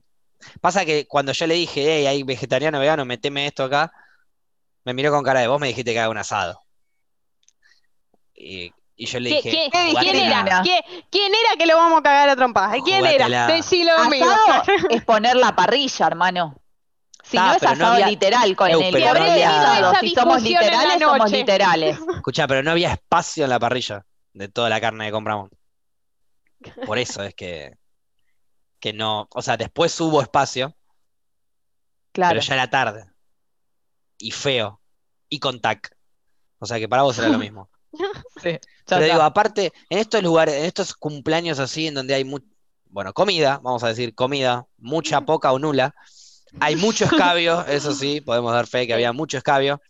Pasa 0.61 0.85
que 0.85 1.07
cuando 1.07 1.31
yo 1.31 1.47
le 1.47 1.55
dije, 1.55 1.81
hey, 1.85 2.05
hay 2.05 2.23
vegetariano, 2.23 2.79
vegano, 2.79 3.03
meteme 3.05 3.47
esto 3.47 3.63
acá, 3.63 3.91
me 4.83 4.93
miró 4.93 5.11
con 5.11 5.23
cara 5.23 5.39
de 5.39 5.47
vos, 5.47 5.59
me 5.59 5.67
dijiste 5.67 5.91
que 5.93 5.99
haga 5.99 6.09
un 6.09 6.17
asado. 6.19 6.61
Y, 8.35 8.71
y 8.95 9.05
yo 9.07 9.19
le 9.19 9.29
¿Qué- 9.29 9.35
dije, 9.37 9.49
qué- 9.49 9.69
¿Qué 9.71 9.93
¿Quién 9.99 10.15
era? 10.17 10.61
¿Quién, 10.61 10.81
quién 11.09 11.31
era 11.33 11.57
que 11.57 11.65
lo 11.65 11.77
vamos 11.77 11.99
a 11.99 12.03
cagar 12.03 12.29
a 12.29 12.35
trompadas? 12.35 12.77
¿Quién 12.83 13.05
era? 13.05 13.47
Decilo. 13.47 13.91
Asado 13.93 14.63
es 14.89 15.03
poner 15.03 15.35
la 15.35 15.55
parrilla, 15.55 16.07
hermano. 16.07 16.55
Si 17.29 17.38
Ah, 17.38 17.47
no 17.47 17.53
es 17.53 17.59
pero 17.59 17.71
no 17.71 17.75
asado 17.83 17.93
había- 17.93 18.07
literal, 18.07 18.55
con 18.55 18.69
Eu, 18.69 18.81
el 18.81 18.91
pero 18.93 19.05
que 19.13 19.19
no 19.19 19.25
habré 19.25 19.43
asado. 19.45 19.91
Esa 19.91 19.99
Si 20.01 20.09
somos 20.11 20.41
literales, 20.43 20.99
somos 21.01 21.31
literales. 21.31 21.97
Escucha, 22.15 22.47
pero 22.47 22.63
no 22.63 22.71
había 22.71 22.91
espacio 22.93 23.43
en 23.45 23.49
la 23.49 23.59
parrilla 23.59 24.05
de 24.33 24.47
toda 24.49 24.69
la 24.69 24.79
carne 24.81 25.05
que 25.05 25.11
compramos. 25.11 25.49
Por 26.85 26.97
eso 26.97 27.23
es 27.23 27.33
que, 27.35 27.77
que 28.79 28.93
no, 28.93 29.27
o 29.31 29.41
sea, 29.41 29.57
después 29.57 29.99
hubo 30.01 30.21
espacio, 30.21 30.75
Claro. 32.11 32.35
pero 32.35 32.41
ya 32.45 32.53
era 32.53 32.69
tarde. 32.69 33.05
Y 34.17 34.31
feo. 34.31 34.79
Y 35.29 35.39
con 35.39 35.59
tac. 35.59 35.95
O 36.59 36.65
sea 36.65 36.79
que 36.79 36.88
para 36.88 37.01
vos 37.03 37.17
era 37.17 37.29
lo 37.29 37.38
mismo. 37.39 37.69
Sí, 38.43 38.49
ya 38.51 38.59
Pero 38.97 39.05
digo, 39.05 39.21
aparte, 39.21 39.71
en 39.89 39.99
estos 39.99 40.21
lugares, 40.21 40.55
en 40.55 40.65
estos 40.65 40.93
cumpleaños 40.93 41.59
así, 41.59 41.88
en 41.88 41.93
donde 41.93 42.13
hay 42.13 42.26
mu- 42.26 42.39
bueno, 42.88 43.13
comida, 43.13 43.59
vamos 43.63 43.84
a 43.84 43.88
decir 43.88 44.13
comida, 44.13 44.67
mucha, 44.78 45.21
poca 45.21 45.53
o 45.53 45.59
nula, 45.59 45.95
hay 46.59 46.75
mucho 46.75 47.05
escabio, 47.05 47.65
eso 47.67 47.91
sí, 47.93 48.21
podemos 48.21 48.53
dar 48.53 48.67
fe 48.67 48.87
que 48.87 48.93
había 48.93 49.11
mucho 49.13 49.37
escabio. 49.37 49.81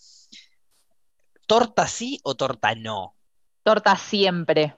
¿Torta 1.47 1.87
sí 1.87 2.19
o 2.23 2.35
torta 2.35 2.73
no? 2.75 3.15
Torta 3.63 3.95
siempre. 3.95 4.75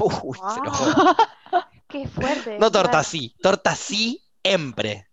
Uy, 0.00 0.38
se 0.38 0.60
qué 1.88 2.08
fuerte. 2.08 2.58
No 2.58 2.70
torta 2.70 2.90
Claro. 2.92 3.04
sí, 3.04 3.34
torta 3.42 3.74
sí, 3.74 4.22
siempre. 4.42 5.08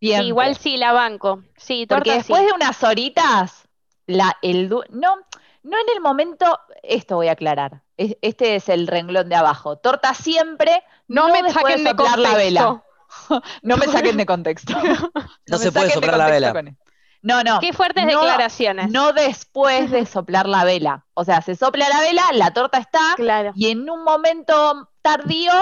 Sí, 0.00 0.12
igual 0.12 0.56
sí, 0.56 0.76
la 0.76 0.92
banco. 0.92 1.44
Sí, 1.56 1.86
Porque 1.88 2.10
torta 2.10 2.14
después 2.18 2.40
sí. 2.40 2.46
de 2.46 2.52
unas 2.52 2.82
horitas, 2.82 3.68
la, 4.06 4.36
el 4.42 4.68
du- 4.68 4.82
no, 4.90 5.14
no 5.62 5.78
en 5.78 5.86
el 5.94 6.00
momento, 6.00 6.58
esto 6.82 7.14
voy 7.16 7.28
a 7.28 7.32
aclarar. 7.32 7.82
es- 7.96 8.16
Este 8.22 8.56
es 8.56 8.68
el 8.68 8.88
renglón 8.88 9.28
de 9.28 9.36
abajo. 9.36 9.76
Torta 9.78 10.14
siempre, 10.14 10.82
No, 11.06 11.28
no 11.28 11.34
me 11.34 11.42
después 11.44 11.62
saquen 11.64 11.84
de 11.84 11.90
soplar 11.90 12.18
la 12.18 12.34
vela. 12.34 12.84
No 13.62 13.76
me 13.76 13.86
saquen 13.86 14.16
de 14.16 14.26
contexto. 14.26 14.74
No 15.46 15.58
se 15.58 15.72
puede 15.72 15.90
soplar 15.90 16.16
la 16.16 16.26
vela. 16.30 16.52
con. 16.52 16.76
No, 17.22 17.44
no. 17.44 17.60
Qué 17.60 17.72
fuertes 17.72 18.04
No, 18.04 18.20
declaraciones. 18.20 18.90
No 18.90 19.12
después 19.12 19.90
de 19.92 20.06
soplar 20.06 20.48
la 20.48 20.64
vela. 20.64 21.06
O 21.14 21.24
sea, 21.24 21.40
se 21.40 21.54
sopla 21.54 21.88
la 21.88 22.00
vela, 22.00 22.22
la 22.32 22.52
torta 22.52 22.78
está, 22.78 23.00
Claro. 23.16 23.52
y 23.54 23.70
en 23.70 23.88
un 23.88 24.02
momento 24.02 24.88
tardío 25.02 25.52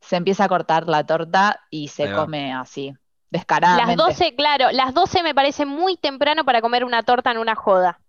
se 0.00 0.16
empieza 0.16 0.44
a 0.44 0.48
cortar 0.48 0.88
la 0.88 1.04
torta 1.06 1.60
y 1.70 1.88
se 1.88 2.12
come 2.12 2.52
así, 2.52 2.88
Las 2.90 2.98
descaradamente. 3.30 4.02
12, 4.02 4.34
claro, 4.34 4.70
las 4.72 4.92
12 4.94 5.22
me 5.22 5.34
parece 5.34 5.64
muy 5.64 5.96
temprano 5.96 6.44
para 6.44 6.60
comer 6.60 6.84
una 6.84 7.02
torta 7.04 7.30
en 7.30 7.38
una 7.38 7.54
joda. 7.54 8.00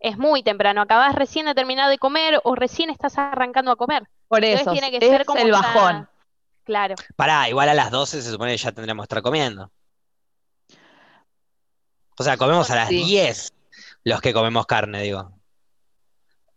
Es 0.00 0.18
muy 0.18 0.42
temprano. 0.42 0.80
Acabas 0.82 1.14
recién 1.14 1.46
de 1.46 1.54
terminar 1.54 1.88
de 1.88 1.98
comer 1.98 2.40
o 2.44 2.54
recién 2.54 2.90
estás 2.90 3.16
arrancando 3.18 3.70
a 3.70 3.76
comer. 3.76 4.08
Por 4.28 4.42
Entonces 4.44 4.62
eso, 4.62 4.72
tiene 4.72 4.90
que 4.90 5.04
es 5.04 5.10
ser 5.10 5.24
como 5.24 5.40
el 5.40 5.52
bajón. 5.52 6.08
Claro. 6.66 6.96
Pará, 7.14 7.48
igual 7.48 7.68
a 7.70 7.74
las 7.74 7.90
12 7.90 8.20
se 8.20 8.30
supone 8.30 8.50
que 8.52 8.58
ya 8.58 8.72
tendremos 8.72 9.04
que 9.04 9.14
estar 9.14 9.22
comiendo. 9.22 9.70
O 12.18 12.24
sea, 12.24 12.36
comemos 12.36 12.68
a 12.70 12.74
las 12.74 12.88
Sí. 12.88 13.04
10 13.04 13.52
los 14.04 14.20
que 14.20 14.32
comemos 14.34 14.66
carne, 14.66 15.00
digo. 15.02 15.32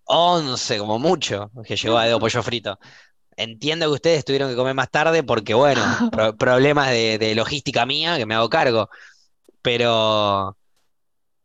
11 0.05 0.79
como 0.79 0.97
mucho, 0.97 1.51
que 1.63 1.75
llegó 1.75 1.97
a 1.97 2.05
dedo 2.05 2.19
pollo 2.19 2.41
frito. 2.43 2.79
Entiendo 3.37 3.85
que 3.85 3.93
ustedes 3.93 4.25
tuvieron 4.25 4.49
que 4.49 4.55
comer 4.55 4.73
más 4.73 4.89
tarde 4.89 5.23
porque, 5.23 5.53
bueno, 5.53 5.81
pro- 6.11 6.35
problemas 6.37 6.89
de, 6.89 7.17
de 7.19 7.35
logística 7.35 7.85
mía 7.85 8.17
que 8.17 8.25
me 8.25 8.35
hago 8.35 8.49
cargo. 8.49 8.89
Pero, 9.61 10.57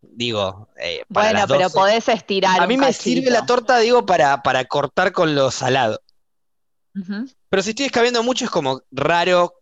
digo, 0.01 0.69
eh, 0.79 1.05
para 1.13 1.27
Bueno, 1.27 1.39
las 1.41 1.49
pero 1.49 1.61
12 1.65 1.75
podés 1.75 2.09
estirar 2.09 2.59
A 2.61 2.63
un 2.63 2.69
mí 2.69 2.77
me 2.79 2.93
sirve 2.93 3.31
la 3.31 3.45
torta, 3.45 3.79
digo, 3.79 4.07
para, 4.07 4.43
para 4.43 4.65
cortar 4.65 5.13
con 5.13 5.35
lo 5.35 5.51
salado. 5.51 6.01
Ujú. 6.97 7.27
Pero 7.55 7.63
si 7.63 7.71
estoy 7.71 7.87
escabeando 7.87 8.21
mucho, 8.25 8.45
es 8.47 8.51
como 8.51 8.83
raro 8.91 9.55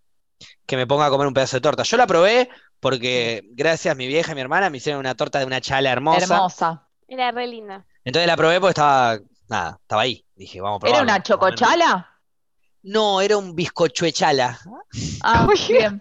que 0.64 0.78
me 0.78 0.86
ponga 0.86 1.04
a 1.04 1.10
comer 1.10 1.26
un 1.26 1.34
pedazo 1.34 1.58
de 1.58 1.60
torta. 1.60 1.82
Yo 1.82 1.98
la 1.98 2.06
probé 2.06 2.48
porque 2.80 3.42
gracias 3.50 3.92
a 3.92 3.94
mi 3.94 4.06
vieja 4.06 4.32
y 4.32 4.34
mi 4.34 4.40
hermana 4.40 4.70
me 4.70 4.78
hicieron 4.78 4.98
una 4.98 5.14
torta 5.14 5.38
de 5.38 5.44
una 5.44 5.60
chala 5.60 5.92
hermosa. 5.92 6.22
Hermosa. 6.24 6.88
Era 7.06 7.30
re 7.32 7.46
linda. 7.46 7.84
Entonces 8.02 8.26
la 8.26 8.34
probé 8.38 8.60
porque 8.60 8.70
estaba, 8.70 9.18
nada, 9.46 9.78
estaba 9.82 10.00
ahí. 10.00 10.24
Dije, 10.34 10.62
vamos 10.62 10.82
a 10.82 10.86
¿Era 10.86 10.94
probarla. 11.00 11.12
una 11.12 11.22
chocochala? 11.22 12.18
No, 12.82 13.20
era 13.20 13.36
un 13.36 13.54
bizcochuechala. 13.54 14.58
Ah, 15.22 15.46
Uy. 15.50 15.60
bien. 15.68 16.00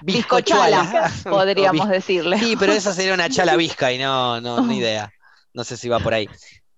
Bizcochala, 0.00 1.12
podríamos 1.24 1.86
decirle. 1.90 2.38
Sí, 2.38 2.56
pero 2.58 2.72
esa 2.72 2.94
sería 2.94 3.12
una 3.12 3.28
chala 3.28 3.56
visca 3.56 3.92
y 3.92 3.98
no, 3.98 4.40
no, 4.40 4.62
ni 4.62 4.78
idea. 4.78 5.12
No 5.52 5.64
sé 5.64 5.76
si 5.76 5.90
va 5.90 6.00
por 6.00 6.14
ahí. 6.14 6.26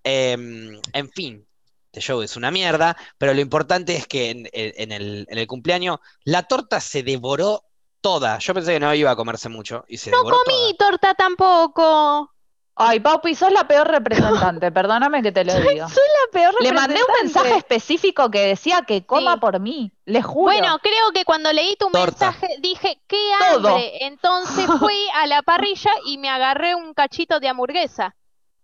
Em, 0.03 0.81
en 0.91 1.09
fin, 1.11 1.47
este 1.93 1.99
show 1.99 2.21
es 2.21 2.37
una 2.37 2.51
mierda, 2.51 2.95
pero 3.17 3.33
lo 3.33 3.41
importante 3.41 3.95
es 3.97 4.07
que 4.07 4.29
en, 4.29 4.49
en 4.53 4.93
el, 4.93 5.27
en 5.29 5.37
el 5.37 5.45
cumpleaños 5.45 5.99
la 6.23 6.43
torta 6.43 6.79
se 6.79 7.03
devoró 7.03 7.63
toda. 7.99 8.39
Yo 8.39 8.53
pensé 8.53 8.73
que 8.73 8.79
no 8.79 8.93
iba 8.95 9.11
a 9.11 9.15
comerse 9.17 9.49
mucho 9.49 9.83
y 9.89 9.97
se 9.97 10.09
devoró 10.09 10.37
comí 10.45 10.73
torta 10.79 11.13
tampoco. 11.15 12.31
Ay, 12.75 13.01
Paupi, 13.01 13.35
sos 13.35 13.51
la 13.51 13.67
peor 13.67 13.89
representante, 13.89 14.71
perdóname 14.71 15.21
que 15.21 15.33
te 15.33 15.43
lo 15.43 15.53
diga. 15.53 15.89
Soy 15.89 15.97
la 16.25 16.31
peor 16.31 16.55
Le 16.63 16.71
mandé 16.71 16.93
un 16.95 17.01
representante. 17.01 17.23
mensaje 17.25 17.57
específico 17.57 18.31
que 18.31 18.39
decía 18.39 18.83
que 18.87 19.05
coma 19.05 19.33
Sí. 19.33 19.39
por 19.41 19.59
mí, 19.59 19.91
le 20.05 20.21
juro. 20.21 20.43
Bueno, 20.43 20.79
creo 20.81 21.11
que 21.13 21.25
cuando 21.25 21.51
leí 21.51 21.75
tu 21.75 21.89
Torta. 21.89 22.27
mensaje 22.31 22.55
dije, 22.59 23.01
qué 23.07 23.17
Todo. 23.51 23.67
hambre. 23.67 24.05
Entonces 24.05 24.65
fui 24.79 24.97
a 25.15 25.27
la 25.27 25.41
parrilla 25.43 25.91
y 26.05 26.17
me 26.17 26.29
agarré 26.29 26.73
un 26.73 26.93
cachito 26.93 27.41
de 27.41 27.49
hamburguesa 27.49 28.15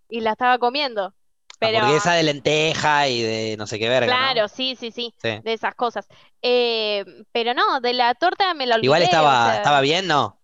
y 0.08 0.22
la 0.22 0.32
estaba 0.32 0.58
comiendo. 0.58 1.14
Pero 1.60 1.78
Hamburguesa 1.80 2.14
de 2.14 2.24
lenteja 2.24 3.08
y 3.08 3.22
de 3.22 3.56
no 3.58 3.66
sé 3.68 3.80
qué 3.80 3.90
verga, 3.90 4.08
¿no? 4.08 4.18
claro, 4.18 4.48
sí, 4.48 4.76
sí, 4.76 4.92
sí, 4.92 5.14
Sí. 5.22 5.30
de 5.44 5.54
esas 5.54 5.74
cosas. 5.76 6.08
Eh, 6.42 7.04
pero 7.32 7.54
no, 7.54 7.80
de 7.82 7.94
la 7.94 8.14
torta 8.16 8.54
me 8.54 8.66
la 8.68 8.76
olvidé. 8.76 8.86
Igual 8.88 9.02
o 9.02 9.06
estaba, 9.06 9.46
sea, 9.46 9.58
estaba 9.58 9.82
bien, 9.82 10.08
¿no? 10.08 10.40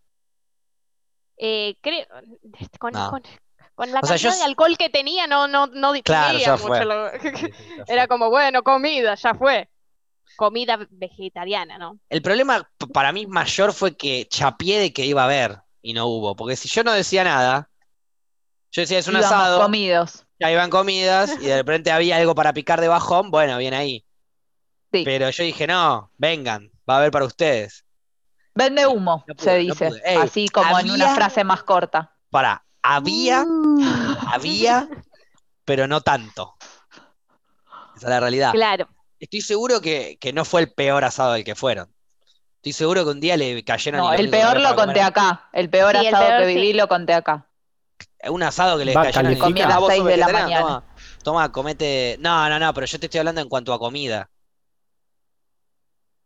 eh, 1.38 1.76
creo, 1.82 2.06
con, 2.80 2.94
No. 2.94 3.12
con, 3.12 3.22
con 3.76 3.92
la 3.92 4.00
O 4.00 4.08
sea, 4.08 4.16
yo 4.18 4.30
cantidad 4.30 4.46
de 4.46 4.50
alcohol 4.52 4.78
que 4.78 4.90
tenía 4.90 5.28
no, 5.28 5.48
no, 5.48 5.68
no 5.68 5.94
Claro, 6.04 6.38
ya 6.40 6.52
mucho 6.54 6.68
fue. 6.68 6.86
lo- 6.86 7.12
Era 7.88 8.08
como, 8.08 8.30
bueno, 8.30 8.64
comida, 8.64 9.16
ya 9.16 9.34
fue. 9.34 9.70
Comida 10.36 10.80
vegetariana, 10.90 11.78
¿no? 11.78 12.00
El 12.10 12.22
problema 12.22 12.68
para 12.92 13.12
mí 13.12 13.28
mayor 13.28 13.72
fue 13.72 13.96
que 13.96 14.28
chapié 14.28 14.80
de 14.80 14.92
que 14.94 15.06
iba 15.06 15.22
a 15.22 15.26
haber 15.26 15.60
y 15.82 15.94
no 15.94 16.08
hubo. 16.08 16.36
Porque 16.36 16.56
si 16.56 16.68
yo 16.70 16.84
no 16.84 16.92
decía 16.92 17.24
nada, 17.24 17.70
yo 18.72 18.82
decía 18.82 18.98
es 19.00 19.08
un 19.08 19.14
Íbamos 19.16 19.32
asado, 19.32 19.62
comidos. 19.64 20.26
Ya 20.44 20.52
iban 20.52 20.70
comidas 20.70 21.32
y 21.40 21.46
de 21.46 21.56
repente 21.56 21.90
había 21.92 22.18
algo 22.18 22.36
para 22.36 22.52
picar 22.54 22.82
de 22.82 22.90
bajón, 22.90 23.32
bueno, 23.32 23.58
bien 23.58 23.74
ahí. 23.74 24.06
Sí. 24.92 25.04
Pero 25.06 25.30
yo 25.30 25.44
dije, 25.44 25.66
no, 25.68 26.12
vengan, 26.18 26.70
va 26.90 26.96
a 26.96 26.98
haber 26.98 27.12
para 27.12 27.26
ustedes. 27.26 27.86
Vende 28.54 28.86
humo, 28.86 29.24
No 29.26 29.36
pude, 29.36 29.46
se 29.46 29.58
dice. 29.58 29.90
Ey, 30.04 30.18
Así 30.18 30.50
como 30.50 30.78
en 30.80 30.92
una 30.92 31.16
frase 31.16 31.46
más 31.46 31.64
corta. 31.64 32.12
Para, 32.30 32.66
había, 32.82 33.46
había, 34.28 34.90
pero 35.64 35.88
no 35.88 36.02
tanto. 36.02 36.56
Esa 37.96 38.08
es 38.08 38.10
la 38.10 38.20
realidad. 38.20 38.52
Claro. 38.52 38.90
Estoy 39.20 39.42
seguro 39.42 39.80
que, 39.80 40.18
que 40.20 40.34
no 40.34 40.44
fue 40.44 40.60
el 40.62 40.74
peor 40.74 41.06
asado 41.06 41.34
del 41.34 41.46
que 41.46 41.56
fueron. 41.56 41.90
Estoy 42.58 42.74
seguro 42.74 43.06
que 43.06 43.12
un 43.12 43.22
día 43.22 43.38
le 43.38 43.64
cayeron 43.64 44.02
No, 44.02 44.14
el 44.14 44.30
peor 44.30 44.60
lo 44.60 44.76
conté 44.76 45.02
acá. 45.02 45.48
El 45.54 45.70
peor 45.70 45.96
Sí, 45.96 46.06
el 46.06 46.14
asado 46.14 46.28
peor 46.28 46.42
que 46.42 46.48
sí. 46.50 46.56
viví 46.56 46.74
lo 46.74 46.88
conté 46.90 47.14
acá. 47.14 47.48
Un 48.30 48.44
asado 48.44 48.78
que 48.78 48.86
le 48.86 48.96
Va, 48.96 49.04
cayeron 49.04 49.32
y 49.32 49.36
califica. 49.36 49.46
dijiste, 49.48 49.64
Comí 49.64 49.74
a 49.74 49.76
"Ah, 49.76 49.80
vos 49.80 50.06
de 50.06 50.18
la 50.18 50.28
mañana. 50.30 50.62
Toma, 50.62 50.86
toma, 51.24 51.52
comete. 51.52 52.18
No, 52.20 52.50
no, 52.50 52.60
no, 52.60 52.74
pero 52.74 52.86
yo 52.88 53.00
te 53.00 53.06
estoy 53.08 53.20
hablando 53.20 53.42
en 53.42 53.50
cuanto 53.50 53.74
a 53.74 53.80
comida. 53.80 54.30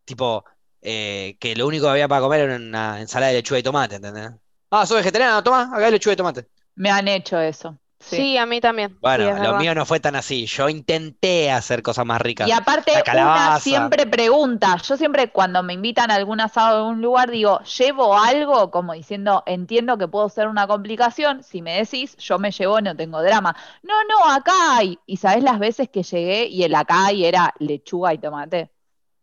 Tipo, 0.06 0.44
eh, 0.82 1.38
que 1.40 1.56
lo 1.56 1.68
único 1.68 1.86
que 1.86 1.92
había 1.92 2.08
para 2.08 2.22
comer 2.22 2.42
era 2.42 2.56
una 2.56 3.02
ensalada 3.02 3.32
de 3.32 3.40
lechuga 3.40 3.60
y 3.60 3.64
tomate, 3.64 3.96
¿entendés? 3.96 4.32
Ah, 4.72 4.86
¿sos 4.86 4.98
vegetariano? 4.98 5.44
Toma, 5.44 5.64
acá 5.64 5.86
hay 5.86 5.92
lechuga 5.92 6.14
y 6.14 6.18
tomate. 6.18 6.48
Me 6.76 6.90
han 6.90 7.08
hecho 7.10 7.40
eso. 7.42 7.78
Sí, 8.10 8.16
Sí. 8.16 8.38
a 8.38 8.46
mí 8.46 8.62
también. 8.62 8.98
Bueno, 9.02 9.38
lo 9.44 9.58
mío 9.58 9.76
no 9.76 9.86
fue 9.86 10.00
tan 10.00 10.16
así. 10.16 10.46
Yo 10.46 10.70
intenté 10.70 11.52
hacer 11.52 11.82
cosas 11.82 12.06
más 12.06 12.22
ricas. 12.22 12.48
Y 12.48 12.52
aparte, 12.52 12.92
una 13.14 13.60
siempre 13.60 14.06
pregunta. 14.06 14.78
Yo 14.78 14.98
siempre 14.98 15.30
cuando 15.32 15.64
me 15.64 15.74
invitan 15.74 16.10
a 16.12 16.16
algún 16.16 16.40
asado 16.40 16.86
en 16.88 16.96
un 16.96 17.02
lugar 17.02 17.30
digo, 17.32 17.60
¿llevo 17.64 18.18
algo? 18.18 18.72
Como 18.72 18.94
diciendo, 18.94 19.44
entiendo 19.46 19.98
que 19.98 20.08
puedo 20.08 20.30
ser 20.30 20.48
una 20.48 20.68
complicación. 20.68 21.44
Si 21.44 21.62
me 21.62 21.78
decís, 21.78 22.16
yo 22.18 22.40
me 22.40 22.52
llevo, 22.52 22.80
no 22.82 22.96
tengo 22.96 23.22
drama. 23.22 23.56
No, 23.84 23.94
no, 24.04 24.32
acá 24.32 24.78
hay. 24.78 24.98
Y 25.06 25.18
sabés 25.18 25.44
las 25.44 25.60
veces 25.60 25.90
que 25.90 26.04
llegué 26.04 26.46
y 26.48 26.64
el 26.64 26.74
acá 26.76 27.08
hay 27.08 27.26
era 27.26 27.54
lechuga 27.60 28.14
y 28.14 28.18
tomate. 28.18 28.72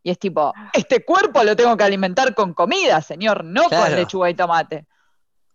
Y 0.02 0.10
es 0.10 0.18
tipo, 0.18 0.52
este 0.74 1.02
cuerpo 1.02 1.42
lo 1.42 1.56
tengo 1.56 1.76
que 1.78 1.84
alimentar 1.84 2.34
con 2.34 2.52
comida, 2.52 3.00
señor, 3.00 3.42
no 3.42 3.70
con 3.70 3.94
lechuga 3.94 4.28
y 4.28 4.34
tomate. 4.34 4.84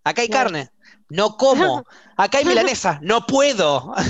Acá 0.03 0.21
hay 0.23 0.27
Claro. 0.27 0.45
carne. 0.45 0.69
No 1.10 1.38
como. 1.38 1.86
Acá 2.18 2.39
hay 2.39 2.45
milanesa. 2.45 2.99
No 3.01 3.26
puedo. 3.26 3.93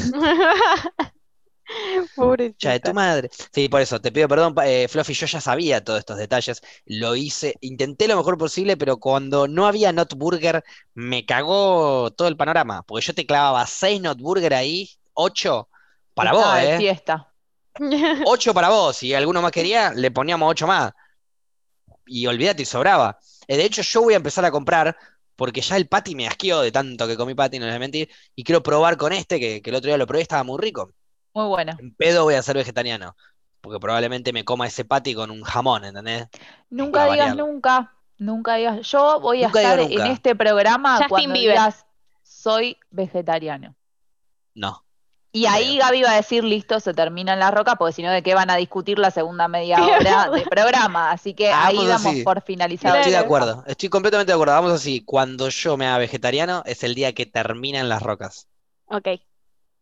Ya 2.58 2.72
de 2.72 2.80
tu 2.80 2.94
Pobrecita. 2.94 2.94
madre. 2.94 3.30
Sí, 3.54 3.70
por 3.70 3.82
eso, 3.82 4.02
te 4.02 4.12
pido 4.12 4.28
perdón, 4.28 4.56
eh, 4.64 4.88
Fluffy, 4.88 5.14
yo 5.14 5.28
ya 5.28 5.40
sabía 5.40 5.84
todos 5.84 6.00
estos 6.00 6.18
detalles, 6.18 6.62
lo 6.86 7.16
hice, 7.16 7.56
intenté 7.62 8.08
lo 8.08 8.18
mejor 8.18 8.38
posible, 8.38 8.76
pero 8.76 8.98
cuando 8.98 9.48
no 9.48 9.68
había 9.68 9.92
Not 9.94 10.16
Burger, 10.16 10.64
me 10.96 11.26
cagó 11.26 12.12
todo 12.12 12.28
el 12.28 12.38
panorama, 12.38 12.84
porque 12.84 13.06
yo 13.06 13.14
te 13.14 13.26
clavaba 13.26 13.66
seis 13.68 14.02
Not 14.02 14.20
Burger 14.20 14.54
ahí, 14.56 14.90
ocho 15.14 15.70
para 16.16 16.34
vos, 16.34 16.56
de 16.56 16.76
¿eh? 16.76 16.78
fiesta. 16.78 17.32
Ocho 18.26 18.54
para 18.54 18.70
vos, 18.70 18.98
si 18.98 19.14
alguno 19.14 19.42
más 19.42 19.52
quería, 19.52 19.92
le 19.94 20.12
poníamos 20.12 20.52
ocho 20.52 20.68
más. 20.68 20.92
Y 22.08 22.28
olvídate, 22.28 22.64
y 22.64 22.66
sobraba. 22.66 23.20
Eh, 23.48 23.56
de 23.56 23.66
hecho, 23.66 23.82
yo 23.84 24.02
voy 24.02 24.14
a 24.16 24.18
empezar 24.18 24.44
a 24.44 24.52
comprar, 24.52 24.98
porque 25.40 25.62
ya 25.62 25.78
el 25.78 25.88
patty 25.88 26.16
me 26.16 26.28
asqueó 26.28 26.62
de 26.62 26.72
tanto 26.72 27.08
que 27.08 27.18
comí 27.18 27.34
patty, 27.34 27.60
no 27.60 27.66
les 27.66 27.74
voy 27.74 27.78
a 27.78 27.80
mentir, 27.80 28.10
y 28.36 28.44
quiero 28.44 28.62
probar 28.62 28.98
con 28.98 29.14
este, 29.14 29.40
que, 29.40 29.62
que 29.62 29.70
el 29.70 29.76
otro 29.78 29.88
día 29.90 29.98
lo 29.98 30.06
probé, 30.08 30.22
estaba 30.24 30.44
muy 30.44 30.60
rico. 30.60 30.92
Muy 31.34 31.48
bueno. 31.48 31.74
En 31.78 31.94
pedo 31.96 32.24
voy 32.26 32.36
a 32.36 32.44
ser 32.44 32.58
vegetariano, 32.58 33.16
porque 33.62 33.80
probablemente 33.80 34.34
me 34.34 34.44
coma 34.46 34.68
ese 34.68 34.86
patty 34.86 35.14
con 35.16 35.32
un 35.32 35.44
jamón, 35.44 35.86
¿entendés? 35.86 36.28
Nunca 36.70 36.92
Para 37.00 37.12
digas 37.14 37.36
variarlo. 37.36 37.48
nunca, 37.48 37.94
nunca 38.18 38.56
digas. 38.56 38.88
Yo 38.92 39.20
voy 39.22 39.44
a 39.44 39.48
Nunca 39.48 39.62
estar 39.62 39.80
en 39.80 40.06
este 40.08 40.36
programa 40.36 41.02
Justin 41.04 41.08
cuando 41.08 41.34
Bieber. 41.34 41.58
digas 41.58 41.86
soy 42.24 42.78
vegetariano. 42.92 43.76
No. 44.56 44.84
Y 45.32 45.46
ahí 45.46 45.78
Gaby 45.78 46.02
va 46.02 46.12
a 46.12 46.16
decir, 46.16 46.44
listo, 46.44 46.80
se 46.80 46.94
termina 46.94 47.34
en 47.34 47.40
la 47.40 47.52
roca, 47.52 47.76
porque 47.76 47.94
si 47.94 48.02
no, 48.02 48.12
¿de 48.12 48.24
qué 48.24 48.34
van 48.34 48.50
a 48.50 48.56
discutir 48.56 48.98
la 48.98 49.12
segunda 49.12 49.48
media 49.48 49.78
hora 49.84 50.30
de 50.32 50.42
programa? 50.42 51.12
Así 51.12 51.36
que 51.36 51.48
ahí 51.52 51.78
Hagamos 51.78 51.88
damos 51.88 52.14
así. 52.14 52.24
por 52.24 52.42
finalizado. 52.42 52.96
Estoy 52.96 53.12
de 53.12 53.18
acuerdo, 53.20 53.64
estoy 53.68 53.90
completamente 53.90 54.32
de 54.32 54.34
acuerdo. 54.34 54.54
Vamos 54.56 54.72
así, 54.72 55.04
cuando 55.06 55.50
yo 55.50 55.78
me 55.78 55.86
haga 55.88 56.00
vegetariano 56.00 56.64
es 56.66 56.84
el 56.84 56.96
día 56.96 57.14
que 57.14 57.28
terminan 57.28 57.90
las 57.90 58.02
rocas. 58.02 58.48
Ok. 58.88 59.08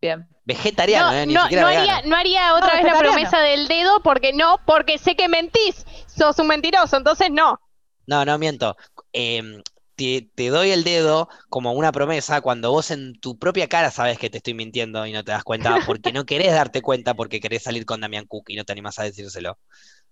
Bien. 0.00 0.28
Vegetariano, 0.44 1.10
No, 1.10 1.16
¿eh? 1.16 1.26
Ni 1.26 1.34
no, 1.34 1.42
siquiera 1.44 1.62
no 1.62 1.68
vegano. 1.68 1.90
haría, 1.92 2.08
no 2.08 2.16
haría 2.16 2.54
otra 2.54 2.68
No, 2.68 2.74
vez 2.84 2.92
la 2.92 2.98
promesa 2.98 3.40
del 3.40 3.66
dedo 3.68 4.00
porque 4.02 4.32
no, 4.32 4.60
porque 4.66 4.98
sé 4.98 5.16
que 5.16 5.28
mentís. 5.28 5.84
Sos 6.06 6.38
un 6.38 6.46
mentiroso, 6.46 6.96
entonces 6.96 7.30
no. 7.32 7.58
No, 8.06 8.24
no 8.24 8.38
miento. 8.38 8.76
Em, 9.12 9.62
te, 9.98 10.30
te 10.36 10.48
doy 10.48 10.70
el 10.70 10.84
dedo 10.84 11.28
como 11.48 11.72
una 11.72 11.90
promesa 11.90 12.40
cuando 12.40 12.70
vos 12.70 12.92
en 12.92 13.18
tu 13.20 13.36
propia 13.36 13.68
cara 13.68 13.90
sabes 13.90 14.16
que 14.16 14.30
te 14.30 14.36
estoy 14.38 14.54
mintiendo 14.54 15.04
y 15.04 15.12
no 15.12 15.24
te 15.24 15.32
das 15.32 15.42
cuenta 15.42 15.76
porque 15.84 16.12
no 16.12 16.24
querés 16.24 16.52
darte 16.52 16.80
cuenta 16.82 17.14
porque 17.14 17.40
querés 17.40 17.64
salir 17.64 17.84
con 17.84 18.00
Damián 18.00 18.24
Cook 18.26 18.44
y 18.48 18.54
no 18.56 18.64
te 18.64 18.70
animás 18.72 19.00
a 19.00 19.02
decírselo. 19.02 19.58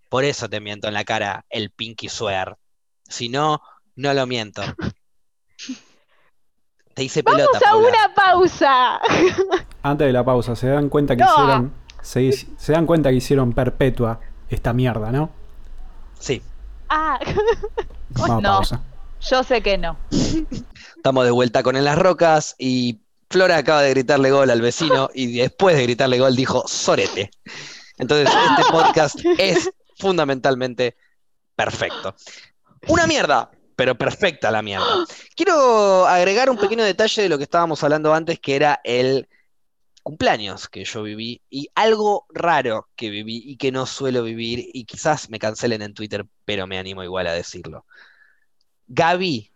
Por 0.09 0.25
eso 0.25 0.49
te 0.49 0.61
miento 0.61 0.89
en 0.89 0.95
la 0.95 1.05
cara 1.05 1.45
el 1.51 1.71
pinky 1.71 2.09
swear. 2.09 2.57
Si 3.09 3.29
no, 3.29 3.61
no 3.95 4.13
lo 4.13 4.27
miento. 4.27 4.63
Te 6.95 7.05
hice 7.05 7.23
Vamos 7.23 7.41
pelota, 7.41 7.59
a 7.59 7.61
Paula. 7.61 7.89
una 7.89 8.15
pausa. 8.15 9.01
Antes 9.83 10.07
de 10.09 10.13
la 10.13 10.25
pausa, 10.25 10.57
se 10.57 10.67
dan 10.67 10.89
cuenta 10.89 11.15
que 11.15 11.23
No. 11.23 11.31
hicieron. 11.31 11.73
Se, 12.03 12.33
se 12.33 12.73
dan 12.73 12.87
cuenta 12.87 13.11
que 13.11 13.17
hicieron 13.17 13.53
perpetua 13.53 14.19
esta 14.49 14.73
mierda, 14.73 15.13
¿no? 15.13 15.31
Sí, 16.19 16.43
Ah, 16.89 17.19
Vamos 18.11 18.31
a 18.31 18.41
No. 18.41 18.53
pausa. 18.57 18.81
Yo 19.31 19.43
sé 19.43 19.61
que 19.61 19.77
no. 19.77 19.99
estamos 20.97 21.25
de 21.25 21.33
vuelta 21.33 21.65
con 21.65 21.75
En 21.75 21.85
las 21.85 21.99
Rocas 21.99 22.55
y 22.59 23.01
Flora 23.29 23.57
acaba 23.57 23.83
de 23.83 23.91
gritarle 23.91 24.31
gol 24.31 24.51
al 24.51 24.61
vecino 24.61 25.11
y 25.13 25.39
después 25.39 25.77
de 25.77 25.83
gritarle 25.83 26.21
gol 26.21 26.37
dijo 26.37 26.63
sorete. 26.69 27.31
Entonces 27.99 28.29
este 28.29 28.63
podcast 28.71 29.17
es 29.37 29.71
fundamentalmente 29.99 30.97
perfecto. 31.57 32.15
Una 32.87 33.09
mierda, 33.09 33.51
pero 33.75 33.99
perfecta 33.99 34.53
la 34.53 34.63
mierda. 34.63 35.05
Quiero 35.35 36.07
agregar 36.07 36.49
un 36.49 36.59
pequeño 36.59 36.85
detalle 36.85 37.23
de 37.23 37.29
lo 37.29 37.37
que 37.37 37.45
estábamos 37.45 37.83
hablando 37.83 38.15
antes, 38.15 38.39
que 38.39 38.55
era 38.55 38.81
el 38.85 39.29
cumpleaños 40.05 40.69
que 40.69 40.85
yo 40.85 41.03
viví 41.03 41.43
y 41.51 41.69
algo 41.75 42.27
raro 42.33 42.89
que 42.95 43.11
viví 43.11 43.43
y 43.45 43.57
que 43.57 43.73
no 43.73 43.87
suelo 43.87 44.23
vivir 44.23 44.71
y 44.73 44.85
quizás 44.85 45.31
me 45.31 45.41
cancelen 45.41 45.83
en 45.83 45.95
Twitter, 45.95 46.25
pero 46.45 46.69
me 46.69 46.79
animo 46.79 47.03
igual 47.03 47.27
a 47.27 47.33
decirlo. 47.33 47.85
Gaby, 48.89 49.53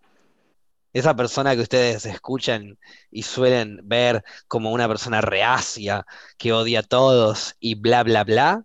esa 0.92 1.14
persona 1.14 1.54
que 1.54 1.62
ustedes 1.62 2.04
escuchan 2.06 2.78
y 3.10 3.22
suelen 3.22 3.80
ver 3.84 4.24
como 4.48 4.72
una 4.72 4.88
persona 4.88 5.20
reacia, 5.20 6.04
que 6.36 6.52
odia 6.52 6.80
a 6.80 6.82
todos 6.84 7.54
y 7.60 7.74
bla, 7.76 8.02
bla, 8.02 8.24
bla, 8.24 8.64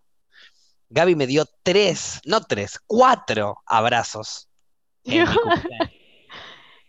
Gaby 0.89 1.15
me 1.15 1.27
dio 1.27 1.45
tres, 1.63 2.21
no 2.25 2.41
tres, 2.41 2.79
cuatro 2.85 3.61
abrazos 3.65 4.47
en. 5.03 5.25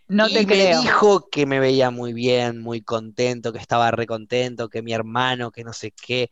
No 0.09 0.29
y 0.29 0.35
te 0.35 0.47
me 0.47 0.55
creo. 0.55 0.81
dijo 0.81 1.29
que 1.29 1.47
me 1.47 1.59
veía 1.59 1.91
muy 1.91 2.13
bien, 2.13 2.61
muy 2.61 2.81
contento, 2.81 3.53
que 3.53 3.59
estaba 3.59 3.91
recontento, 3.91 4.69
que 4.69 4.81
mi 4.81 4.93
hermano, 4.93 5.51
que 5.51 5.65
no 5.65 5.73
sé 5.73 5.91
qué. 5.91 6.31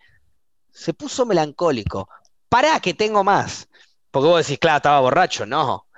Se 0.70 0.95
puso 0.95 1.26
melancólico. 1.26 2.09
Pará, 2.49 2.78
que 2.78 2.95
tengo 2.95 3.24
más. 3.24 3.68
Porque 4.12 4.28
vos 4.28 4.47
decís, 4.47 4.61
claro, 4.61 4.76
estaba 4.76 5.01
borracho. 5.01 5.45
No. 5.45 5.88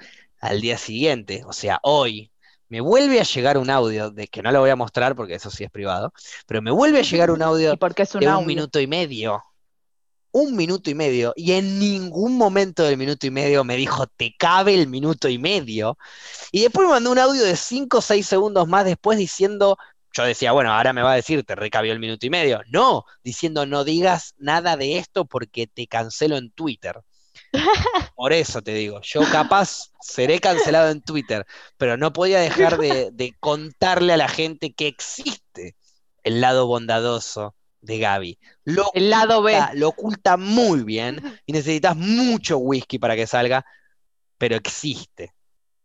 Al 0.40 0.60
día 0.60 0.78
siguiente, 0.78 1.42
o 1.46 1.52
sea, 1.52 1.80
hoy, 1.82 2.30
me 2.68 2.80
vuelve 2.80 3.20
a 3.20 3.24
llegar 3.24 3.58
un 3.58 3.70
audio 3.70 4.10
de 4.10 4.26
que 4.28 4.42
no 4.42 4.50
lo 4.50 4.60
voy 4.60 4.70
a 4.70 4.76
mostrar 4.76 5.14
porque 5.14 5.34
eso 5.34 5.50
sí 5.50 5.64
es 5.64 5.70
privado, 5.70 6.12
pero 6.46 6.62
me 6.62 6.70
vuelve 6.70 6.98
a 6.98 7.02
llegar 7.02 7.30
un 7.30 7.42
audio 7.42 7.72
¿Y 7.72 7.76
por 7.76 7.94
qué 7.94 8.02
es 8.02 8.14
un 8.14 8.20
de 8.20 8.28
un 8.28 8.46
minuto 8.46 8.80
y 8.80 8.86
medio. 8.86 9.42
Un 10.32 10.54
minuto 10.54 10.90
y 10.90 10.94
medio. 10.94 11.32
Y 11.36 11.52
en 11.52 11.78
ningún 11.78 12.36
momento 12.36 12.82
del 12.82 12.98
minuto 12.98 13.26
y 13.26 13.30
medio 13.30 13.64
me 13.64 13.76
dijo, 13.76 14.06
te 14.06 14.34
cabe 14.36 14.74
el 14.74 14.86
minuto 14.86 15.28
y 15.28 15.38
medio. 15.38 15.96
Y 16.52 16.62
después 16.62 16.86
me 16.86 16.94
mandó 16.94 17.10
un 17.12 17.18
audio 17.18 17.42
de 17.42 17.56
5 17.56 17.98
o 17.98 18.02
6 18.02 18.26
segundos 18.26 18.68
más 18.68 18.84
después 18.84 19.16
diciendo, 19.16 19.78
yo 20.12 20.24
decía, 20.24 20.52
bueno, 20.52 20.72
ahora 20.72 20.92
me 20.92 21.02
va 21.02 21.12
a 21.12 21.16
decir, 21.16 21.44
te 21.44 21.54
recabió 21.54 21.92
el 21.92 22.00
minuto 22.00 22.26
y 22.26 22.30
medio. 22.30 22.62
No, 22.68 23.04
diciendo, 23.22 23.64
no 23.64 23.84
digas 23.84 24.34
nada 24.38 24.76
de 24.76 24.98
esto 24.98 25.24
porque 25.24 25.66
te 25.66 25.86
cancelo 25.86 26.36
en 26.36 26.50
Twitter. 26.50 27.00
Por 28.14 28.32
eso 28.32 28.62
te 28.62 28.72
digo, 28.74 29.00
yo 29.02 29.22
capaz 29.30 29.90
seré 30.00 30.40
cancelado 30.40 30.90
en 30.90 31.02
Twitter, 31.02 31.46
pero 31.76 31.96
no 31.96 32.12
podía 32.12 32.40
dejar 32.40 32.78
de, 32.78 33.10
de 33.12 33.34
contarle 33.40 34.12
a 34.12 34.16
la 34.16 34.28
gente 34.28 34.72
que 34.72 34.86
existe 34.86 35.76
el 36.22 36.40
lado 36.40 36.66
bondadoso 36.66 37.54
de 37.80 37.98
Gaby. 37.98 38.38
Lo 38.64 38.90
El 38.94 39.10
lado 39.10 39.42
B. 39.42 39.54
oculta, 39.54 39.74
lo 39.74 39.88
oculta 39.88 40.36
muy 40.36 40.82
bien 40.82 41.40
y 41.46 41.52
necesitas 41.52 41.96
mucho 41.96 42.58
whisky 42.58 42.98
para 42.98 43.14
que 43.14 43.26
salga, 43.26 43.64
pero 44.38 44.56
existe. 44.56 45.32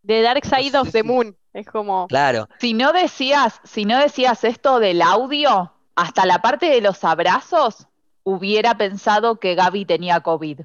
de 0.01 0.22
Dark 0.22 0.45
Side 0.45 0.78
of 0.78 0.91
the 0.91 1.03
Moon. 1.03 1.38
Es 1.53 1.67
como. 1.67 2.07
Claro, 2.07 2.47
Si 2.59 2.74
no 2.74 2.93
decías, 2.93 3.59
si 3.65 3.86
no 3.86 3.99
decías 3.99 4.43
esto 4.45 4.80
del 4.80 5.01
audio, 5.01 5.74
hasta 5.95 6.26
la 6.26 6.41
parte 6.41 6.67
de 6.67 6.82
los 6.82 7.03
abrazos, 7.03 7.88
hubiera 8.24 8.78
pensado 8.78 9.39
que 9.39 9.55
Gaby 9.55 9.86
tenía 9.86 10.22
COVID 10.22 10.61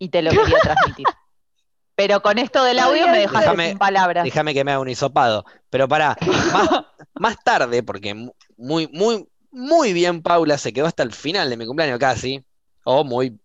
y 0.00 0.08
te 0.08 0.22
lo 0.22 0.30
quería 0.32 0.58
transmitir. 0.60 1.06
Pero 1.94 2.22
con 2.22 2.38
esto 2.38 2.64
del 2.64 2.78
audio 2.78 3.06
me 3.08 3.18
dejaste 3.18 3.50
Déjame- 3.50 3.68
sin 3.68 3.78
palabras. 3.78 4.24
déjame 4.24 4.54
que 4.54 4.64
me 4.64 4.70
haga 4.72 4.80
un 4.80 4.88
hisopado. 4.88 5.44
Pero 5.68 5.86
pará, 5.86 6.16
más, 6.52 6.68
más 7.14 7.36
tarde, 7.44 7.82
porque 7.82 8.14
mu- 8.14 8.32
muy, 8.56 8.88
muy, 8.88 9.28
muy 9.50 9.92
bien 9.92 10.22
Paula 10.22 10.56
se 10.56 10.72
quedó 10.72 10.86
hasta 10.86 11.02
el 11.02 11.12
final 11.12 11.50
de 11.50 11.56
mi 11.58 11.66
cumpleaños 11.66 11.98
casi, 11.98 12.42
o 12.84 13.04
muy 13.04 13.38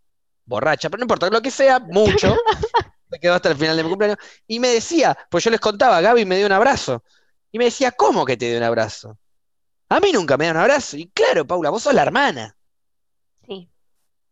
borracha, 0.45 0.89
pero 0.89 0.99
no 0.99 1.03
importa, 1.03 1.30
lo 1.30 1.41
que 1.41 1.51
sea, 1.51 1.80
mucho, 1.80 2.34
se 3.12 3.20
quedó 3.20 3.34
hasta 3.34 3.49
el 3.49 3.58
final 3.58 3.76
de 3.76 3.84
mi 3.84 3.89
cumpleaños, 3.89 4.18
y 4.47 4.60
me 4.62 4.70
decía, 4.70 5.18
pues 5.30 5.43
yo 5.43 5.49
les 5.51 5.60
contaba, 5.60 5.99
Gaby 5.99 6.24
me 6.26 6.38
dio 6.38 6.45
un 6.45 6.51
abrazo, 6.53 7.03
y 7.51 7.58
me 7.58 7.66
decía, 7.66 7.91
¿cómo 7.91 8.26
que 8.26 8.38
te 8.38 8.47
dio 8.49 8.58
un 8.58 8.64
abrazo? 8.64 9.18
A 9.89 9.99
mí 9.99 10.12
nunca 10.14 10.38
me 10.38 10.45
dio 10.45 10.51
un 10.53 10.60
abrazo, 10.60 10.95
y 10.97 11.08
claro, 11.08 11.45
Paula, 11.45 11.72
vos 11.72 11.84
sos 11.84 11.93
la 11.93 12.03
hermana. 12.03 12.56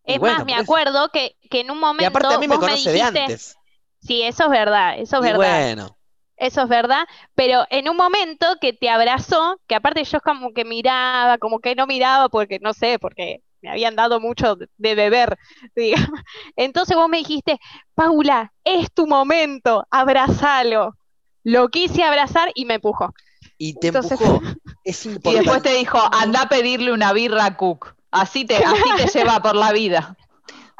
Y 0.05 0.15
Es 0.15 0.19
bueno, 0.19 0.37
más, 0.37 0.45
me 0.45 0.53
por 0.53 0.63
eso. 0.63 0.63
acuerdo 0.63 1.09
que, 1.09 1.35
que 1.49 1.61
en 1.61 1.71
un 1.71 1.79
Y 1.97 2.05
momento 2.05 2.07
aparte 2.07 2.33
a 2.33 2.37
mí 2.37 2.47
me 2.47 2.59
conoce 2.59 2.91
de 2.91 2.95
dijiste, 2.95 3.19
antes. 3.19 3.55
Sí, 3.99 4.23
eso 4.23 4.45
es 4.45 4.49
verdad, 4.49 4.97
eso 4.99 5.17
es 5.17 5.21
Y 5.21 5.23
verdad. 5.23 5.35
bueno, 5.35 5.97
Eso 6.37 6.63
es 6.63 6.69
verdad, 6.69 7.05
pero 7.35 7.65
en 7.69 7.89
un 7.89 7.95
momento 7.97 8.47
que 8.59 8.73
te 8.73 8.89
abrazó, 8.89 9.59
que 9.67 9.75
aparte 9.75 10.03
yo 10.03 10.19
como 10.21 10.53
que 10.53 10.65
miraba, 10.65 11.37
como 11.37 11.59
que 11.59 11.75
no 11.75 11.87
miraba 11.87 12.29
porque 12.29 12.59
no 12.59 12.73
sé, 12.73 12.99
porque 12.99 13.41
me 13.61 13.69
habían 13.71 13.95
dado 13.95 14.19
mucho 14.19 14.57
de 14.77 14.95
beber, 14.95 15.37
digamos. 15.75 16.19
Entonces 16.55 16.95
vos 16.97 17.07
me 17.09 17.17
dijiste, 17.19 17.59
Paula, 17.95 18.53
es 18.63 18.91
tu 18.93 19.07
momento, 19.07 19.85
abrazalo. 19.91 20.95
Lo 21.43 21.69
quise 21.69 22.03
abrazar 22.03 22.51
y 22.55 22.65
me 22.65 22.75
empujó. 22.75 23.13
y 23.57 23.79
te 23.79 23.87
Entonces- 23.87 24.19
empujó. 24.21 24.41
Es 24.83 25.05
Y 25.05 25.33
después 25.33 25.61
te 25.61 25.73
dijo, 25.75 25.99
anda 26.13 26.41
a 26.43 26.49
pedirle 26.49 26.91
una 26.91 27.13
birra 27.13 27.45
a 27.45 27.57
Cook. 27.57 27.95
Así 28.13 28.45
te, 28.45 28.55
así 28.57 28.83
te 28.97 29.07
lleva 29.19 29.41
por 29.41 29.55
la 29.55 29.71
vida. 29.73 30.15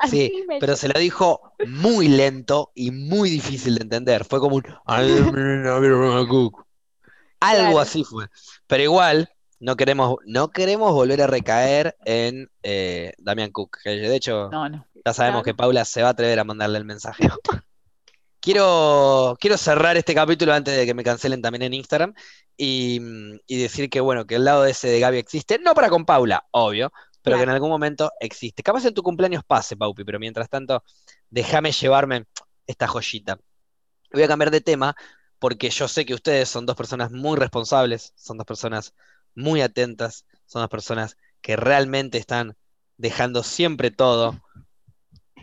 Sí, 0.10 0.44
me- 0.48 0.60
pero 0.60 0.76
se 0.76 0.88
lo 0.88 1.00
dijo 1.00 1.54
muy 1.68 2.08
lento 2.08 2.72
y 2.76 2.92
muy 2.92 3.30
difícil 3.30 3.76
de 3.76 3.84
entender. 3.84 4.26
Fue 4.26 4.40
como 4.40 4.56
un 4.58 4.64
algo 7.40 7.80
así 7.80 8.04
fue. 8.04 8.28
Pero 8.68 8.84
igual 8.84 9.30
no 9.60 9.76
queremos, 9.76 10.18
no 10.26 10.50
queremos 10.52 10.92
volver 10.94 11.22
a 11.22 11.28
recaer 11.28 11.96
en 12.06 12.50
eh, 12.64 13.14
Damian 13.18 13.52
Cook. 13.52 13.78
que 13.84 13.90
de 13.92 14.16
hecho, 14.16 14.50
No, 14.52 14.68
no. 14.70 14.86
ya 15.06 15.14
sabemos 15.14 15.44
Claro. 15.44 15.46
que 15.46 15.54
Paula 15.56 15.86
se 15.86 16.02
va 16.02 16.10
a 16.10 16.12
atrever 16.12 16.40
a 16.40 16.44
mandarle 16.44 16.78
el 16.78 16.86
mensaje. 16.86 17.24
Quiero, 18.40 19.38
quiero 19.40 19.56
cerrar 19.58 19.96
este 19.96 20.14
capítulo 20.14 20.54
antes 20.54 20.76
de 20.76 20.86
que 20.86 20.94
me 20.94 21.06
cancelen 21.06 21.42
también 21.42 21.62
en 21.62 21.74
Instagram 21.74 22.14
y, 22.58 23.00
y 23.48 23.58
decir 23.58 23.90
que 23.90 24.02
bueno, 24.02 24.26
que 24.28 24.36
el 24.36 24.44
lado 24.44 24.66
ese 24.66 24.90
de 24.90 25.00
Gaby 25.00 25.18
existe, 25.18 25.60
no 25.60 25.74
para 25.74 25.88
con 25.90 26.04
Paula, 26.06 26.46
obvio, 26.52 26.92
pero 27.24 27.38
que 27.38 27.44
en 27.44 27.50
algún 27.50 27.70
momento 27.70 28.12
existe. 28.20 28.62
Capaz 28.62 28.86
en 28.86 28.94
tu 28.94 29.02
cumpleaños 29.02 29.44
pase, 29.44 29.78
Paupi, 29.78 30.04
pero 30.04 30.20
mientras 30.20 30.50
tanto, 30.50 30.84
déjame 31.30 31.72
llevarme 31.72 32.26
esta 32.68 32.88
joyita. 32.88 33.40
Voy 34.12 34.24
a 34.24 34.28
cambiar 34.28 34.52
de 34.52 34.62
tema 34.62 34.96
porque 35.40 35.70
yo 35.70 35.88
sé 35.88 36.06
que 36.06 36.14
ustedes 36.14 36.50
son 36.50 36.66
dos 36.66 36.76
personas 36.76 37.12
muy 37.12 37.38
responsables, 37.38 38.14
son 38.16 38.38
dos 38.38 38.46
personas 38.46 38.94
muy 39.36 39.62
atentas, 39.62 40.26
son 40.46 40.62
dos 40.62 40.70
personas 40.70 41.18
que 41.42 41.56
realmente 41.56 42.18
están 42.18 42.56
dejando 42.98 43.42
siempre 43.42 43.90
todo 43.90 44.42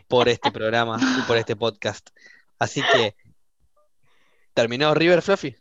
por 0.06 0.28
este 0.28 0.52
programa 0.52 0.98
y 1.18 1.22
por 1.22 1.36
este 1.36 1.56
podcast. 1.56 2.10
Así 2.58 2.82
que, 2.92 3.16
¿terminó 4.54 4.94
River 4.94 5.22
Fluffy? 5.22 5.56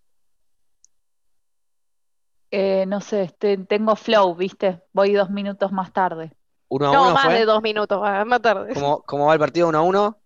Eh, 2.52 2.86
no 2.88 3.02
sé, 3.02 3.24
este, 3.24 3.58
tengo 3.58 3.95
flow, 3.95 4.36
¿viste? 4.36 4.82
Voy 4.93 5.14
dos 5.14 5.30
minutos 5.30 5.72
más 5.72 5.93
tarde. 5.93 6.34
¿Uno 6.70 6.88
a 6.88 6.91
No, 6.91 7.12
uno 7.12 7.16
más 7.16 7.32
fue? 7.32 7.34
de 7.34 7.45
dos 7.45 7.62
minutos, 7.64 8.02
va, 8.02 8.26
más 8.26 8.41
tarde. 8.41 8.74
¿Cómo, 8.74 9.04
cómo 9.04 9.26
va 9.28 9.34
el 9.34 9.39
partido? 9.39 9.68
¿Uno 9.70 9.80
a 9.80 9.82
uno? 9.84 10.22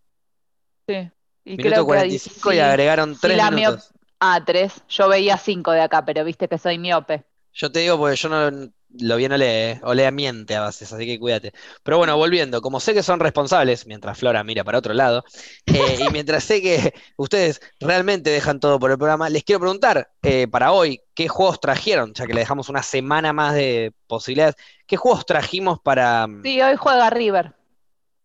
Sí. 0.88 1.12
Y 1.46 1.58
Minuto 1.58 1.84
creo 1.84 1.88
que 1.88 1.98
ahí 1.98 2.16
45 2.16 2.54
y 2.54 2.60
sí. 2.60 2.60
agregaron 2.60 3.18
sí, 3.20 3.20
tres 3.20 3.36
la 3.36 3.52
minutos. 3.52 3.92
Ah, 4.20 4.42
tres. 4.46 4.84
Yo 4.88 5.10
veía 5.10 5.38
cinco 5.38 5.72
de 5.72 5.82
acá, 5.82 6.06
pero 6.06 6.24
viste 6.24 6.48
que 6.48 6.58
soy 6.58 6.78
miope. 6.80 7.26
Yo 7.54 7.72
te 7.72 7.80
digo 7.80 7.98
porque 7.98 8.16
yo 8.18 8.30
no 8.30 8.74
lo 9.00 9.16
bien 9.18 9.32
ole, 9.32 9.80
olea 9.84 10.12
miente 10.12 10.56
a 10.56 10.66
veces, 10.66 10.92
así 10.94 11.06
que 11.06 11.20
cuídate. 11.20 11.54
Pero 11.84 11.98
bueno, 11.98 12.16
volviendo, 12.18 12.62
como 12.62 12.80
sé 12.80 12.94
que 12.94 13.04
son 13.04 13.20
responsables, 13.20 13.88
mientras 13.88 14.18
Flora 14.18 14.44
mira 14.44 14.64
para 14.64 14.78
otro 14.78 14.94
lado, 14.94 15.24
eh, 15.66 15.98
y 16.00 16.12
mientras 16.12 16.44
sé 16.44 16.62
que 16.62 16.94
ustedes 17.18 17.60
realmente 17.80 18.30
dejan 18.30 18.60
todo 18.60 18.80
por 18.80 18.92
el 18.92 18.98
programa, 18.98 19.30
les 19.30 19.44
quiero 19.44 19.60
preguntar 19.60 20.10
eh, 20.22 20.48
para 20.48 20.72
hoy, 20.72 21.02
¿qué 21.16 21.28
juegos 21.28 21.60
trajeron? 21.60 22.14
Ya 22.14 22.28
que 22.28 22.34
le 22.34 22.42
dejamos 22.42 22.70
una 22.70 22.84
semana 22.84 23.34
más 23.34 23.54
de 23.56 23.94
posibilidades, 24.08 24.56
¿qué 24.86 24.98
juegos 24.98 25.26
trajimos 25.26 25.80
para... 25.82 26.28
Sí, 26.44 26.62
hoy 26.62 26.76
juega 26.76 27.10
River. 27.10 27.54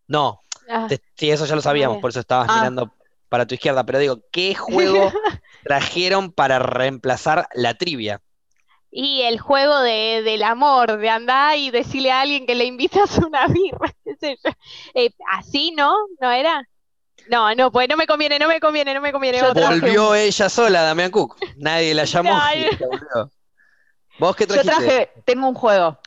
No, 0.07 0.41
Ah, 0.69 0.85
te- 0.87 1.01
sí, 1.15 1.29
eso 1.31 1.45
ya 1.45 1.55
lo 1.55 1.61
sabíamos, 1.61 1.97
por 1.99 2.11
eso 2.11 2.19
estabas 2.19 2.49
Ah. 2.49 2.55
mirando 2.55 2.91
para 3.27 3.45
tu 3.45 3.55
izquierda, 3.55 3.85
pero 3.85 3.99
digo, 3.99 4.21
¿qué 4.31 4.55
juego 4.55 5.11
trajeron 5.63 6.31
para 6.31 6.59
reemplazar 6.59 7.47
la 7.53 7.73
trivia? 7.75 8.21
Y 8.91 9.21
el 9.21 9.39
juego 9.39 9.79
de, 9.81 10.21
del 10.23 10.41
amor, 10.43 10.97
de 10.97 11.09
andar 11.09 11.57
y 11.57 11.69
decirle 11.71 12.11
a 12.11 12.21
alguien 12.21 12.45
que 12.47 12.55
le 12.55 12.65
invitas 12.65 13.17
una 13.27 13.47
birra, 13.47 13.93
qué 14.03 14.15
sé 14.15 14.37
yo. 14.43 14.51
Eh, 14.95 15.11
así, 15.31 15.71
¿no? 15.77 15.95
¿No 16.19 16.31
era? 16.31 16.67
No, 17.29 17.53
no, 17.53 17.71
pues 17.71 17.87
no 17.87 17.95
me 17.97 18.07
conviene, 18.07 18.39
no 18.39 18.47
me 18.47 18.59
conviene, 18.59 18.93
no 18.93 19.01
me 19.01 19.11
conviene. 19.11 19.37
Yo 19.37 19.49
otra. 19.51 19.67
traje 19.67 19.79
Volvió 19.81 20.15
ella 20.15 20.49
sola, 20.49 20.81
Damián 20.81 21.11
Cook. 21.11 21.37
Nadie 21.57 21.93
la 21.93 22.05
llamó. 22.05 22.33
No, 22.33 22.53
y 22.55 22.69
volvió. 22.77 23.31
¿Vos 24.17 24.35
qué 24.35 24.45
Yo 24.47 24.53
trajiste? 24.53 24.73
traje, 24.75 25.11
tengo 25.25 25.47
un 25.47 25.53
juego. 25.55 25.99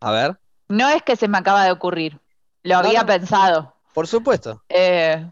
A 0.00 0.10
ver, 0.10 0.36
No 0.68 0.88
es 0.88 1.02
que 1.02 1.14
se 1.16 1.28
me 1.28 1.38
acaba 1.38 1.64
de 1.64 1.70
ocurrir. 1.70 2.18
Lo 2.64 2.74
No, 2.82 2.88
había 2.88 3.00
no. 3.02 3.06
pensado. 3.06 3.74
por 3.92 4.08
supuesto. 4.08 4.62
Eh, 4.68 5.24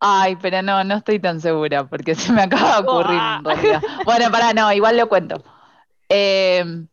Ay, 0.00 0.36
pero 0.36 0.62
no, 0.62 0.84
no 0.84 0.96
estoy 0.96 1.18
tan 1.18 1.40
segura 1.40 1.88
porque 1.88 2.14
se 2.14 2.32
me 2.32 2.42
acaba 2.42 2.80
de 2.80 2.88
ocurrir 2.88 3.20
en 3.20 3.44
realidad. 3.44 3.82
Bueno, 4.04 4.30
pará, 4.30 4.54
no, 4.54 4.72
igual 4.72 4.96
lo 4.96 5.08
cuento. 5.08 5.42
Eh, 6.08 6.84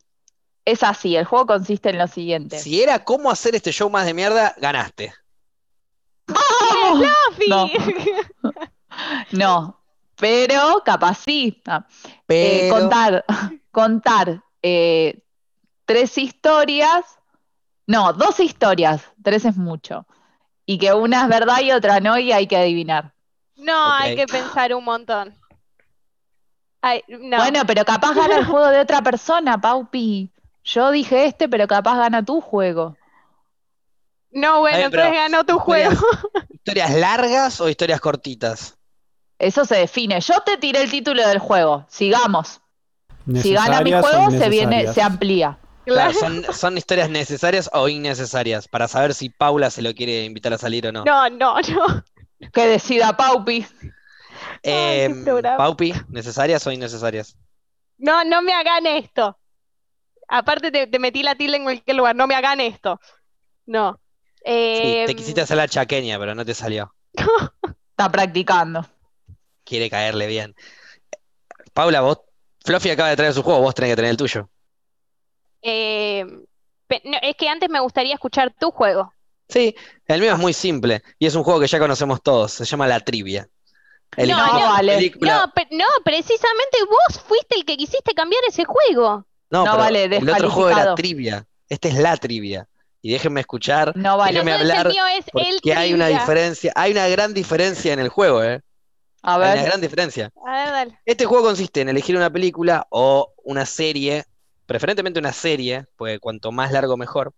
es 0.66 0.84
así, 0.84 1.16
el 1.16 1.26
juego 1.26 1.46
consiste 1.46 1.90
en 1.90 2.00
lo 2.00 2.08
siguiente. 2.08 2.58
Si 2.58 2.82
era 2.82 3.04
cómo 3.04 3.30
hacer 3.30 3.56
este 3.56 3.72
show 3.72 3.90
más 3.90 4.06
de 4.06 4.14
mierda, 4.14 4.56
ganaste. 4.58 5.14
No, 9.32 9.82
pero 10.16 10.82
capaz 10.86 11.18
sí. 11.26 11.62
Ah, 11.66 11.86
eh, 11.90 12.24
Pero 12.26 12.80
contar, 12.80 13.26
contar 13.72 14.42
eh, 14.62 15.20
tres 15.86 16.18
historias, 16.18 17.04
no, 17.86 18.14
dos 18.14 18.40
historias, 18.40 19.02
tres 19.22 19.44
es 19.44 19.58
mucho. 19.58 20.08
Y 20.66 20.78
que 20.78 20.94
una 20.94 21.24
es 21.24 21.30
verdad 21.30 21.60
y 21.62 21.72
otra 21.72 22.00
no, 22.00 22.18
y 22.18 22.32
hay 22.32 22.48
que 22.48 22.58
adivinar. 22.58 23.14
No, 23.56 23.94
hay 23.94 24.16
que 24.16 24.26
pensar 24.26 24.74
un 24.74 24.84
montón. 24.84 25.36
Ay, 26.82 27.04
no. 27.08 27.38
Bueno, 27.38 27.62
pero 27.66 27.86
capaz 27.86 28.14
gana 28.14 28.38
el 28.38 28.46
juego 28.48 28.68
de 28.68 28.80
otra 28.80 29.02
persona, 29.02 29.60
Paupi. 29.60 30.32
Yo 30.64 30.92
dije 30.92 31.26
este, 31.26 31.48
pero 31.48 31.68
capaz 31.68 31.98
gana 31.98 32.24
tu 32.24 32.42
juego. 32.42 32.98
no, 34.32 34.60
bueno, 34.60 34.78
entonces 34.78 35.12
ganó 35.12 35.44
tu 35.46 35.60
juego. 35.60 35.96
historias, 36.50 36.94
largas 36.96 37.62
o 37.62 37.70
historias 37.70 38.02
cortitas. 38.02 38.78
Eso 39.38 39.66
se 39.66 39.76
define. 39.76 40.20
Yo 40.22 40.40
te 40.42 40.58
tiré 40.58 40.82
el 40.82 40.90
título 40.90 41.28
del 41.28 41.40
juego. 41.40 41.86
Sigamos. 41.90 42.62
Si 43.42 43.54
gana 43.54 43.82
mi 43.82 43.92
¿Necesarias 43.92 44.04
o 44.04 44.08
juego, 44.08 44.32
se 44.32 44.50
viene, 44.50 44.94
se 44.94 45.02
amplía. 45.02 45.58
Claro, 45.86 46.14
son, 46.14 46.44
son 46.54 46.78
historias 46.78 47.10
necesarias 47.10 47.70
o 47.74 47.88
innecesarias 47.88 48.68
para 48.68 48.88
saber 48.88 49.14
si 49.14 49.30
Paula 49.30 49.70
se 49.70 49.82
lo 49.82 49.94
quiere 49.94 50.26
invitar 50.26 50.54
a 50.54 50.58
salir 50.58 50.88
o 50.88 50.92
no. 50.92 51.04
No, 51.04 51.30
no, 51.30 51.60
no. 51.62 52.04
Que 52.52 52.68
decida 52.68 53.16
Paupi. 53.16 53.66
Eh, 54.64 55.08
Ay, 55.10 55.24
programa. 55.24 55.58
Paupi, 55.58 55.94
¿necesarias 56.10 56.66
o 56.68 56.72
innecesarias? 56.72 57.38
No, 57.98 58.24
no 58.24 58.42
me 58.42 58.54
hagan 58.54 58.86
esto. 58.86 59.38
Aparte 60.28 60.72
te, 60.72 60.88
te 60.88 61.00
metí 61.00 61.24
la 61.24 61.36
tilde 61.36 61.58
en 61.58 61.64
cualquier 61.64 61.96
lugar. 61.96 62.16
No 62.16 62.28
me 62.28 62.36
hagan 62.36 62.60
esto. 62.60 63.00
No. 63.66 64.00
Sí, 64.46 65.04
te 65.08 65.16
quisiste 65.16 65.42
hacer 65.42 65.58
la 65.58 65.68
chaqueña, 65.68 66.20
pero 66.20 66.36
no 66.36 66.46
te 66.46 66.54
salió. 66.54 66.94
Está 67.92 68.12
practicando. 68.12 68.86
Quiere 69.64 69.90
caerle 69.90 70.28
bien. 70.28 70.56
Paula, 71.74 72.02
vos, 72.02 72.20
Fluffy 72.64 72.92
acaba 72.92 73.10
de 73.10 73.16
traer 73.16 73.34
su 73.34 73.42
juego, 73.42 73.62
vos 73.62 73.74
tenés 73.74 73.92
que 73.92 73.96
tener 73.96 74.12
el 74.12 74.18
tuyo. 74.18 74.50
Eh, 75.66 76.26
no, 77.04 77.18
es 77.22 77.36
que 77.36 77.50
antes 77.50 77.70
me 77.70 77.80
gustaría 77.80 78.14
escuchar 78.14 78.54
tu 78.60 78.72
juego. 78.72 79.12
Sí, 79.50 79.76
el 80.08 80.22
mío 80.22 80.34
es 80.34 80.40
muy 80.40 80.54
simple 80.54 81.04
y 81.20 81.26
es 81.28 81.36
un 81.36 81.44
juego 81.44 81.60
que 81.60 81.68
ya 81.68 81.80
conocemos 81.80 82.22
todos. 82.22 82.52
Se 82.54 82.66
llama 82.66 82.88
La 82.88 83.00
Trivia. 83.00 83.48
No, 84.18 84.36
vale. 84.38 85.12
No, 85.20 85.52
pe- 85.54 85.68
no, 85.72 85.86
precisamente 86.04 86.78
vos 86.88 87.20
fuiste 87.28 87.56
el 87.58 87.66
que 87.66 87.76
quisiste 87.78 88.14
cambiar 88.14 88.42
ese 88.48 88.64
juego. 88.64 89.26
No, 89.50 89.66
No 89.66 89.72
pero 89.72 89.78
vale, 89.78 90.04
el 90.06 90.30
otro 90.30 90.50
juego 90.50 90.70
era 90.70 90.78
descalificado. 90.92 90.96
Trivia. 90.96 91.46
Este 91.70 91.90
es 91.90 91.96
La 91.96 92.16
Trivia. 92.18 92.68
Y 93.02 93.12
déjenme 93.12 93.42
escuchar, 93.42 93.96
No 93.96 94.18
vale. 94.18 94.40
Entonces 94.40 94.62
el 94.62 94.72
hablar, 94.72 94.88
mío 94.92 95.04
es 95.08 95.26
el 95.34 95.56
porque 95.58 95.74
hay 95.76 95.94
una 95.94 96.08
diferencia, 96.08 96.72
hay 96.76 96.92
una 96.92 97.08
gran 97.08 97.34
diferencia 97.36 97.94
en 97.94 98.00
el 98.00 98.10
juego, 98.10 98.44
¿eh? 98.44 98.62
A 99.22 99.36
Hay 99.36 99.40
una 99.42 99.54
ver. 99.54 99.66
gran 99.66 99.82
diferencia. 99.82 100.32
A 100.46 100.52
ver, 100.52 100.70
dale. 100.72 101.00
Este 101.06 101.26
juego 101.26 101.44
consiste 101.44 101.82
en 101.82 101.90
elegir 101.90 102.16
una 102.16 102.32
película 102.32 102.88
o 102.90 103.34
una 103.44 103.66
serie, 103.68 104.26
preferentemente 104.66 105.20
una 105.20 105.34
serie, 105.34 105.88
pues 105.96 106.20
cuanto 106.20 106.52
más 106.52 106.72
largo 106.72 106.98
mejor, 106.98 107.34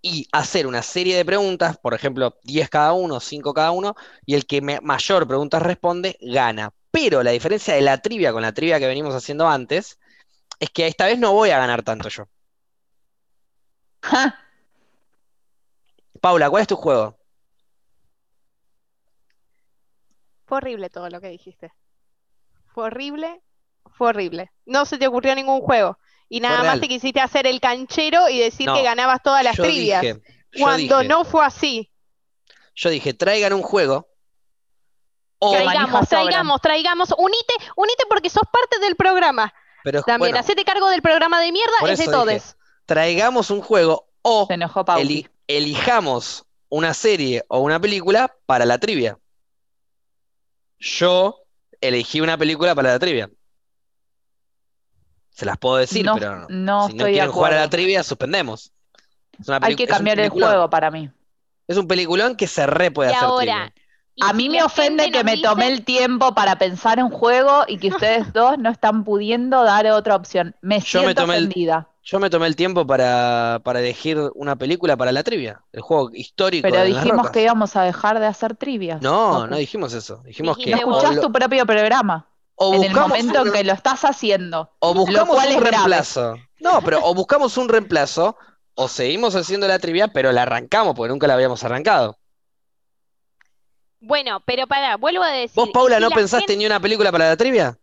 y 0.00 0.26
hacer 0.32 0.66
una 0.66 0.82
serie 0.82 1.16
de 1.16 1.24
preguntas, 1.24 1.78
por 1.78 1.94
ejemplo, 1.94 2.36
10 2.42 2.68
cada 2.68 2.92
uno, 2.92 3.20
5 3.20 3.54
cada 3.54 3.70
uno, 3.70 3.94
y 4.26 4.34
el 4.34 4.46
que 4.46 4.60
mayor 4.60 5.28
preguntas 5.28 5.62
responde, 5.62 6.18
gana. 6.20 6.72
Pero 6.90 7.22
la 7.22 7.30
diferencia 7.30 7.74
de 7.74 7.82
la 7.82 7.98
trivia 7.98 8.32
con 8.32 8.42
la 8.42 8.52
trivia 8.52 8.78
que 8.80 8.86
venimos 8.86 9.14
haciendo 9.14 9.48
antes, 9.48 9.98
es 10.58 10.70
que 10.70 10.86
esta 10.86 11.06
vez 11.06 11.18
no 11.18 11.32
voy 11.32 11.50
a 11.50 11.58
ganar 11.58 11.82
tanto 11.82 12.08
yo. 12.08 12.28
Ja, 14.02 14.38
Paula, 16.20 16.48
¿cuál 16.50 16.62
es 16.62 16.68
tu 16.68 16.76
juego? 16.76 17.18
Fue 20.46 20.58
horrible 20.58 20.90
todo 20.90 21.08
lo 21.08 21.20
que 21.20 21.28
dijiste. 21.28 21.72
Fue 22.66 22.84
horrible, 22.84 23.42
fue 23.96 24.08
horrible. 24.08 24.50
No 24.66 24.84
se 24.86 24.98
te 24.98 25.06
ocurrió 25.06 25.34
ningún 25.34 25.60
juego. 25.60 25.98
Y 26.28 26.40
nada 26.40 26.62
más 26.62 26.80
te 26.80 26.88
quisiste 26.88 27.20
hacer 27.20 27.46
el 27.46 27.60
canchero 27.60 28.28
y 28.28 28.38
decir 28.38 28.66
No, 28.66 28.74
que 28.74 28.82
ganabas 28.82 29.22
todas 29.22 29.44
las 29.44 29.56
trivias. 29.56 30.00
dije, 30.00 30.20
Cuando 30.58 30.98
dije, 30.98 31.08
no 31.08 31.24
fue 31.24 31.44
así. 31.44 31.90
yo 32.74 32.88
dije, 32.90 33.12
traigan 33.12 33.52
un 33.52 33.62
juego 33.62 34.08
o, 35.38 35.52
Traigamos, 35.52 36.08
traigamos, 36.08 36.60
traigamos. 36.60 37.14
Unite, 37.18 37.54
unite 37.76 38.04
porque 38.08 38.30
sos 38.30 38.44
parte 38.50 38.78
del 38.78 38.96
programa. 38.96 39.52
pero 39.84 40.02
También, 40.02 40.30
bueno, 40.30 40.38
hacete 40.38 40.64
cargo 40.64 40.88
del 40.88 41.02
programa 41.02 41.40
de 41.40 41.52
mierda, 41.52 41.74
es 41.82 41.98
de 41.98 42.04
dije, 42.04 42.10
todos. 42.10 42.56
traigamos 42.86 43.50
un 43.50 43.60
juego 43.60 44.08
o 44.22 44.46
se 44.46 44.54
enojó 44.54 44.84
eli- 44.98 45.28
elijamos 45.48 46.46
una 46.68 46.94
serie 46.94 47.44
o 47.48 47.58
una 47.58 47.78
película 47.80 48.34
para 48.46 48.64
la 48.64 48.78
trivia. 48.78 49.18
Yo 50.78 51.42
elegí 51.80 52.20
una 52.20 52.38
película 52.38 52.74
para 52.74 52.92
la 52.92 52.98
trivia. 52.98 53.30
Se 55.32 55.46
las 55.46 55.58
puedo 55.58 55.76
decir, 55.76 56.04
No, 56.04 56.14
pero 56.14 56.46
no 56.48 56.86
si 56.88 56.92
no 56.94 56.98
estoy 56.98 57.06
de 57.06 57.12
quieren 57.12 57.32
jugar 57.32 57.54
a 57.54 57.60
la 57.60 57.70
trivia, 57.70 58.02
suspendemos. 58.02 58.72
Es 59.40 59.48
una 59.48 59.58
Hay 59.62 59.74
que 59.76 59.86
cambiar 59.86 60.20
el 60.20 60.28
juego 60.28 60.68
para 60.70 60.90
mí. 60.90 61.10
Es 61.66 61.76
un 61.78 61.86
peliculón 61.88 62.36
que 62.36 62.46
se 62.46 62.66
re 62.66 62.90
puede 62.90 63.10
Y 63.10 63.14
hacer 63.14 63.28
ahora, 63.28 63.42
trivia. 63.44 63.72
y 64.14 64.24
A 64.24 64.32
mí 64.34 64.48
me 64.50 64.62
ofende 64.62 65.10
que 65.10 65.24
me 65.24 65.38
tomé 65.38 65.68
el 65.68 65.84
tiempo 65.84 66.34
para 66.34 66.56
pensar 66.58 66.98
en 66.98 67.08
juego 67.08 67.64
y 67.66 67.78
que 67.78 67.88
ustedes 67.88 68.32
dos 68.34 68.58
no 68.58 68.70
están 68.70 69.04
pudiendo 69.04 69.62
dar 69.64 69.86
otra 69.86 70.16
opción. 70.16 70.54
Me 70.60 70.80
Yo 70.80 71.00
me 71.00 71.04
siento 71.06 71.22
el- 71.24 71.30
ofendida. 71.30 71.88
Yo 72.04 72.18
me 72.18 72.30
tomé 72.30 72.48
el 72.48 72.56
tiempo 72.56 72.84
para, 72.84 73.60
para 73.62 73.78
elegir 73.78 74.18
una 74.34 74.56
película 74.56 74.96
para 74.96 75.12
la 75.12 75.22
trivia. 75.22 75.62
El 75.72 75.82
juego 75.82 76.10
histórico 76.12 76.66
Pero 76.68 76.82
de 76.82 76.88
las 76.88 76.98
dijimos 77.04 77.18
rocas. 77.18 77.30
que 77.32 77.42
íbamos 77.44 77.76
a 77.76 77.82
dejar 77.84 78.18
de 78.18 78.26
hacer 78.26 78.56
trivias. 78.56 79.00
No, 79.00 79.46
no 79.46 79.56
dijimos 79.56 79.94
eso. 79.94 80.20
Dijimos 80.24 80.56
que 80.58 80.64
Dijiste 80.64 80.84
No 80.84 80.90
escuchás 80.96 81.14
lo- 81.14 81.22
tu 81.22 81.30
propio 81.32 81.64
programa 81.64 82.26
o 82.56 82.74
en 82.74 82.84
el 82.84 82.94
momento 82.94 83.42
un- 83.42 83.48
en 83.48 83.52
que 83.54 83.64
lo 83.64 83.72
estás 83.72 84.04
haciendo. 84.04 84.70
O 84.78 84.94
Lo 84.94 85.00
buscamos 85.00 85.34
cual 85.36 85.48
un 85.48 85.52
es 85.54 85.60
grave. 85.60 85.76
reemplazo. 85.76 86.36
No, 86.60 86.80
pero 86.82 87.00
o 87.04 87.14
buscamos 87.14 87.56
un 87.56 87.68
reemplazo, 87.68 88.36
o 88.74 88.88
seguimos 88.88 89.34
haciendo 89.34 89.66
la 89.68 89.78
trivia, 89.78 90.08
pero 90.08 90.30
la 90.32 90.42
arrancamos, 90.42 90.94
porque 90.94 91.10
nunca 91.10 91.26
la 91.26 91.34
habíamos 91.34 91.62
arrancado. 91.64 92.18
Bueno, 94.00 94.40
pero 94.44 94.66
para, 94.66 94.96
vuelvo 94.96 95.22
a 95.22 95.30
decir. 95.30 95.54
¿Vos, 95.56 95.70
Paula, 95.70 95.96
si 95.96 96.02
no 96.02 96.10
pensaste 96.10 96.46
gente- 96.48 96.56
ni 96.56 96.66
una 96.66 96.80
película 96.80 97.12
para 97.12 97.28
la 97.28 97.36
trivia? 97.36 97.78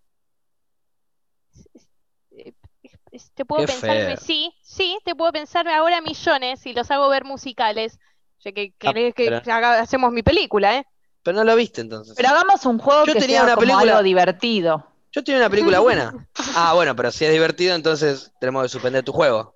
Te 3.35 3.43
puedo 3.43 3.65
Qué 3.65 3.67
pensar, 3.73 4.17
sí, 4.19 4.53
sí, 4.61 4.97
te 5.03 5.15
puedo 5.15 5.31
pensar 5.31 5.67
ahora 5.67 5.99
millones 5.99 6.65
y 6.65 6.73
los 6.73 6.89
hago 6.91 7.09
ver 7.09 7.25
musicales. 7.25 7.99
Ya 8.41 8.51
que 8.51 8.71
Ah, 8.79 8.93
querés 8.93 9.13
que 9.15 9.25
pero- 9.25 9.53
haga- 9.53 9.79
hacemos 9.81 10.11
mi 10.13 10.23
película, 10.23 10.77
¿eh? 10.77 10.85
Pero 11.23 11.37
no 11.37 11.43
lo 11.43 11.55
viste 11.55 11.81
entonces. 11.81 12.15
Pero 12.15 12.29
hagamos 12.29 12.65
un 12.65 12.79
juego 12.79 13.05
Yo 13.05 13.13
que 13.13 13.19
tenía 13.19 13.37
sea 13.37 13.43
una 13.43 13.55
como 13.55 13.67
película- 13.67 13.91
algo 13.93 14.03
divertido. 14.03 14.85
Yo 15.11 15.23
tenía 15.23 15.39
una 15.41 15.49
película 15.49 15.79
buena. 15.79 16.27
Ah, 16.55 16.73
bueno, 16.73 16.95
pero 16.95 17.11
si 17.11 17.25
es 17.25 17.31
divertido, 17.31 17.75
entonces 17.75 18.31
tenemos 18.39 18.63
que 18.63 18.69
suspender 18.69 19.03
tu 19.03 19.11
juego. 19.11 19.55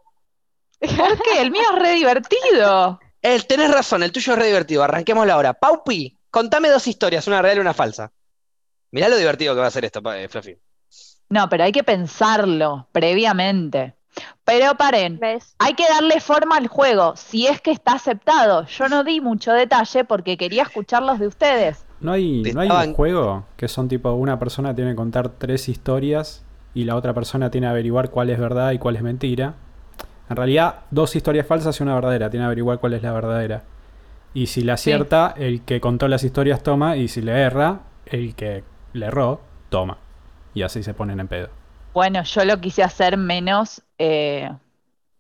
¿Por 0.79 1.21
qué? 1.21 1.41
El 1.41 1.51
mío 1.51 1.63
es 1.73 1.79
re 1.79 1.93
divertido. 1.93 2.99
Eh, 3.21 3.39
tenés 3.47 3.71
razón, 3.71 4.03
el 4.03 4.11
tuyo 4.11 4.33
es 4.33 4.39
re 4.39 4.47
divertido. 4.47 4.83
Arranquémoslo 4.83 5.31
ahora. 5.33 5.53
Paupi, 5.53 6.17
contame 6.29 6.69
dos 6.69 6.85
historias, 6.87 7.25
una 7.27 7.41
real 7.41 7.57
y 7.57 7.61
una 7.61 7.73
falsa. 7.73 8.11
Mirá 8.91 9.07
lo 9.07 9.15
divertido 9.17 9.55
que 9.55 9.61
va 9.61 9.67
a 9.67 9.71
ser 9.71 9.85
esto, 9.85 10.01
eh, 10.13 10.27
Fluffy. 10.27 10.57
No, 11.29 11.47
pero 11.49 11.63
hay 11.63 11.71
que 11.71 11.83
pensarlo 11.83 12.89
previamente. 12.91 13.95
Pero 14.45 14.75
paren, 14.75 15.19
¿Ves? 15.19 15.55
hay 15.59 15.73
que 15.73 15.85
darle 15.87 16.19
forma 16.19 16.57
al 16.57 16.67
juego, 16.67 17.15
si 17.15 17.47
es 17.47 17.61
que 17.61 17.71
está 17.71 17.93
aceptado. 17.93 18.65
Yo 18.65 18.89
no 18.89 19.03
di 19.03 19.21
mucho 19.21 19.53
detalle 19.53 20.03
porque 20.03 20.37
quería 20.37 20.63
escucharlos 20.63 21.19
de 21.19 21.27
ustedes. 21.27 21.85
¿No 22.01 22.11
hay, 22.11 22.41
no 22.53 22.61
hay 22.61 22.87
un 22.89 22.93
juego 22.93 23.45
que 23.55 23.67
son 23.67 23.87
tipo 23.87 24.11
una 24.11 24.37
persona 24.37 24.75
tiene 24.75 24.91
que 24.91 24.97
contar 24.97 25.29
tres 25.29 25.69
historias 25.69 26.43
y 26.73 26.83
la 26.83 26.95
otra 26.95 27.13
persona 27.13 27.49
tiene 27.49 27.67
que 27.67 27.71
averiguar 27.71 28.09
cuál 28.09 28.29
es 28.29 28.39
verdad 28.39 28.71
y 28.71 28.79
cuál 28.79 28.97
es 28.97 29.01
mentira? 29.01 29.55
En 30.29 30.35
realidad, 30.35 30.79
dos 30.91 31.15
historias 31.15 31.45
falsas 31.45 31.79
y 31.79 31.83
una 31.83 31.95
verdadera. 31.95 32.29
Tiene 32.29 32.43
que 32.43 32.47
averiguar 32.47 32.79
cuál 32.79 32.93
es 32.93 33.03
la 33.03 33.11
verdadera. 33.11 33.63
Y 34.33 34.47
si 34.47 34.63
la 34.63 34.73
acierta, 34.73 35.33
el 35.37 35.61
que 35.61 35.79
contó 35.79 36.07
las 36.07 36.23
historias 36.23 36.63
toma. 36.63 36.97
Y 36.97 37.07
si 37.07 37.21
le 37.21 37.33
erra, 37.33 37.81
el 38.05 38.35
que 38.35 38.63
le 38.93 39.05
erró, 39.05 39.41
toma. 39.69 39.97
Y 40.53 40.63
así 40.63 40.81
se 40.83 40.93
ponen 40.93 41.19
en 41.19 41.27
pedo. 41.27 41.49
Bueno, 41.93 42.23
yo 42.23 42.45
lo 42.45 42.59
quise 42.59 42.83
hacer 42.83 43.17
menos 43.17 43.81
eh, 43.97 44.49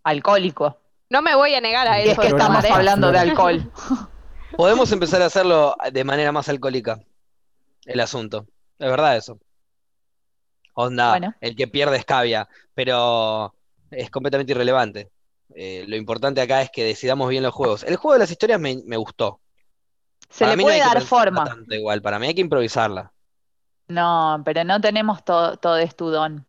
alcohólico. 0.03 0.77
No 1.09 1.21
me 1.21 1.35
voy 1.35 1.53
a 1.53 1.61
negar 1.61 1.87
a 1.87 1.99
Y 1.99 2.05
es 2.05 2.11
eso. 2.13 2.21
que 2.21 2.27
estamos 2.27 2.65
hablando 2.65 3.11
de 3.11 3.19
alcohol. 3.19 3.71
Podemos 4.57 4.91
empezar 4.91 5.21
a 5.21 5.25
hacerlo 5.27 5.75
de 5.91 6.03
manera 6.03 6.31
más 6.31 6.47
alcohólica, 6.49 6.99
el 7.85 7.99
asunto. 7.99 8.45
Es 8.79 8.89
verdad 8.89 9.17
eso. 9.17 9.39
Onda, 10.73 11.11
Bueno. 11.11 11.35
el 11.41 11.55
que 11.55 11.67
pierde 11.67 11.97
es 11.97 12.05
cavia, 12.05 12.47
pero 12.73 13.53
es 13.91 14.09
completamente 14.09 14.51
irrelevante. 14.53 15.11
Eh, 15.55 15.85
lo 15.87 15.95
importante 15.95 16.41
acá 16.41 16.61
es 16.63 16.71
que 16.71 16.83
decidamos 16.83 17.29
bien 17.29 17.43
los 17.43 17.53
juegos. 17.53 17.83
El 17.83 17.95
juego 17.97 18.13
de 18.13 18.19
las 18.19 18.31
historias 18.31 18.59
me, 18.59 18.77
me 18.85 18.97
gustó. 18.97 19.39
Se 20.29 20.45
Para 20.45 20.51
le 20.55 20.57
no 20.57 20.63
puede 20.63 20.79
dar 20.79 21.01
forma. 21.01 21.55
igual, 21.69 22.01
para 22.01 22.17
mí 22.17 22.27
hay 22.27 22.33
que 22.35 22.41
improvisarla. 22.41 23.11
No, 23.87 24.41
pero 24.45 24.63
no 24.63 24.81
tenemos 24.81 25.23
todo, 25.23 25.57
todo 25.57 25.77
estudón. 25.77 26.47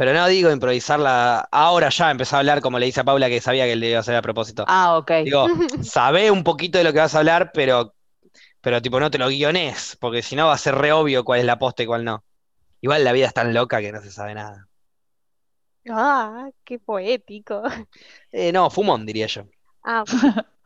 Pero 0.00 0.14
no 0.14 0.26
digo 0.28 0.50
improvisarla 0.50 1.46
ahora 1.52 1.90
ya, 1.90 2.10
empezó 2.10 2.36
a 2.36 2.38
hablar 2.38 2.62
como 2.62 2.78
le 2.78 2.86
dice 2.86 3.00
a 3.00 3.04
Paula 3.04 3.28
que 3.28 3.42
sabía 3.42 3.66
que 3.66 3.76
le 3.76 3.90
iba 3.90 3.98
a 3.98 4.00
hacer 4.00 4.16
a 4.16 4.22
propósito. 4.22 4.64
Ah, 4.66 4.96
ok. 4.96 5.10
Digo, 5.26 5.46
sabé 5.82 6.30
un 6.30 6.42
poquito 6.42 6.78
de 6.78 6.84
lo 6.84 6.94
que 6.94 7.00
vas 7.00 7.14
a 7.14 7.18
hablar, 7.18 7.50
pero, 7.52 7.94
pero 8.62 8.80
tipo 8.80 8.98
no 8.98 9.10
te 9.10 9.18
lo 9.18 9.28
guiones, 9.28 9.98
porque 10.00 10.22
si 10.22 10.36
no 10.36 10.46
va 10.46 10.54
a 10.54 10.56
ser 10.56 10.74
re 10.76 10.90
obvio 10.92 11.22
cuál 11.22 11.40
es 11.40 11.44
la 11.44 11.58
posta 11.58 11.82
y 11.82 11.86
cuál 11.86 12.06
no. 12.06 12.24
Igual 12.80 13.04
la 13.04 13.12
vida 13.12 13.26
es 13.26 13.34
tan 13.34 13.52
loca 13.52 13.82
que 13.82 13.92
no 13.92 14.00
se 14.00 14.10
sabe 14.10 14.32
nada. 14.32 14.68
Ah, 15.90 16.48
qué 16.64 16.78
poético. 16.78 17.62
Eh, 18.32 18.52
no, 18.52 18.70
fumón, 18.70 19.04
diría 19.04 19.26
yo. 19.26 19.42
Ah. 19.84 20.04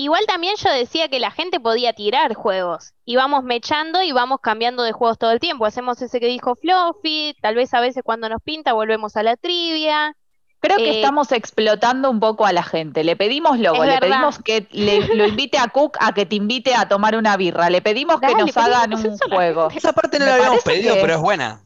Igual 0.00 0.26
también 0.26 0.54
yo 0.62 0.70
decía 0.70 1.08
que 1.08 1.18
la 1.18 1.32
gente 1.32 1.58
podía 1.58 1.92
tirar 1.92 2.34
juegos. 2.34 2.92
Y 3.04 3.16
vamos 3.16 3.42
mechando 3.42 4.00
y 4.00 4.12
vamos 4.12 4.38
cambiando 4.40 4.84
de 4.84 4.92
juegos 4.92 5.18
todo 5.18 5.32
el 5.32 5.40
tiempo. 5.40 5.66
Hacemos 5.66 6.00
ese 6.00 6.20
que 6.20 6.26
dijo 6.26 6.54
Fluffy, 6.54 7.34
tal 7.42 7.56
vez 7.56 7.74
a 7.74 7.80
veces 7.80 8.04
cuando 8.04 8.28
nos 8.28 8.40
pinta 8.40 8.72
volvemos 8.74 9.16
a 9.16 9.24
la 9.24 9.36
trivia. 9.36 10.14
Creo 10.60 10.76
que 10.76 10.90
Eh, 10.90 10.94
estamos 11.00 11.32
explotando 11.32 12.10
un 12.10 12.20
poco 12.20 12.46
a 12.46 12.52
la 12.52 12.62
gente. 12.62 13.02
Le 13.02 13.16
pedimos 13.16 13.58
logo, 13.58 13.82
le 13.84 13.90
verdad. 13.90 14.08
pedimos 14.08 14.38
que 14.38 14.68
le- 14.70 15.16
lo 15.16 15.26
invite 15.26 15.58
a 15.58 15.66
Cook 15.66 15.96
a 16.00 16.12
que 16.14 16.26
te 16.26 16.36
invite 16.36 16.76
a 16.76 16.86
tomar 16.88 17.16
una 17.16 17.36
birra. 17.36 17.68
Le 17.68 17.82
pedimos 17.82 18.20
que 18.20 18.26
Dale, 18.28 18.44
nos 18.44 18.56
hagan 18.56 18.94
un 18.94 19.18
juego. 19.18 19.68
Esa 19.74 19.92
parte 19.92 20.20
no 20.20 20.26
la 20.26 20.34
habíamos 20.36 20.62
pedido, 20.62 20.94
que- 20.94 21.00
pero 21.00 21.14
es 21.14 21.20
buena. 21.20 21.62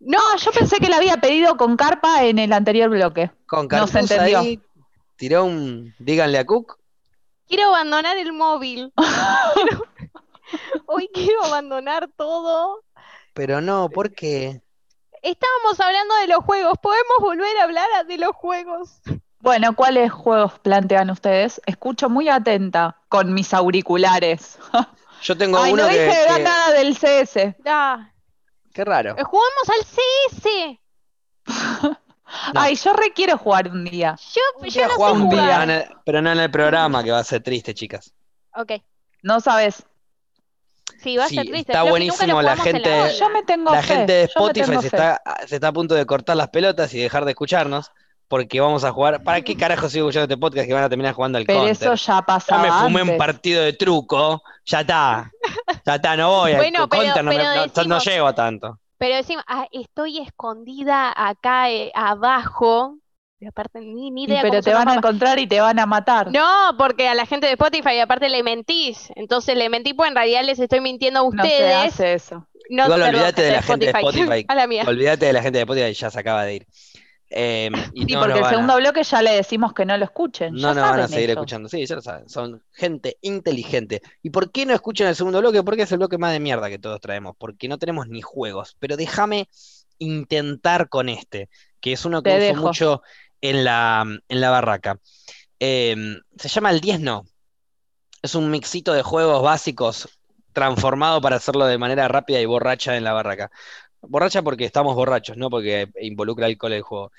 No, 0.00 0.18
yo 0.38 0.50
pensé 0.50 0.78
que 0.78 0.88
la 0.88 0.96
había 0.96 1.18
pedido 1.18 1.56
con 1.56 1.76
carpa 1.76 2.24
en 2.24 2.40
el 2.40 2.52
anterior 2.52 2.90
bloque. 2.90 3.30
Con 3.46 3.68
No 3.68 3.86
se 3.86 3.92
Cartuza 3.92 4.14
entendió. 4.14 4.38
ahí, 4.40 4.60
tiró 5.16 5.44
un 5.44 5.94
díganle 6.00 6.38
a 6.38 6.44
Cook. 6.44 6.78
Quiero 7.48 7.68
abandonar 7.68 8.16
el 8.16 8.32
móvil. 8.32 8.92
Quiero- 9.54 9.84
Hoy 10.86 11.08
quiero 11.12 11.44
abandonar 11.44 12.08
todo. 12.16 12.82
Pero 13.34 13.60
no, 13.60 13.88
¿por 13.88 14.12
qué? 14.14 14.62
Estábamos 15.22 15.80
hablando 15.80 16.14
de 16.16 16.28
los 16.28 16.44
juegos. 16.44 16.78
¿Podemos 16.80 17.16
volver 17.20 17.56
a 17.58 17.64
hablar 17.64 17.88
de 18.06 18.18
los 18.18 18.30
juegos? 18.36 19.00
Bueno, 19.40 19.74
¿cuáles 19.74 20.12
juegos 20.12 20.58
plantean 20.60 21.10
ustedes? 21.10 21.60
Escucho 21.66 22.08
muy 22.08 22.28
atenta 22.28 22.96
con 23.08 23.34
mis 23.34 23.52
auriculares. 23.52 24.58
Yo 25.22 25.36
tengo 25.36 25.58
Ay, 25.58 25.72
uno 25.72 25.82
no 25.84 25.88
que, 25.88 26.04
dije 26.06 26.26
que- 26.36 26.42
nada 26.42 26.70
del 26.72 26.96
CS. 26.96 27.56
Ah, 27.66 28.12
Qué 28.72 28.84
raro. 28.84 29.16
eh, 29.18 29.24
jugamos 29.24 29.68
al 29.68 29.84
CS. 29.84 30.78
No. 32.54 32.60
Ay, 32.60 32.76
yo 32.76 32.92
requiero 32.92 33.36
jugar 33.38 33.68
un 33.68 33.84
día. 33.84 34.16
Yo, 34.34 34.40
Un 34.60 34.66
yo 34.68 34.72
día 34.72 34.82
no 34.84 34.88
sé 34.90 34.96
jugamos, 34.96 35.22
un 35.22 35.28
pero 35.30 35.42
día. 35.42 35.56
no 35.58 35.62
en 35.64 35.70
el- 35.70 35.84
pero 36.04 36.22
no 36.22 36.32
en 36.32 36.38
el 36.40 36.50
programa, 36.50 37.02
que 37.04 37.10
va 37.10 37.18
a 37.18 37.24
ser 37.24 37.42
triste, 37.42 37.74
chicas. 37.74 38.12
Ok. 38.54 38.72
No 39.22 39.40
sabes. 39.40 39.84
Sí, 41.02 41.16
va 41.16 41.24
a 41.24 41.28
Sí, 41.28 41.34
ser 41.36 41.46
triste. 41.46 41.72
está 41.72 41.82
buenísimo, 41.82 42.40
la 42.42 42.56
gente- 42.56 42.88
No, 42.88 43.04
vida. 43.04 43.12
yo 43.12 43.28
me 43.30 43.42
tengo 43.42 43.72
La 43.72 43.82
fe. 43.82 43.94
gente 43.96 44.12
de 44.12 44.22
Spotify 44.24 44.66
tengo 44.66 44.82
se 44.82 44.90
fe. 44.90 44.96
está, 44.96 45.22
se 45.46 45.54
está 45.56 45.68
a 45.68 45.72
punto 45.72 45.94
de 45.94 46.06
cortar 46.06 46.36
las 46.36 46.48
pelotas 46.48 46.92
y 46.94 46.98
dejar 47.00 47.24
de 47.24 47.32
escucharnos 47.32 47.90
porque 48.28 48.60
vamos 48.60 48.82
a 48.84 48.92
jugar. 48.92 49.22
¿Para 49.22 49.42
qué 49.42 49.56
carajo 49.56 49.88
sigo 49.88 50.06
escuchando 50.08 50.24
este 50.32 50.40
podcast 50.40 50.66
que 50.66 50.72
van 50.74 50.84
a 50.84 50.88
terminar 50.88 51.14
jugando 51.14 51.38
al 51.38 51.44
Pero 51.44 51.60
Counter? 51.60 51.76
eso 51.88 51.94
ya 51.94 52.14
Ya 52.16 52.22
pasaba 52.22 52.62
me 52.62 52.70
fumé 52.88 53.02
un 53.12 53.18
partido 53.18 53.62
de 53.62 53.72
truco, 53.74 54.42
ya 54.64 54.80
está. 54.80 55.30
Ya 55.84 55.94
está, 55.96 56.16
no 56.16 56.30
voy. 56.30 56.52
al 56.52 56.56
Bueno, 56.56 56.88
pero- 56.88 57.02
Counter 57.02 57.24
no, 57.24 57.30
pero 57.30 57.44
no- 57.44 57.54
no 57.54 57.62
decimos- 57.66 58.04
llego 58.04 58.26
a 58.26 58.34
tanto. 58.34 58.78
Pero 58.98 59.16
decimos, 59.16 59.44
ah, 59.46 59.66
estoy 59.72 60.18
escondida 60.18 61.12
acá 61.14 61.70
eh, 61.70 61.90
abajo. 61.94 62.98
Y 63.38 63.46
aparte, 63.46 63.80
ni, 63.80 64.10
ni 64.10 64.22
Y 64.22 64.24
idea 64.24 64.40
pero 64.40 64.52
cómo 64.54 64.62
te 64.62 64.72
van 64.72 64.88
a 64.88 64.94
encontrar 64.94 65.38
y 65.38 65.46
te 65.46 65.60
van 65.60 65.78
a 65.78 65.84
matar. 65.84 66.30
No, 66.32 66.74
porque 66.78 67.06
a 67.06 67.14
la 67.14 67.26
gente 67.26 67.46
de 67.46 67.52
Spotify 67.52 67.98
aparte 67.98 68.30
le 68.30 68.42
mentís. 68.42 69.10
Entonces 69.14 69.56
le 69.56 69.68
mentí, 69.68 69.92
pues 69.92 70.08
en 70.08 70.16
realidad 70.16 70.42
les 70.44 70.58
estoy 70.58 70.80
mintiendo 70.80 71.20
a 71.20 71.22
No 71.24 71.30
se 71.30 71.36
ustedes. 71.36 71.76
hace 71.76 72.14
eso. 72.14 72.48
No, 72.70 72.84
Igual 72.84 73.02
olvídate 73.02 73.42
de 73.42 73.52
la 73.52 73.62
gente 73.62 73.86
de 73.86 73.92
Spotify. 73.92 74.44
A 74.48 74.54
la 74.54 74.66
mía. 74.66 74.84
Olvídate 74.86 75.26
de 75.26 75.32
la 75.34 75.42
gente 75.42 75.58
de 75.58 75.62
Spotify, 75.62 75.92
ya 75.92 76.10
se 76.10 76.18
acaba 76.18 76.44
de 76.44 76.54
ir. 76.56 76.66
Eh, 77.30 77.70
y 77.94 78.04
Sí, 78.04 78.12
no, 78.14 78.20
porque 78.20 78.34
no 78.34 78.38
el 78.40 78.44
a- 78.44 78.50
segundo 78.50 78.76
bloque 78.76 79.02
ya 79.02 79.22
le 79.22 79.32
decimos 79.32 79.72
que 79.72 79.84
no 79.84 79.96
lo 79.96 80.04
escuchen. 80.04 80.54
No, 80.54 80.60
ya 80.60 80.74
no 80.74 80.80
van 80.82 81.00
a 81.00 81.08
seguir 81.08 81.30
escuchando. 81.30 81.68
Sí, 81.68 81.84
ya 81.84 81.94
lo 81.96 82.02
saben. 82.02 82.28
Son 82.28 82.62
gente 82.72 83.18
inteligente. 83.22 84.02
¿Y 84.22 84.30
por 84.30 84.50
qué 84.52 84.64
no 84.66 84.74
escuchan 84.74 85.08
el 85.08 85.16
segundo 85.16 85.40
bloque? 85.40 85.62
Porque 85.62 85.82
es 85.82 85.92
el 85.92 85.98
bloque 85.98 86.18
más 86.18 86.32
de 86.32 86.40
mierda 86.40 86.68
que 86.68 86.78
todos 86.78 87.00
traemos. 87.00 87.34
Porque 87.38 87.68
no 87.68 87.78
tenemos 87.78 88.08
ni 88.08 88.22
juegos. 88.22 88.76
Pero 88.78 88.96
déjame 88.96 89.48
intentar 89.98 90.88
con 90.88 91.08
este, 91.08 91.48
que 91.80 91.92
es 91.92 92.04
uno 92.04 92.22
que 92.22 92.30
Te 92.30 92.36
uso 92.36 92.46
dejo. 92.46 92.66
mucho 92.66 93.02
en 93.40 93.64
la, 93.64 94.04
en 94.28 94.40
la 94.40 94.50
barraca. 94.50 94.98
Eh, 95.58 95.96
se 96.36 96.48
llama 96.48 96.70
el 96.70 96.80
10 96.80 97.00
no. 97.00 97.24
Es 98.22 98.34
un 98.34 98.50
mixito 98.50 98.92
de 98.92 99.02
juegos 99.02 99.42
básicos 99.42 100.08
transformado 100.52 101.20
para 101.20 101.36
hacerlo 101.36 101.66
de 101.66 101.78
manera 101.78 102.08
rápida 102.08 102.40
y 102.40 102.46
borracha 102.46 102.96
en 102.96 103.04
la 103.04 103.12
barraca. 103.12 103.50
Borracha 104.02 104.42
porque 104.42 104.64
estamos 104.64 104.94
borrachos, 104.94 105.36
no 105.36 105.50
porque 105.50 105.88
involucra 106.00 106.46
alcohol 106.46 106.72
el 106.72 106.82
juego. 106.82 107.12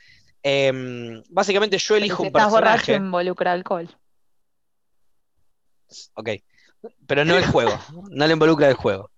Em, 0.44 1.22
básicamente 1.30 1.78
yo 1.78 1.96
elijo 1.96 2.18
si 2.18 2.22
un 2.24 2.28
estás 2.28 2.50
borracho 2.52 2.78
personaje. 2.86 3.04
involucra 3.06 3.52
alcohol. 3.52 3.90
Ok. 6.16 6.30
Pero 7.08 7.26
no 7.26 7.38
el 7.38 7.46
juego. 7.46 7.78
No 8.12 8.28
le 8.28 8.34
involucra 8.34 8.68
el 8.70 8.76
juego. 8.76 9.10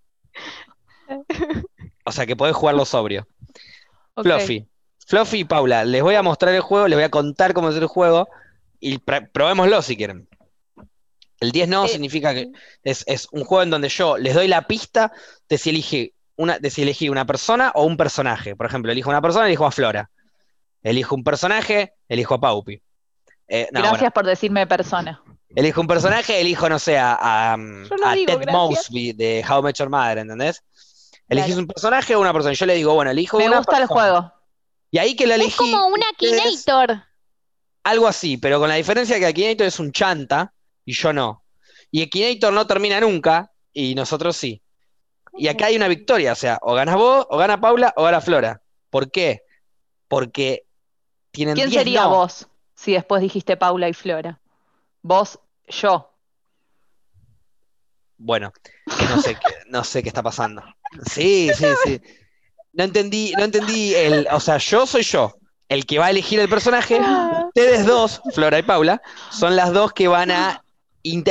O 2.05 2.11
sea 2.11 2.25
que 2.25 2.35
podés 2.35 2.55
jugarlo 2.55 2.85
sobrio. 2.85 3.27
Fluffy. 4.15 4.67
Fluffy 5.07 5.39
y 5.39 5.43
Paula, 5.43 5.85
les 5.85 6.03
voy 6.03 6.15
a 6.15 6.21
mostrar 6.21 6.53
el 6.53 6.61
juego, 6.61 6.87
les 6.87 6.95
voy 6.97 7.03
a 7.03 7.09
contar 7.09 7.53
cómo 7.53 7.69
es 7.69 7.75
el 7.75 7.87
juego 7.87 8.27
y 8.79 8.99
pr- 8.99 9.29
probémoslo 9.31 9.81
si 9.81 9.97
quieren. 9.97 10.27
El 11.39 11.51
10 11.51 11.67
no 11.69 11.85
Eh, 11.85 11.89
significa 11.89 12.33
que 12.33 12.51
es, 12.83 13.03
es 13.07 13.27
un 13.31 13.43
juego 13.43 13.63
en 13.63 13.69
donde 13.71 13.89
yo 13.89 14.17
les 14.17 14.35
doy 14.35 14.47
la 14.47 14.67
pista 14.67 15.11
de 15.47 15.57
si 15.57 15.69
elegí 15.71 16.13
una, 16.39 16.57
de 16.57 16.69
si 16.69 16.81
elegí 16.83 17.09
una 17.09 17.25
persona 17.25 17.71
o 17.75 17.83
un 17.85 17.97
personaje. 17.97 18.55
Por 18.55 18.65
ejemplo, 18.65 18.91
elijo 18.91 19.09
una 19.09 19.21
persona, 19.21 19.45
elijo 19.47 19.65
a 19.65 19.71
Flora. 19.71 20.09
Elijo 20.81 21.15
un 21.15 21.23
personaje, 21.23 21.93
elijo 22.07 22.33
a 22.35 22.39
Paupi. 22.39 22.81
Eh, 23.47 23.67
no, 23.71 23.79
Gracias 23.81 23.99
bueno, 23.99 24.11
por 24.13 24.25
decirme 24.25 24.65
persona. 24.67 25.21
elijo 25.55 25.81
un 25.81 25.87
personaje, 25.87 26.39
elijo, 26.39 26.69
no 26.69 26.79
sé, 26.79 26.97
a, 26.97 27.17
a, 27.19 27.57
Yo 27.57 27.95
no 27.97 28.07
a 28.07 28.13
digo 28.13 28.27
Ted 28.31 28.41
gracias. 28.41 28.53
Mosby 28.53 29.13
de 29.13 29.43
How 29.49 29.61
Met 29.61 29.75
Your 29.75 29.89
Mother, 29.89 30.19
¿entendés? 30.19 30.63
Elegís 31.27 31.47
Claro. 31.55 31.61
un 31.61 31.67
personaje 31.67 32.15
o 32.15 32.21
una 32.21 32.31
persona. 32.33 32.53
Yo 32.53 32.65
le 32.65 32.75
digo, 32.75 32.93
bueno, 32.93 33.11
elijo 33.11 33.37
Me 33.37 33.47
una 33.47 33.57
gusta 33.57 33.77
el 33.77 33.85
juego. 33.87 34.31
Y 34.91 34.97
ahí 34.97 35.15
que 35.15 35.27
la 35.27 35.35
Es 35.35 35.41
elegí, 35.41 35.57
como 35.57 35.87
un 35.87 35.99
Akinator. 36.03 37.03
algo 37.83 38.07
así, 38.07 38.37
pero 38.37 38.59
con 38.59 38.69
la 38.69 38.75
diferencia 38.75 39.19
que 39.19 39.25
Akinator 39.25 39.67
es 39.67 39.79
un 39.79 39.91
chanta 39.91 40.53
y 40.85 40.93
yo 40.93 41.11
no. 41.13 41.43
Y 41.91 42.01
Akinator 42.03 42.53
no 42.53 42.65
termina 42.65 42.99
nunca 43.01 43.51
y 43.73 43.93
nosotros 43.95 44.37
sí. 44.37 44.61
Y 45.37 45.47
acá 45.47 45.67
hay 45.67 45.75
una 45.75 45.87
victoria, 45.87 46.33
o 46.33 46.35
sea, 46.35 46.59
o 46.61 46.73
ganas 46.73 46.95
vos, 46.95 47.25
o 47.29 47.37
gana 47.37 47.59
Paula, 47.59 47.93
o 47.95 48.03
gana 48.03 48.21
Flora. 48.21 48.61
¿Por 48.89 49.11
qué? 49.11 49.43
Porque 50.07 50.65
tienen 51.31 51.55
¿Quién 51.55 51.69
10 51.69 51.81
sería 51.81 52.03
no. 52.03 52.09
vos 52.09 52.47
si 52.75 52.93
después 52.93 53.21
dijiste 53.21 53.57
Paula 53.57 53.89
y 53.89 53.93
Flora? 53.93 54.39
Vos, 55.01 55.39
yo. 55.67 56.13
Bueno, 58.17 58.51
no 59.09 59.21
sé, 59.21 59.35
qué, 59.35 59.55
no 59.67 59.83
sé 59.83 60.03
qué 60.03 60.09
está 60.09 60.23
pasando. 60.23 60.61
Sí, 61.05 61.49
sí, 61.55 61.65
sí. 61.85 62.01
No 62.73 62.83
entendí, 62.83 63.33
no 63.37 63.45
entendí 63.45 63.93
el, 63.95 64.27
o 64.31 64.39
sea, 64.39 64.57
yo 64.57 64.85
soy 64.85 65.03
yo, 65.03 65.35
el 65.69 65.85
que 65.85 65.99
va 65.99 66.07
a 66.07 66.09
elegir 66.09 66.39
el 66.39 66.49
personaje. 66.49 66.99
Ustedes 67.47 67.85
dos, 67.85 68.21
Flora 68.33 68.59
y 68.59 68.63
Paula, 68.63 69.01
son 69.31 69.55
las 69.55 69.71
dos 69.71 69.93
que 69.93 70.07
van 70.07 70.31
a 70.31 70.63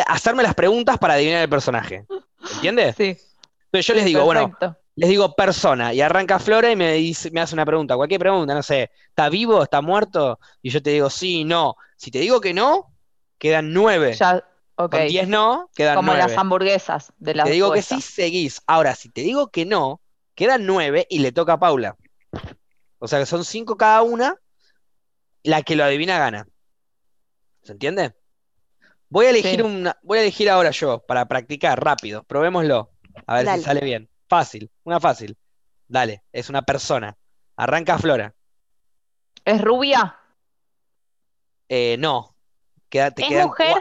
hacerme 0.06 0.42
las 0.42 0.54
preguntas 0.54 0.98
para 0.98 1.14
adivinar 1.14 1.42
el 1.42 1.48
personaje. 1.48 2.06
¿Entiendes? 2.54 2.96
Sí. 2.96 3.16
Entonces 3.68 3.86
yo 3.86 3.94
les 3.94 4.04
digo, 4.06 4.24
bueno, 4.24 4.56
les 4.96 5.10
digo 5.10 5.34
persona, 5.36 5.92
y 5.92 6.00
arranca 6.00 6.38
Flora 6.38 6.70
y 6.72 6.76
me 6.76 6.94
dice, 6.94 7.30
me 7.30 7.40
hace 7.40 7.54
una 7.54 7.66
pregunta, 7.66 7.96
cualquier 7.96 8.18
pregunta, 8.18 8.54
no 8.54 8.62
sé, 8.62 8.90
¿está 9.08 9.28
vivo? 9.28 9.62
¿Está 9.62 9.80
muerto? 9.82 10.40
Y 10.62 10.70
yo 10.70 10.82
te 10.82 10.90
digo, 10.90 11.10
sí, 11.10 11.44
no. 11.44 11.76
Si 11.96 12.10
te 12.10 12.18
digo 12.18 12.40
que 12.40 12.54
no, 12.54 12.92
quedan 13.38 13.72
nueve. 13.72 14.14
Ya, 14.14 14.42
ok. 14.76 14.90
Con 14.90 15.06
diez 15.06 15.28
no, 15.28 15.70
quedan 15.74 15.96
Como 15.96 16.12
nueve. 16.12 16.28
las 16.28 16.38
hamburguesas 16.38 17.12
de 17.18 17.34
la 17.34 17.44
Te 17.44 17.50
digo 17.50 17.72
que 17.72 17.82
sí, 17.82 18.00
seguís. 18.00 18.62
Ahora, 18.66 18.94
si 18.94 19.10
te 19.10 19.20
digo 19.20 19.48
que 19.48 19.66
no, 19.66 20.00
quedan 20.34 20.66
nueve 20.66 21.06
y 21.10 21.18
le 21.18 21.30
toca 21.30 21.54
a 21.54 21.60
Paula. 21.60 21.96
O 22.98 23.06
sea 23.06 23.18
que 23.18 23.26
son 23.26 23.44
cinco 23.44 23.76
cada 23.76 24.02
una, 24.02 24.36
la 25.42 25.62
que 25.62 25.76
lo 25.76 25.84
adivina 25.84 26.18
gana. 26.18 26.48
¿Se 27.62 27.72
entiende? 27.72 28.14
Voy 29.10 29.26
a 29.26 29.30
elegir 29.30 29.60
Sí. 29.60 29.62
una, 29.62 29.96
voy 30.02 30.18
a 30.18 30.22
elegir 30.22 30.50
ahora 30.50 30.70
yo, 30.70 31.00
para 31.00 31.26
practicar 31.26 31.82
rápido. 31.82 32.24
Probémoslo. 32.24 32.90
A 33.28 33.34
ver 33.36 33.46
Dale. 33.46 33.58
si 33.60 33.64
sale 33.64 33.80
bien. 33.82 34.10
Fácil, 34.28 34.70
una 34.84 34.98
fácil. 35.00 35.36
Dale, 35.86 36.24
es 36.32 36.48
una 36.50 36.62
persona. 36.62 37.16
Arranca 37.56 37.98
Flora. 37.98 38.34
¿Es 39.44 39.60
rubia? 39.60 40.16
Eh, 41.68 41.96
no. 41.98 42.36
Queda- 42.88 43.10
te 43.12 43.22
¿Es 43.22 43.28
quedan 43.28 43.48
mujer? 43.48 43.76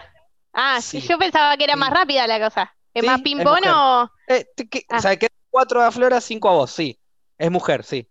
Ah, 0.53 0.81
Sí. 0.81 0.99
yo 1.01 1.17
pensaba 1.19 1.55
que 1.57 1.63
era 1.65 1.75
más 1.75 1.91
rápida 1.91 2.27
la 2.27 2.39
cosa. 2.39 2.75
¿Es 2.93 3.01
Sí, 3.01 3.07
más 3.07 3.21
ping-pong 3.21 3.63
o...? 3.67 4.11
Eh, 4.27 4.45
te- 4.55 4.67
que- 4.69 4.85
Ah. 4.89 4.97
O 4.97 5.01
sea, 5.01 5.17
que 5.17 5.29
cuatro 5.49 5.81
a 5.81 5.91
Flora, 5.91 6.19
cinco 6.21 6.49
a 6.49 6.53
vos, 6.53 6.71
sí. 6.71 6.99
Es 7.37 7.51
mujer, 7.51 7.83
sí. 7.83 8.09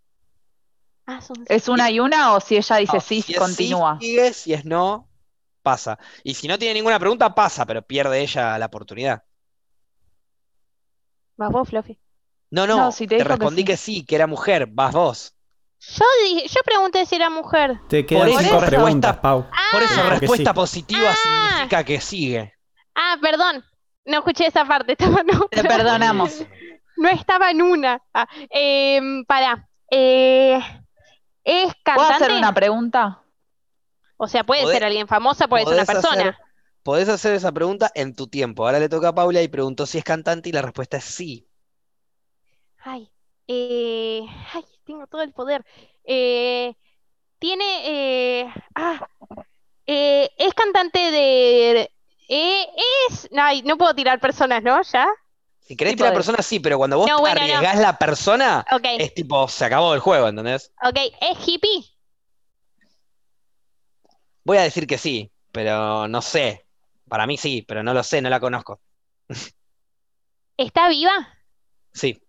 Ah, 1.07 1.20
son 1.20 1.45
¿Es 1.49 1.68
una 1.68 1.91
y 1.91 2.01
una 2.01 2.34
o 2.34 2.41
si 2.41 2.57
ella 2.57 2.76
dice 2.76 2.95
No, 2.95 3.01
sí, 3.01 3.22
si 3.22 3.34
continúa? 3.34 3.99
sí, 4.01 4.07
sigue, 4.07 4.32
si 4.32 4.53
es 4.55 4.64
no, 4.64 5.09
pasa. 5.62 5.99
Y 6.24 6.34
si 6.34 6.49
no 6.49 6.59
tiene 6.59 6.74
ninguna 6.74 6.99
pregunta, 6.99 7.34
pasa, 7.34 7.66
pero 7.66 7.82
pierde 7.82 8.20
ella 8.22 8.59
la 8.59 8.66
oportunidad. 8.66 9.24
Vas 11.37 11.51
vos, 11.51 11.68
Fluffy. 11.68 11.99
No, 12.51 12.66
no, 12.66 12.76
No, 12.76 12.93
si 12.93 13.07
te 13.07 13.11
te 13.11 13.14
dijo 13.16 13.26
que 13.28 13.34
respondí 13.37 13.62
sí. 13.62 13.64
que 13.66 13.76
sí, 13.76 14.05
que 14.07 14.14
era 14.16 14.26
mujer, 14.26 14.66
vas 14.70 14.93
vos. 14.93 15.32
Yo 15.80 16.05
dije, 16.24 16.49
yo 16.49 16.61
pregunté 16.64 17.05
si 17.07 17.16
era 17.16 17.28
mujer. 17.28 17.78
Te 17.89 18.07
quedan 18.07 18.28
eso 18.28 18.39
cinco 18.39 18.61
respuesta- 18.61 18.76
preguntas, 18.82 19.16
Pau. 19.18 19.47
Por 19.72 19.82
eso, 19.82 20.01
Ah. 20.05 20.11
respuesta 20.11 20.51
Sí. 20.51 20.55
positiva 20.55 21.11
Ah. 21.11 21.14
significa 21.51 21.84
que 21.84 22.01
sigue. 22.01 22.55
Ah, 22.95 23.16
perdón. 23.20 23.64
No 24.07 24.18
escuché 24.18 24.47
esa 24.47 24.64
parte. 24.64 24.93
Estaba 24.99 25.20
en 25.20 25.34
otra. 25.37 25.62
Te 25.62 25.68
perdonamos. 25.68 26.45
No 26.97 27.09
estaba 27.11 27.51
en 27.51 27.61
una. 27.62 28.01
Ah, 28.14 28.26
em, 28.49 29.24
pará. 29.26 29.68
Eh, 29.91 30.57
¿es 31.45 31.64
¿Puedo 31.64 31.74
cantante? 31.84 32.14
hacer 32.24 32.32
una 32.32 32.55
pregunta? 32.55 33.22
O 34.16 34.26
sea, 34.28 34.45
puede 34.45 34.62
Podés- 34.64 34.72
ser 34.72 34.84
alguien 34.84 35.07
famosa, 35.07 35.47
puede 35.47 35.64
ser 35.64 35.74
una 35.74 35.84
podés 35.84 36.01
persona. 36.03 36.22
hacer- 36.30 36.37
Podés 36.87 37.11
hacer 37.11 37.34
esa 37.34 37.53
pregunta 37.53 37.91
en 37.95 38.14
tu 38.14 38.28
tiempo. 38.28 38.64
Ahora 38.64 38.78
le 38.80 38.89
toca 38.89 39.09
a 39.09 39.14
Paula 39.14 39.43
y 39.43 39.49
preguntó 39.49 39.84
si 39.84 39.99
es 39.99 40.05
cantante 40.05 40.49
y 40.49 40.53
la 40.53 40.62
respuesta 40.62 40.97
es 40.97 41.05
sí. 41.05 41.47
Ay, 42.78 43.11
eh, 43.49 44.22
ay, 44.53 44.64
tengo 44.84 45.07
todo 45.07 45.22
el 45.22 45.32
poder. 45.32 45.64
Eh, 46.05 46.74
tiene, 47.39 48.43
eh, 48.43 48.55
ah, 48.74 49.09
es 49.87 50.55
cantante 50.55 50.99
de, 50.99 51.91
es, 52.28 53.28
ay, 53.37 53.62
no 53.62 53.76
puedo 53.78 53.95
tirar 53.95 54.20
personas, 54.20 54.62
¿no? 54.62 54.82
¿Ya? 54.82 55.07
Si 55.61 55.76
querés 55.76 55.93
Sí 55.93 55.97
tirar 55.97 56.12
podés. 56.12 56.14
persona, 56.14 56.43
sí, 56.43 56.61
pero 56.61 56.78
cuando 56.78 56.97
vos 56.99 57.09
No, 57.09 57.26
arriesgás 57.26 57.78
la 57.78 57.99
persona, 57.99 58.64
es 58.97 59.12
tipo, 59.14 59.49
se 59.49 59.64
acabó 59.64 59.95
el 59.95 60.01
juego, 60.01 60.28
¿entendés? 60.28 60.72
ok, 60.82 60.97
es 61.20 61.39
hippie, 61.47 61.84
Voy 64.45 64.57
a 64.59 64.62
decir 64.62 64.87
que 64.87 64.99
sí, 64.99 65.30
pero 65.53 66.09
no 66.09 66.22
sé. 66.22 66.65
Para 67.09 67.26
mí 67.26 67.36
sí, 67.36 67.62
pero 67.66 67.82
no 67.82 67.94
lo 67.94 68.02
sé, 68.02 68.20
no 68.20 68.28
la 68.30 68.40
conozco. 68.40 68.80
está 70.57 70.88
viva. 70.88 71.12
Sí. 71.92 72.20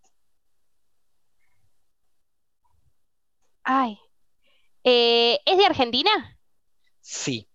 Ay, 3.64 4.00
eh, 4.84 5.40
¿es 5.46 5.58
de 5.58 5.66
Argentina? 5.66 6.10
Sí. 7.02 7.48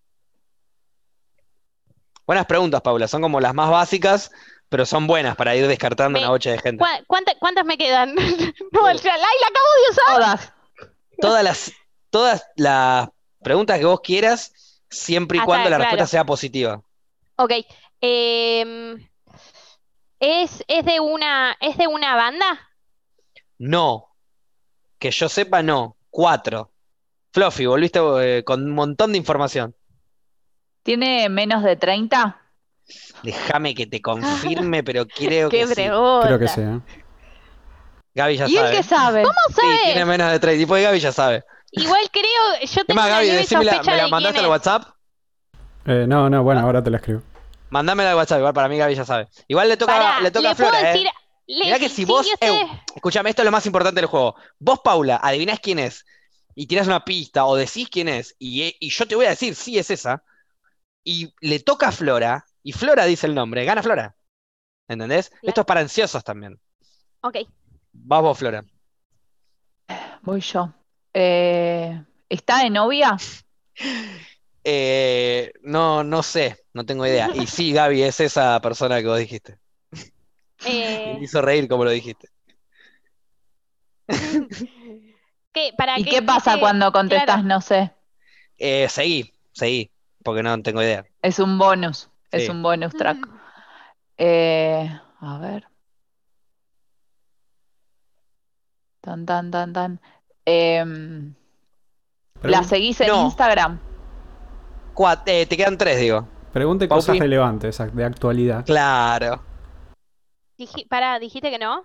Buenas 2.26 2.46
preguntas, 2.46 2.80
Paula. 2.82 3.08
Son 3.08 3.22
como 3.22 3.40
las 3.40 3.54
más 3.54 3.70
básicas, 3.70 4.30
pero 4.68 4.84
son 4.86 5.06
buenas 5.06 5.36
para 5.36 5.56
ir 5.56 5.66
descartando 5.66 6.18
Me- 6.18 6.20
una 6.24 6.30
bocha 6.30 6.50
de 6.50 6.58
gente. 6.58 6.78
¿Cuá- 6.78 7.02
cuánta- 7.06 7.34
¿Cuántas 7.38 7.64
me 7.64 7.76
quedan? 7.78 8.14
No, 8.72 8.88
el- 8.88 8.96
la 9.02 9.12
acabo 9.14 9.68
de 9.76 9.90
usar. 9.90 10.14
Todas. 10.16 10.52
Todas 11.20 11.44
las, 11.44 11.72
todas 12.10 12.44
las 12.56 13.08
preguntas 13.42 13.78
que 13.78 13.84
vos 13.86 14.00
quieras, 14.00 14.52
siempre 14.90 15.38
y 15.38 15.40
Ah, 15.40 15.44
cuando 15.44 15.70
la 15.70 15.76
claro. 15.76 15.90
respuesta 15.90 16.06
sea 16.06 16.24
positiva. 16.24 16.82
Ok, 17.36 17.52
em, 18.00 19.08
¿es, 20.20 20.64
es 20.68 20.84
de 20.84 21.00
una, 21.00 21.56
es 21.60 21.76
de 21.76 21.86
una 21.86 22.14
banda? 22.16 22.68
No. 23.58 24.08
Que 24.98 25.10
yo 25.10 25.28
sepa, 25.28 25.62
no. 25.62 25.96
Cuatro. 26.10 26.72
Fluffy, 27.32 27.66
volviste 27.66 28.00
eh, 28.20 28.44
con 28.44 28.62
un 28.64 28.70
montón 28.72 29.12
de 29.12 29.18
información. 29.18 29.74
¿Tiene 30.82 31.28
menos 31.28 31.62
de 31.62 31.76
30? 31.76 32.38
Déjame 33.22 33.74
que 33.74 33.86
te 33.86 34.02
confirme, 34.02 34.82
pero 34.84 35.06
creo 35.06 35.48
Qué 35.48 35.58
que 35.60 35.66
sí. 35.68 35.74
pregunta. 35.74 36.26
Creo 36.26 36.38
que 36.38 36.48
sí. 36.48 36.60
¿eh? 36.60 36.80
Gaby 38.14 38.36
ya 38.36 38.46
¿Y 38.48 38.56
él 38.56 38.62
sabe. 38.64 38.76
qué 38.76 38.82
sabe? 38.82 39.22
¿Cómo 39.22 39.34
Sí, 39.48 39.54
sabes? 39.62 39.82
tiene 39.84 40.04
menos 40.04 40.30
de 40.30 40.38
tres. 40.38 40.58
Tipo 40.58 40.74
de 40.74 40.82
Gaby 40.82 41.00
ya 41.00 41.12
sabe. 41.12 41.44
Igual 41.70 42.02
creo, 42.12 42.60
yo 42.60 42.80
¿Qué 42.82 42.84
tengo 42.84 43.00
más, 43.00 43.06
una 43.06 43.14
Gaby? 43.16 43.26
leve 43.28 43.38
Decímela, 43.38 43.72
sospecha 43.72 43.90
¿me 43.90 43.96
la 44.02 44.08
mandaste 44.08 44.40
al. 44.40 44.46
WhatsApp? 44.48 44.82
Eh, 45.86 46.06
no, 46.08 46.28
no, 46.30 46.42
bueno, 46.42 46.60
ahora 46.60 46.82
te 46.82 46.90
la 46.90 46.98
escribo. 46.98 47.22
Mándamela 47.70 48.10
al 48.10 48.16
WhatsApp, 48.16 48.38
igual 48.38 48.54
para 48.54 48.68
mí 48.68 48.76
Gaby 48.76 48.94
ya 48.94 49.04
sabe. 49.04 49.28
Igual 49.48 49.68
le 49.68 49.76
toca, 49.76 49.92
Pará, 49.92 50.20
le 50.20 50.30
toca 50.30 50.48
a 50.48 50.50
¿le 50.50 50.56
puedo 50.56 50.70
Flora, 50.70 50.94
¿eh? 50.94 51.04
le- 51.46 51.64
Mirá 51.64 51.78
que 51.78 51.88
si 51.88 51.94
sí, 51.96 52.04
vos, 52.04 52.26
yo 52.26 52.34
escúchame, 52.94 53.30
esto 53.30 53.42
es 53.42 53.46
lo 53.46 53.52
más 53.52 53.66
importante 53.66 54.00
del 54.00 54.08
juego. 54.08 54.36
Vos, 54.58 54.80
Paula, 54.84 55.20
adivinás 55.22 55.58
quién 55.60 55.78
es 55.78 56.04
y 56.54 56.66
tirás 56.66 56.86
una 56.86 57.04
pista 57.04 57.46
o 57.46 57.56
decís 57.56 57.88
quién 57.90 58.08
es 58.08 58.36
y, 58.38 58.76
y 58.78 58.90
yo 58.90 59.06
te 59.06 59.14
voy 59.16 59.26
a 59.26 59.30
decir, 59.30 59.54
sí, 59.54 59.78
es 59.78 59.90
esa. 59.90 60.22
Y 61.04 61.32
le 61.40 61.60
toca 61.60 61.88
a 61.88 61.92
Flora 61.92 62.44
y 62.62 62.72
Flora 62.72 63.06
dice 63.06 63.26
el 63.26 63.34
nombre, 63.34 63.64
gana 63.64 63.82
Flora. 63.82 64.14
¿Entendés? 64.88 65.32
Esto 65.42 65.62
es 65.62 65.66
para 65.66 65.80
ansiosos 65.80 66.22
también. 66.22 66.60
Ok, 67.22 67.38
Vas 67.92 68.22
vos, 68.22 68.38
Flora. 68.38 68.64
Voy 70.22 70.40
yo. 70.40 70.72
Eh, 71.14 72.02
¿está 72.28 72.62
de 72.62 72.70
novia? 72.70 73.16
Eh, 74.64 75.52
no, 75.62 76.04
no 76.04 76.22
sé, 76.22 76.56
no 76.72 76.84
tengo 76.86 77.06
idea. 77.06 77.30
Y 77.34 77.46
sí, 77.46 77.72
Gaby, 77.74 78.02
es 78.02 78.20
esa 78.20 78.60
persona 78.60 79.00
que 79.00 79.06
vos 79.08 79.18
dijiste. 79.18 79.58
eh, 80.66 81.02
Me 81.18 81.24
hizo 81.24 81.42
reír 81.42 81.68
como 81.68 81.84
lo 81.84 81.90
dijiste. 81.90 82.28
¿qué, 85.52 85.72
para 85.76 85.98
¿Y 85.98 86.04
qué- 86.04 86.10
qué 86.10 86.22
pasa 86.22 86.54
qué- 86.54 86.60
cuando 86.60 86.92
contestas 86.92 87.26
claro. 87.26 87.42
no 87.48 87.60
sé? 87.60 87.90
Eh, 88.58 88.88
seguí, 88.88 89.32
seguí, 89.52 89.90
porque 90.22 90.42
no 90.42 90.60
tengo 90.62 90.82
idea. 90.82 91.04
Es 91.22 91.38
un 91.38 91.58
bonus. 91.58 92.08
Es 92.30 92.48
un 92.48 92.62
bonus 92.62 92.94
track. 92.94 93.18
Eh, 94.18 94.88
a 95.20 95.38
ver. 95.38 95.66
Tan, 99.00 99.26
tan, 99.26 99.50
tan, 99.50 99.72
tan. 99.72 100.00
Em, 100.46 101.34
¿la 102.42 102.62
seguís 102.62 103.00
en 103.00 103.08
No. 103.08 103.24
Instagram? 103.24 103.80
Eh, 105.26 105.46
te 105.46 105.56
quedan 105.56 105.78
tres, 105.78 105.98
digo. 105.98 106.28
Pregunte 106.52 106.86
Paupi. 106.86 107.00
cosas 107.06 107.18
relevantes, 107.18 107.78
de 107.92 108.04
actualidad. 108.04 108.64
Claro. 108.64 109.42
Pará, 110.88 111.18
dijiste 111.18 111.50
que 111.50 111.58
no. 111.58 111.84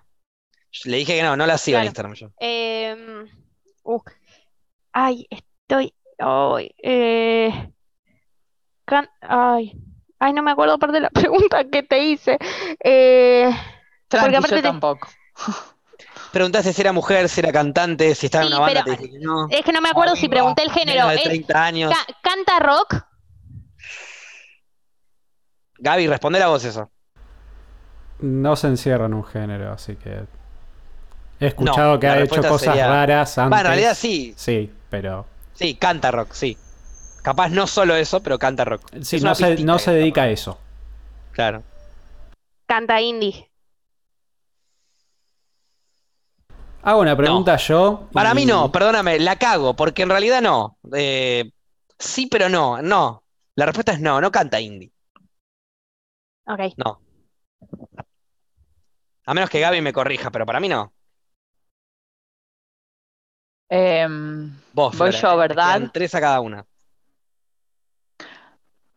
Le 0.84 0.98
dije 0.98 1.16
que 1.16 1.22
no, 1.22 1.36
no 1.36 1.46
la 1.46 1.56
sigo 1.58 1.78
en 1.78 1.90
Claro. 1.92 2.10
Instagram 2.10 2.14
yo. 2.14 2.30
Em, 2.38 3.26
uh, 3.84 4.00
ay, 4.92 5.26
estoy. 5.30 5.94
Ay, 6.18 6.74
eh, 6.82 7.72
can- 8.84 9.08
ay, 9.22 9.72
ay, 10.18 10.32
no 10.32 10.42
me 10.42 10.50
acuerdo 10.50 10.78
parte 10.78 10.94
de 10.96 11.00
la 11.00 11.10
pregunta 11.10 11.64
que 11.64 11.82
te 11.82 11.98
hice. 12.04 12.38
Eh, 12.84 13.50
Tranqui, 14.08 14.34
aparte 14.36 14.56
yo 14.56 14.62
te- 14.62 14.68
tampoco. 14.68 15.08
Preguntaste 16.32 16.72
si 16.72 16.80
era 16.80 16.92
mujer, 16.92 17.28
si 17.28 17.40
era 17.40 17.52
cantante, 17.52 18.14
si 18.14 18.26
estaba 18.26 18.44
en 18.44 18.48
una 18.52 18.60
banda, 18.60 18.82
pero- 18.84 18.96
te 18.96 19.02
dije 19.02 19.18
que 19.18 19.24
no. 19.24 19.48
es 19.50 19.64
que 19.64 19.72
no 19.72 19.80
me 19.80 19.88
acuerdo 19.88 20.14
si 20.16 20.28
pregunté 20.28 20.62
el 20.62 20.70
género. 20.70 21.06
Menos 21.06 21.10
de 21.12 21.16
¿Es- 21.16 21.22
30 21.24 21.64
años. 21.64 21.92
ca- 21.92 22.14
¿Canta 22.22 22.58
rock? 22.60 22.96
Gaby, 25.78 26.06
responde 26.08 26.42
a 26.42 26.48
vos 26.48 26.64
eso. 26.64 26.90
No 28.20 28.56
se 28.56 28.66
encierra 28.66 29.06
en 29.06 29.14
un 29.14 29.24
género, 29.24 29.72
así 29.72 29.96
que. 29.96 30.24
He 31.40 31.46
escuchado 31.46 32.00
que 32.00 32.08
la 32.08 32.14
ha 32.14 32.20
hecho 32.22 32.42
cosas 32.42 32.60
sería- 32.62 32.88
raras 32.88 33.38
antes. 33.38 33.56
Va, 33.56 33.60
en 33.60 33.66
realidad 33.68 33.94
sí, 33.96 34.34
Sí, 34.36 34.72
pero. 34.90 35.24
sí, 35.54 35.76
canta 35.76 36.10
rock, 36.10 36.32
sí. 36.32 36.58
Capaz 37.22 37.50
no 37.50 37.66
solo 37.68 37.94
eso, 37.94 38.20
pero 38.22 38.38
canta 38.38 38.64
rock. 38.64 38.82
Sí, 39.02 39.16
Es 39.16 39.22
no 39.22 39.34
se, 39.34 39.56
no 39.64 39.76
dedica 39.78 40.22
a 40.22 40.28
eso. 40.30 40.58
Claro. 41.32 41.62
Canta 42.66 43.00
indie. 43.00 43.48
Hago 46.88 47.02
una 47.02 47.14
pregunta 47.14 47.54
yo. 47.58 48.08
Para 48.14 48.32
y- 48.32 48.34
mí 48.34 48.46
no, 48.46 48.72
perdóname, 48.72 49.18
la 49.18 49.36
cago, 49.36 49.76
porque 49.76 50.04
en 50.04 50.08
realidad 50.08 50.40
no. 50.40 50.78
Eh, 50.94 51.52
sí, 51.98 52.28
pero 52.28 52.48
no, 52.48 52.80
no. 52.80 53.24
La 53.56 53.66
respuesta 53.66 53.92
es 53.92 54.00
no, 54.00 54.22
no 54.22 54.32
canta 54.32 54.58
indie. 54.58 54.90
Ok. 56.46 56.60
No. 56.78 56.98
A 59.26 59.34
menos 59.34 59.50
que 59.50 59.60
Gaby 59.60 59.82
me 59.82 59.92
corrija, 59.92 60.30
pero 60.30 60.46
para 60.46 60.60
mí 60.60 60.68
no. 60.70 60.90
Em, 63.68 64.50
Vos, 64.72 64.96
Voy 64.96 65.12
Flora, 65.12 65.20
yo, 65.20 65.36
¿verdad? 65.36 65.90
tres 65.92 66.14
a 66.14 66.20
cada 66.22 66.40
una. 66.40 66.64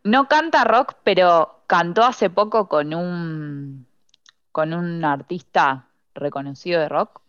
no 0.04 0.28
canta 0.28 0.64
rock, 0.64 0.94
pero 1.04 1.62
cantó 1.66 2.04
hace 2.04 2.30
poco 2.30 2.68
con 2.68 2.94
un 2.94 3.86
con 4.50 4.72
un 4.72 5.04
artista 5.04 5.88
reconocido 6.14 6.80
de 6.80 6.88
rock. 6.88 7.21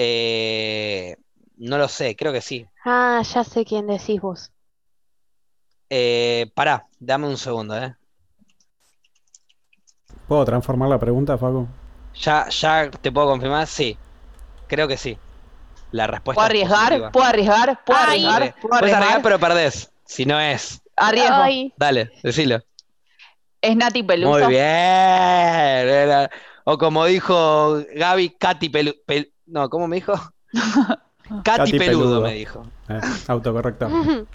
Eh, 0.00 1.16
no 1.56 1.76
lo 1.76 1.88
sé, 1.88 2.14
creo 2.14 2.32
que 2.32 2.40
sí. 2.40 2.64
Ah, 2.84 3.20
ya 3.22 3.42
sé 3.42 3.64
quién 3.64 3.88
decís 3.88 4.20
vos. 4.20 4.52
Eh, 5.90 6.46
pará, 6.54 6.86
dame 7.00 7.26
un 7.26 7.36
segundo, 7.36 7.76
¿eh? 7.76 7.96
¿Puedo 10.28 10.44
transformar 10.44 10.88
la 10.88 11.00
pregunta, 11.00 11.36
Facu? 11.36 11.66
Ya, 12.22 12.48
ya 12.48 12.88
te 12.90 13.10
puedo 13.10 13.26
confirmar, 13.26 13.66
sí. 13.66 13.98
Creo 14.68 14.86
que 14.86 14.96
sí. 14.96 15.18
La 15.90 16.06
respuesta 16.06 16.46
¿Puedo 16.46 16.62
es 16.62 16.70
arriesgar? 16.70 17.10
¿Puedo 17.10 17.26
arriesgar? 17.26 17.84
¿Puedo 17.84 17.98
Ay. 17.98 18.24
arriesgar? 18.24 18.54
¿Puedo 18.60 18.78
Puedes 18.78 18.94
arriesgar, 18.94 19.22
pero 19.22 19.38
perdés. 19.40 19.92
Si 20.04 20.24
no 20.24 20.38
es. 20.38 20.80
Arriesgo. 20.94 21.34
Ay, 21.34 21.72
Dale, 21.76 22.12
decilo. 22.22 22.60
Es 23.60 23.74
Nati 23.74 24.04
Peluso. 24.04 24.30
Muy 24.38 24.46
bien. 24.48 26.28
O 26.64 26.78
como 26.78 27.04
dijo 27.06 27.82
Gaby, 27.96 28.30
Katy 28.38 28.68
Pelu... 28.68 28.92
pel- 29.06 29.32
No, 29.48 29.68
¿cómo 29.68 29.88
me 29.88 29.96
dijo? 29.96 30.14
Katy 31.28 31.42
Katy 31.44 31.78
Peludo, 31.78 32.04
Peludo. 32.04 32.20
me 32.22 32.34
dijo. 32.34 32.66
Eh, 32.88 33.00
autocorrecto. 33.26 33.88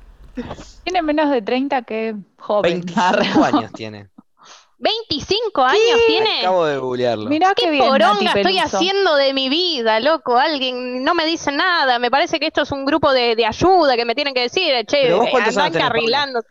Tiene 0.83 1.01
menos 1.01 1.29
de 1.29 1.41
30 1.41 1.83
que 1.83 2.15
joven. 2.39 2.81
25 2.85 3.43
años 3.43 3.71
tiene. 3.73 4.09
25 4.79 5.61
años 5.61 5.99
tiene. 6.07 6.39
Acabo 6.39 6.65
de 6.65 6.77
googlearlo. 6.77 7.29
Mirá 7.29 7.53
qué 7.55 7.65
¿Qué 7.65 7.71
bien, 7.71 7.87
Nati 7.87 8.03
poronga 8.03 8.31
estoy 8.33 8.57
haciendo 8.57 9.15
de 9.15 9.33
mi 9.33 9.47
vida, 9.47 9.99
loco? 9.99 10.37
Alguien 10.37 11.03
no 11.03 11.13
me 11.13 11.25
dice 11.25 11.51
nada. 11.51 11.99
Me 11.99 12.11
parece 12.11 12.39
que 12.39 12.47
esto 12.47 12.63
es 12.63 12.71
un 12.71 12.83
grupo 12.83 13.13
de, 13.13 13.35
de 13.35 13.45
ayuda 13.45 13.95
que 13.95 14.05
me 14.05 14.15
tienen 14.15 14.33
que 14.33 14.41
decir. 14.41 14.73
Che, 14.85 15.07
eh, 15.07 15.27
cuántos 15.31 15.55
andan 15.55 15.81
carrilando. 15.81 16.41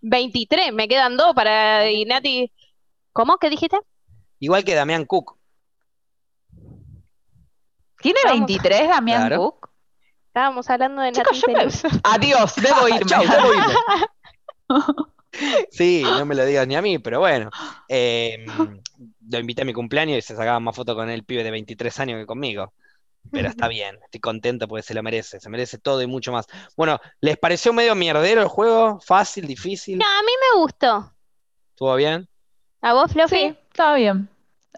23, 0.00 0.72
me 0.72 0.88
quedan 0.88 1.16
dos 1.16 1.34
para. 1.34 1.90
Y 1.90 2.04
Nati. 2.04 2.50
¿Cómo? 3.12 3.36
¿Qué 3.38 3.50
dijiste? 3.50 3.78
Igual 4.38 4.64
que 4.64 4.74
Damián 4.74 5.04
Cook. 5.04 5.36
¿Tiene 8.02 8.20
Vamos. 8.24 8.40
23 8.40 8.88
Damián 8.88 9.20
Claro. 9.20 9.36
Cook? 9.38 9.70
Estábamos 10.26 10.68
hablando 10.70 11.02
de 11.02 11.12
Chicos, 11.12 11.42
me-. 11.46 12.00
Adiós, 12.04 12.54
debo 12.56 12.88
irme. 12.88 13.04
Chau, 13.06 13.22
debo 13.26 13.52
irme. 13.54 13.74
Sí, 15.70 16.02
no 16.04 16.26
me 16.26 16.34
lo 16.34 16.44
digas 16.44 16.66
ni 16.68 16.76
a 16.76 16.82
mí, 16.82 16.98
pero 16.98 17.18
bueno. 17.20 17.48
Eh, 17.88 18.44
lo 19.30 19.38
invité 19.38 19.62
a 19.62 19.64
mi 19.64 19.72
cumpleaños 19.72 20.18
y 20.18 20.22
se 20.22 20.36
sacaba 20.36 20.60
más 20.60 20.76
fotos 20.76 20.94
con 20.94 21.08
el 21.08 21.24
pibe 21.24 21.42
de 21.42 21.50
23 21.50 22.00
años 22.00 22.20
que 22.20 22.26
conmigo. 22.26 22.74
Pero 23.30 23.48
está 23.48 23.66
bien, 23.68 23.98
estoy 24.04 24.20
contento 24.20 24.68
porque 24.68 24.82
se 24.82 24.92
lo 24.92 25.02
merece, 25.02 25.40
se 25.40 25.48
merece 25.48 25.78
todo 25.78 26.02
y 26.02 26.06
mucho 26.06 26.32
más. 26.32 26.46
Bueno, 26.76 27.00
¿les 27.22 27.38
pareció 27.38 27.72
medio 27.72 27.94
mierdero 27.94 28.42
el 28.42 28.48
juego? 28.48 29.00
¿Fácil, 29.00 29.46
difícil? 29.46 29.98
No, 29.98 30.04
a 30.04 30.22
mí 30.22 30.32
me 30.54 30.60
gustó. 30.60 31.14
¿Estuvo 31.70 31.94
bien? 31.96 32.28
¿A 32.82 32.92
vos, 32.92 33.10
Fluffy? 33.10 33.36
Sí, 33.36 33.56
está 33.70 33.94
bien. 33.94 34.28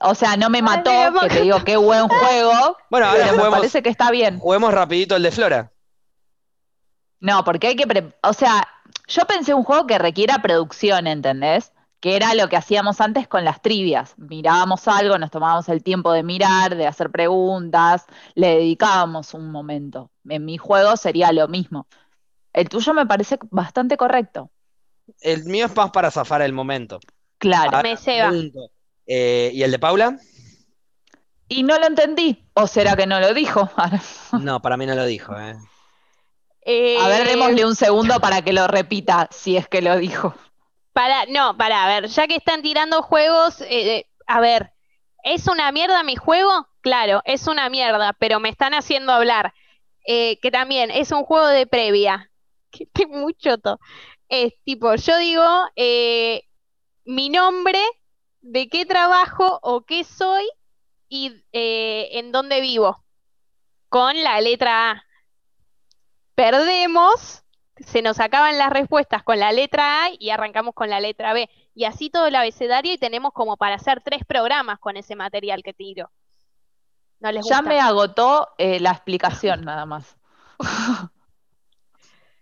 O 0.00 0.14
sea, 0.14 0.36
no 0.36 0.50
me 0.50 0.60
mató, 0.62 0.90
que 1.20 1.28
te 1.28 1.42
digo 1.42 1.62
qué 1.64 1.76
buen 1.76 2.08
juego, 2.08 2.76
Bueno, 2.90 3.06
ahora 3.06 3.26
me 3.26 3.30
juguemos, 3.32 3.58
parece 3.58 3.82
que 3.82 3.88
está 3.90 4.10
bien. 4.10 4.38
juguemos 4.38 4.72
rapidito 4.74 5.16
el 5.16 5.22
de 5.22 5.30
Flora. 5.30 5.72
No, 7.20 7.44
porque 7.44 7.68
hay 7.68 7.76
que, 7.76 7.86
pre- 7.86 8.14
o 8.22 8.32
sea, 8.32 8.66
yo 9.08 9.24
pensé 9.26 9.54
un 9.54 9.64
juego 9.64 9.86
que 9.86 9.98
requiera 9.98 10.42
producción, 10.42 11.06
¿entendés? 11.06 11.72
Que 12.00 12.16
era 12.16 12.34
lo 12.34 12.48
que 12.48 12.56
hacíamos 12.56 13.00
antes 13.00 13.26
con 13.28 13.44
las 13.44 13.62
trivias. 13.62 14.14
Mirábamos 14.18 14.86
algo, 14.88 15.16
nos 15.16 15.30
tomábamos 15.30 15.68
el 15.70 15.82
tiempo 15.82 16.12
de 16.12 16.22
mirar, 16.22 16.76
de 16.76 16.86
hacer 16.86 17.10
preguntas, 17.10 18.04
le 18.34 18.48
dedicábamos 18.56 19.32
un 19.32 19.50
momento. 19.50 20.10
En 20.28 20.44
mi 20.44 20.58
juego 20.58 20.96
sería 20.98 21.32
lo 21.32 21.48
mismo. 21.48 21.86
El 22.52 22.68
tuyo 22.68 22.92
me 22.92 23.06
parece 23.06 23.38
bastante 23.50 23.96
correcto. 23.96 24.50
El 25.20 25.44
mío 25.44 25.66
es 25.66 25.74
más 25.76 25.90
para 25.92 26.10
zafar 26.10 26.42
el 26.42 26.52
momento. 26.52 27.00
Claro. 27.38 27.76
Ahora, 27.76 27.82
Me 27.82 27.96
ceba. 27.96 28.28
pregunto, 28.28 28.70
eh, 29.06 29.50
¿y 29.54 29.62
el 29.62 29.70
de 29.70 29.78
Paula? 29.78 30.18
Y 31.48 31.62
no 31.62 31.78
lo 31.78 31.86
entendí. 31.86 32.48
¿O 32.54 32.66
será 32.66 32.96
que 32.96 33.06
no 33.06 33.20
lo 33.20 33.32
dijo? 33.34 33.70
No, 34.32 34.60
para 34.60 34.76
mí 34.76 34.86
no 34.86 34.94
lo 34.94 35.06
dijo, 35.06 35.38
¿eh? 35.38 35.56
Eh, 36.62 36.98
A 36.98 37.08
ver, 37.08 37.26
démosle 37.26 37.64
un 37.66 37.76
segundo 37.76 38.20
para 38.20 38.42
que 38.42 38.52
lo 38.52 38.66
repita, 38.66 39.28
si 39.30 39.56
es 39.56 39.68
que 39.68 39.82
lo 39.82 39.96
dijo. 39.98 40.34
Para, 40.92 41.26
no, 41.26 41.56
para, 41.56 41.84
a 41.84 41.88
ver, 41.88 42.06
ya 42.08 42.26
que 42.28 42.36
están 42.36 42.62
tirando 42.62 43.02
juegos, 43.02 43.60
eh, 43.62 43.96
eh, 43.98 44.06
a 44.26 44.40
ver, 44.40 44.72
¿es 45.24 45.48
una 45.48 45.72
mierda 45.72 46.02
mi 46.04 46.16
juego? 46.16 46.68
Claro, 46.80 47.20
es 47.24 47.46
una 47.48 47.68
mierda, 47.68 48.12
pero 48.14 48.38
me 48.40 48.48
están 48.48 48.74
haciendo 48.74 49.12
hablar. 49.12 49.54
Eh, 50.06 50.38
que 50.40 50.50
también 50.50 50.90
es 50.90 51.10
un 51.12 51.24
juego 51.24 51.48
de 51.48 51.66
previa. 51.66 52.30
Que 52.94 53.06
muy 53.06 53.34
choto. 53.34 53.78
Es 54.28 54.52
tipo, 54.64 54.94
yo 54.96 55.16
digo 55.18 55.44
eh, 55.76 56.44
mi 57.04 57.28
nombre, 57.30 57.80
de 58.44 58.68
qué 58.68 58.84
trabajo 58.84 59.58
o 59.62 59.84
qué 59.86 60.04
soy 60.04 60.44
y 61.08 61.42
eh, 61.52 62.10
en 62.12 62.30
dónde 62.30 62.60
vivo. 62.60 63.02
Con 63.88 64.22
la 64.22 64.40
letra 64.40 64.90
A. 64.90 65.04
Perdemos 66.34 67.44
se 67.76 68.02
nos 68.02 68.20
acaban 68.20 68.56
las 68.56 68.70
respuestas 68.70 69.22
con 69.22 69.40
la 69.40 69.50
letra 69.50 70.04
A 70.04 70.10
y 70.18 70.30
arrancamos 70.30 70.74
con 70.74 70.90
la 70.90 71.00
letra 71.00 71.32
B. 71.32 71.48
Y 71.74 71.84
así 71.84 72.10
todo 72.10 72.26
el 72.26 72.36
abecedario 72.36 72.92
y 72.92 72.98
tenemos 72.98 73.32
como 73.32 73.56
para 73.56 73.76
hacer 73.76 74.00
tres 74.02 74.24
programas 74.26 74.78
con 74.78 74.96
ese 74.96 75.16
material 75.16 75.62
que 75.62 75.72
tiro. 75.72 76.10
¿No 77.20 77.32
les 77.32 77.48
Ya 77.48 77.62
me 77.62 77.80
agotó 77.80 78.50
eh, 78.58 78.78
la 78.78 78.90
explicación, 78.90 79.64
nada 79.64 79.86
más. 79.86 80.16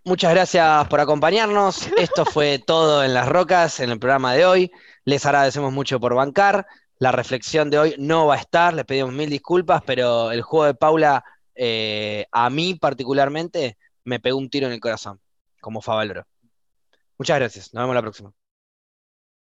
Muchas 0.03 0.33
gracias 0.33 0.87
por 0.89 0.99
acompañarnos. 0.99 1.87
Esto 1.97 2.25
fue 2.25 2.59
todo 2.59 3.03
en 3.03 3.13
Las 3.13 3.27
Rocas 3.27 3.79
en 3.79 3.89
el 3.89 3.99
programa 3.99 4.33
de 4.33 4.45
hoy. 4.45 4.71
Les 5.05 5.25
agradecemos 5.25 5.73
mucho 5.73 5.99
por 5.99 6.15
bancar. 6.15 6.65
La 6.99 7.11
reflexión 7.11 7.69
de 7.69 7.79
hoy 7.79 7.95
no 7.97 8.27
va 8.27 8.35
a 8.35 8.39
estar, 8.39 8.73
les 8.73 8.85
pedimos 8.85 9.13
mil 9.13 9.29
disculpas, 9.29 9.81
pero 9.85 10.31
el 10.31 10.41
juego 10.41 10.65
de 10.65 10.73
Paula, 10.75 11.23
eh, 11.55 12.25
a 12.31 12.49
mí 12.49 12.75
particularmente, 12.75 13.77
me 14.05 14.19
pegó 14.19 14.37
un 14.37 14.49
tiro 14.49 14.67
en 14.67 14.73
el 14.73 14.79
corazón, 14.79 15.19
como 15.59 15.81
Favaloro. 15.81 16.25
Muchas 17.17 17.39
gracias. 17.39 17.73
Nos 17.73 17.83
vemos 17.83 17.95
la 17.95 18.01
próxima. 18.01 18.33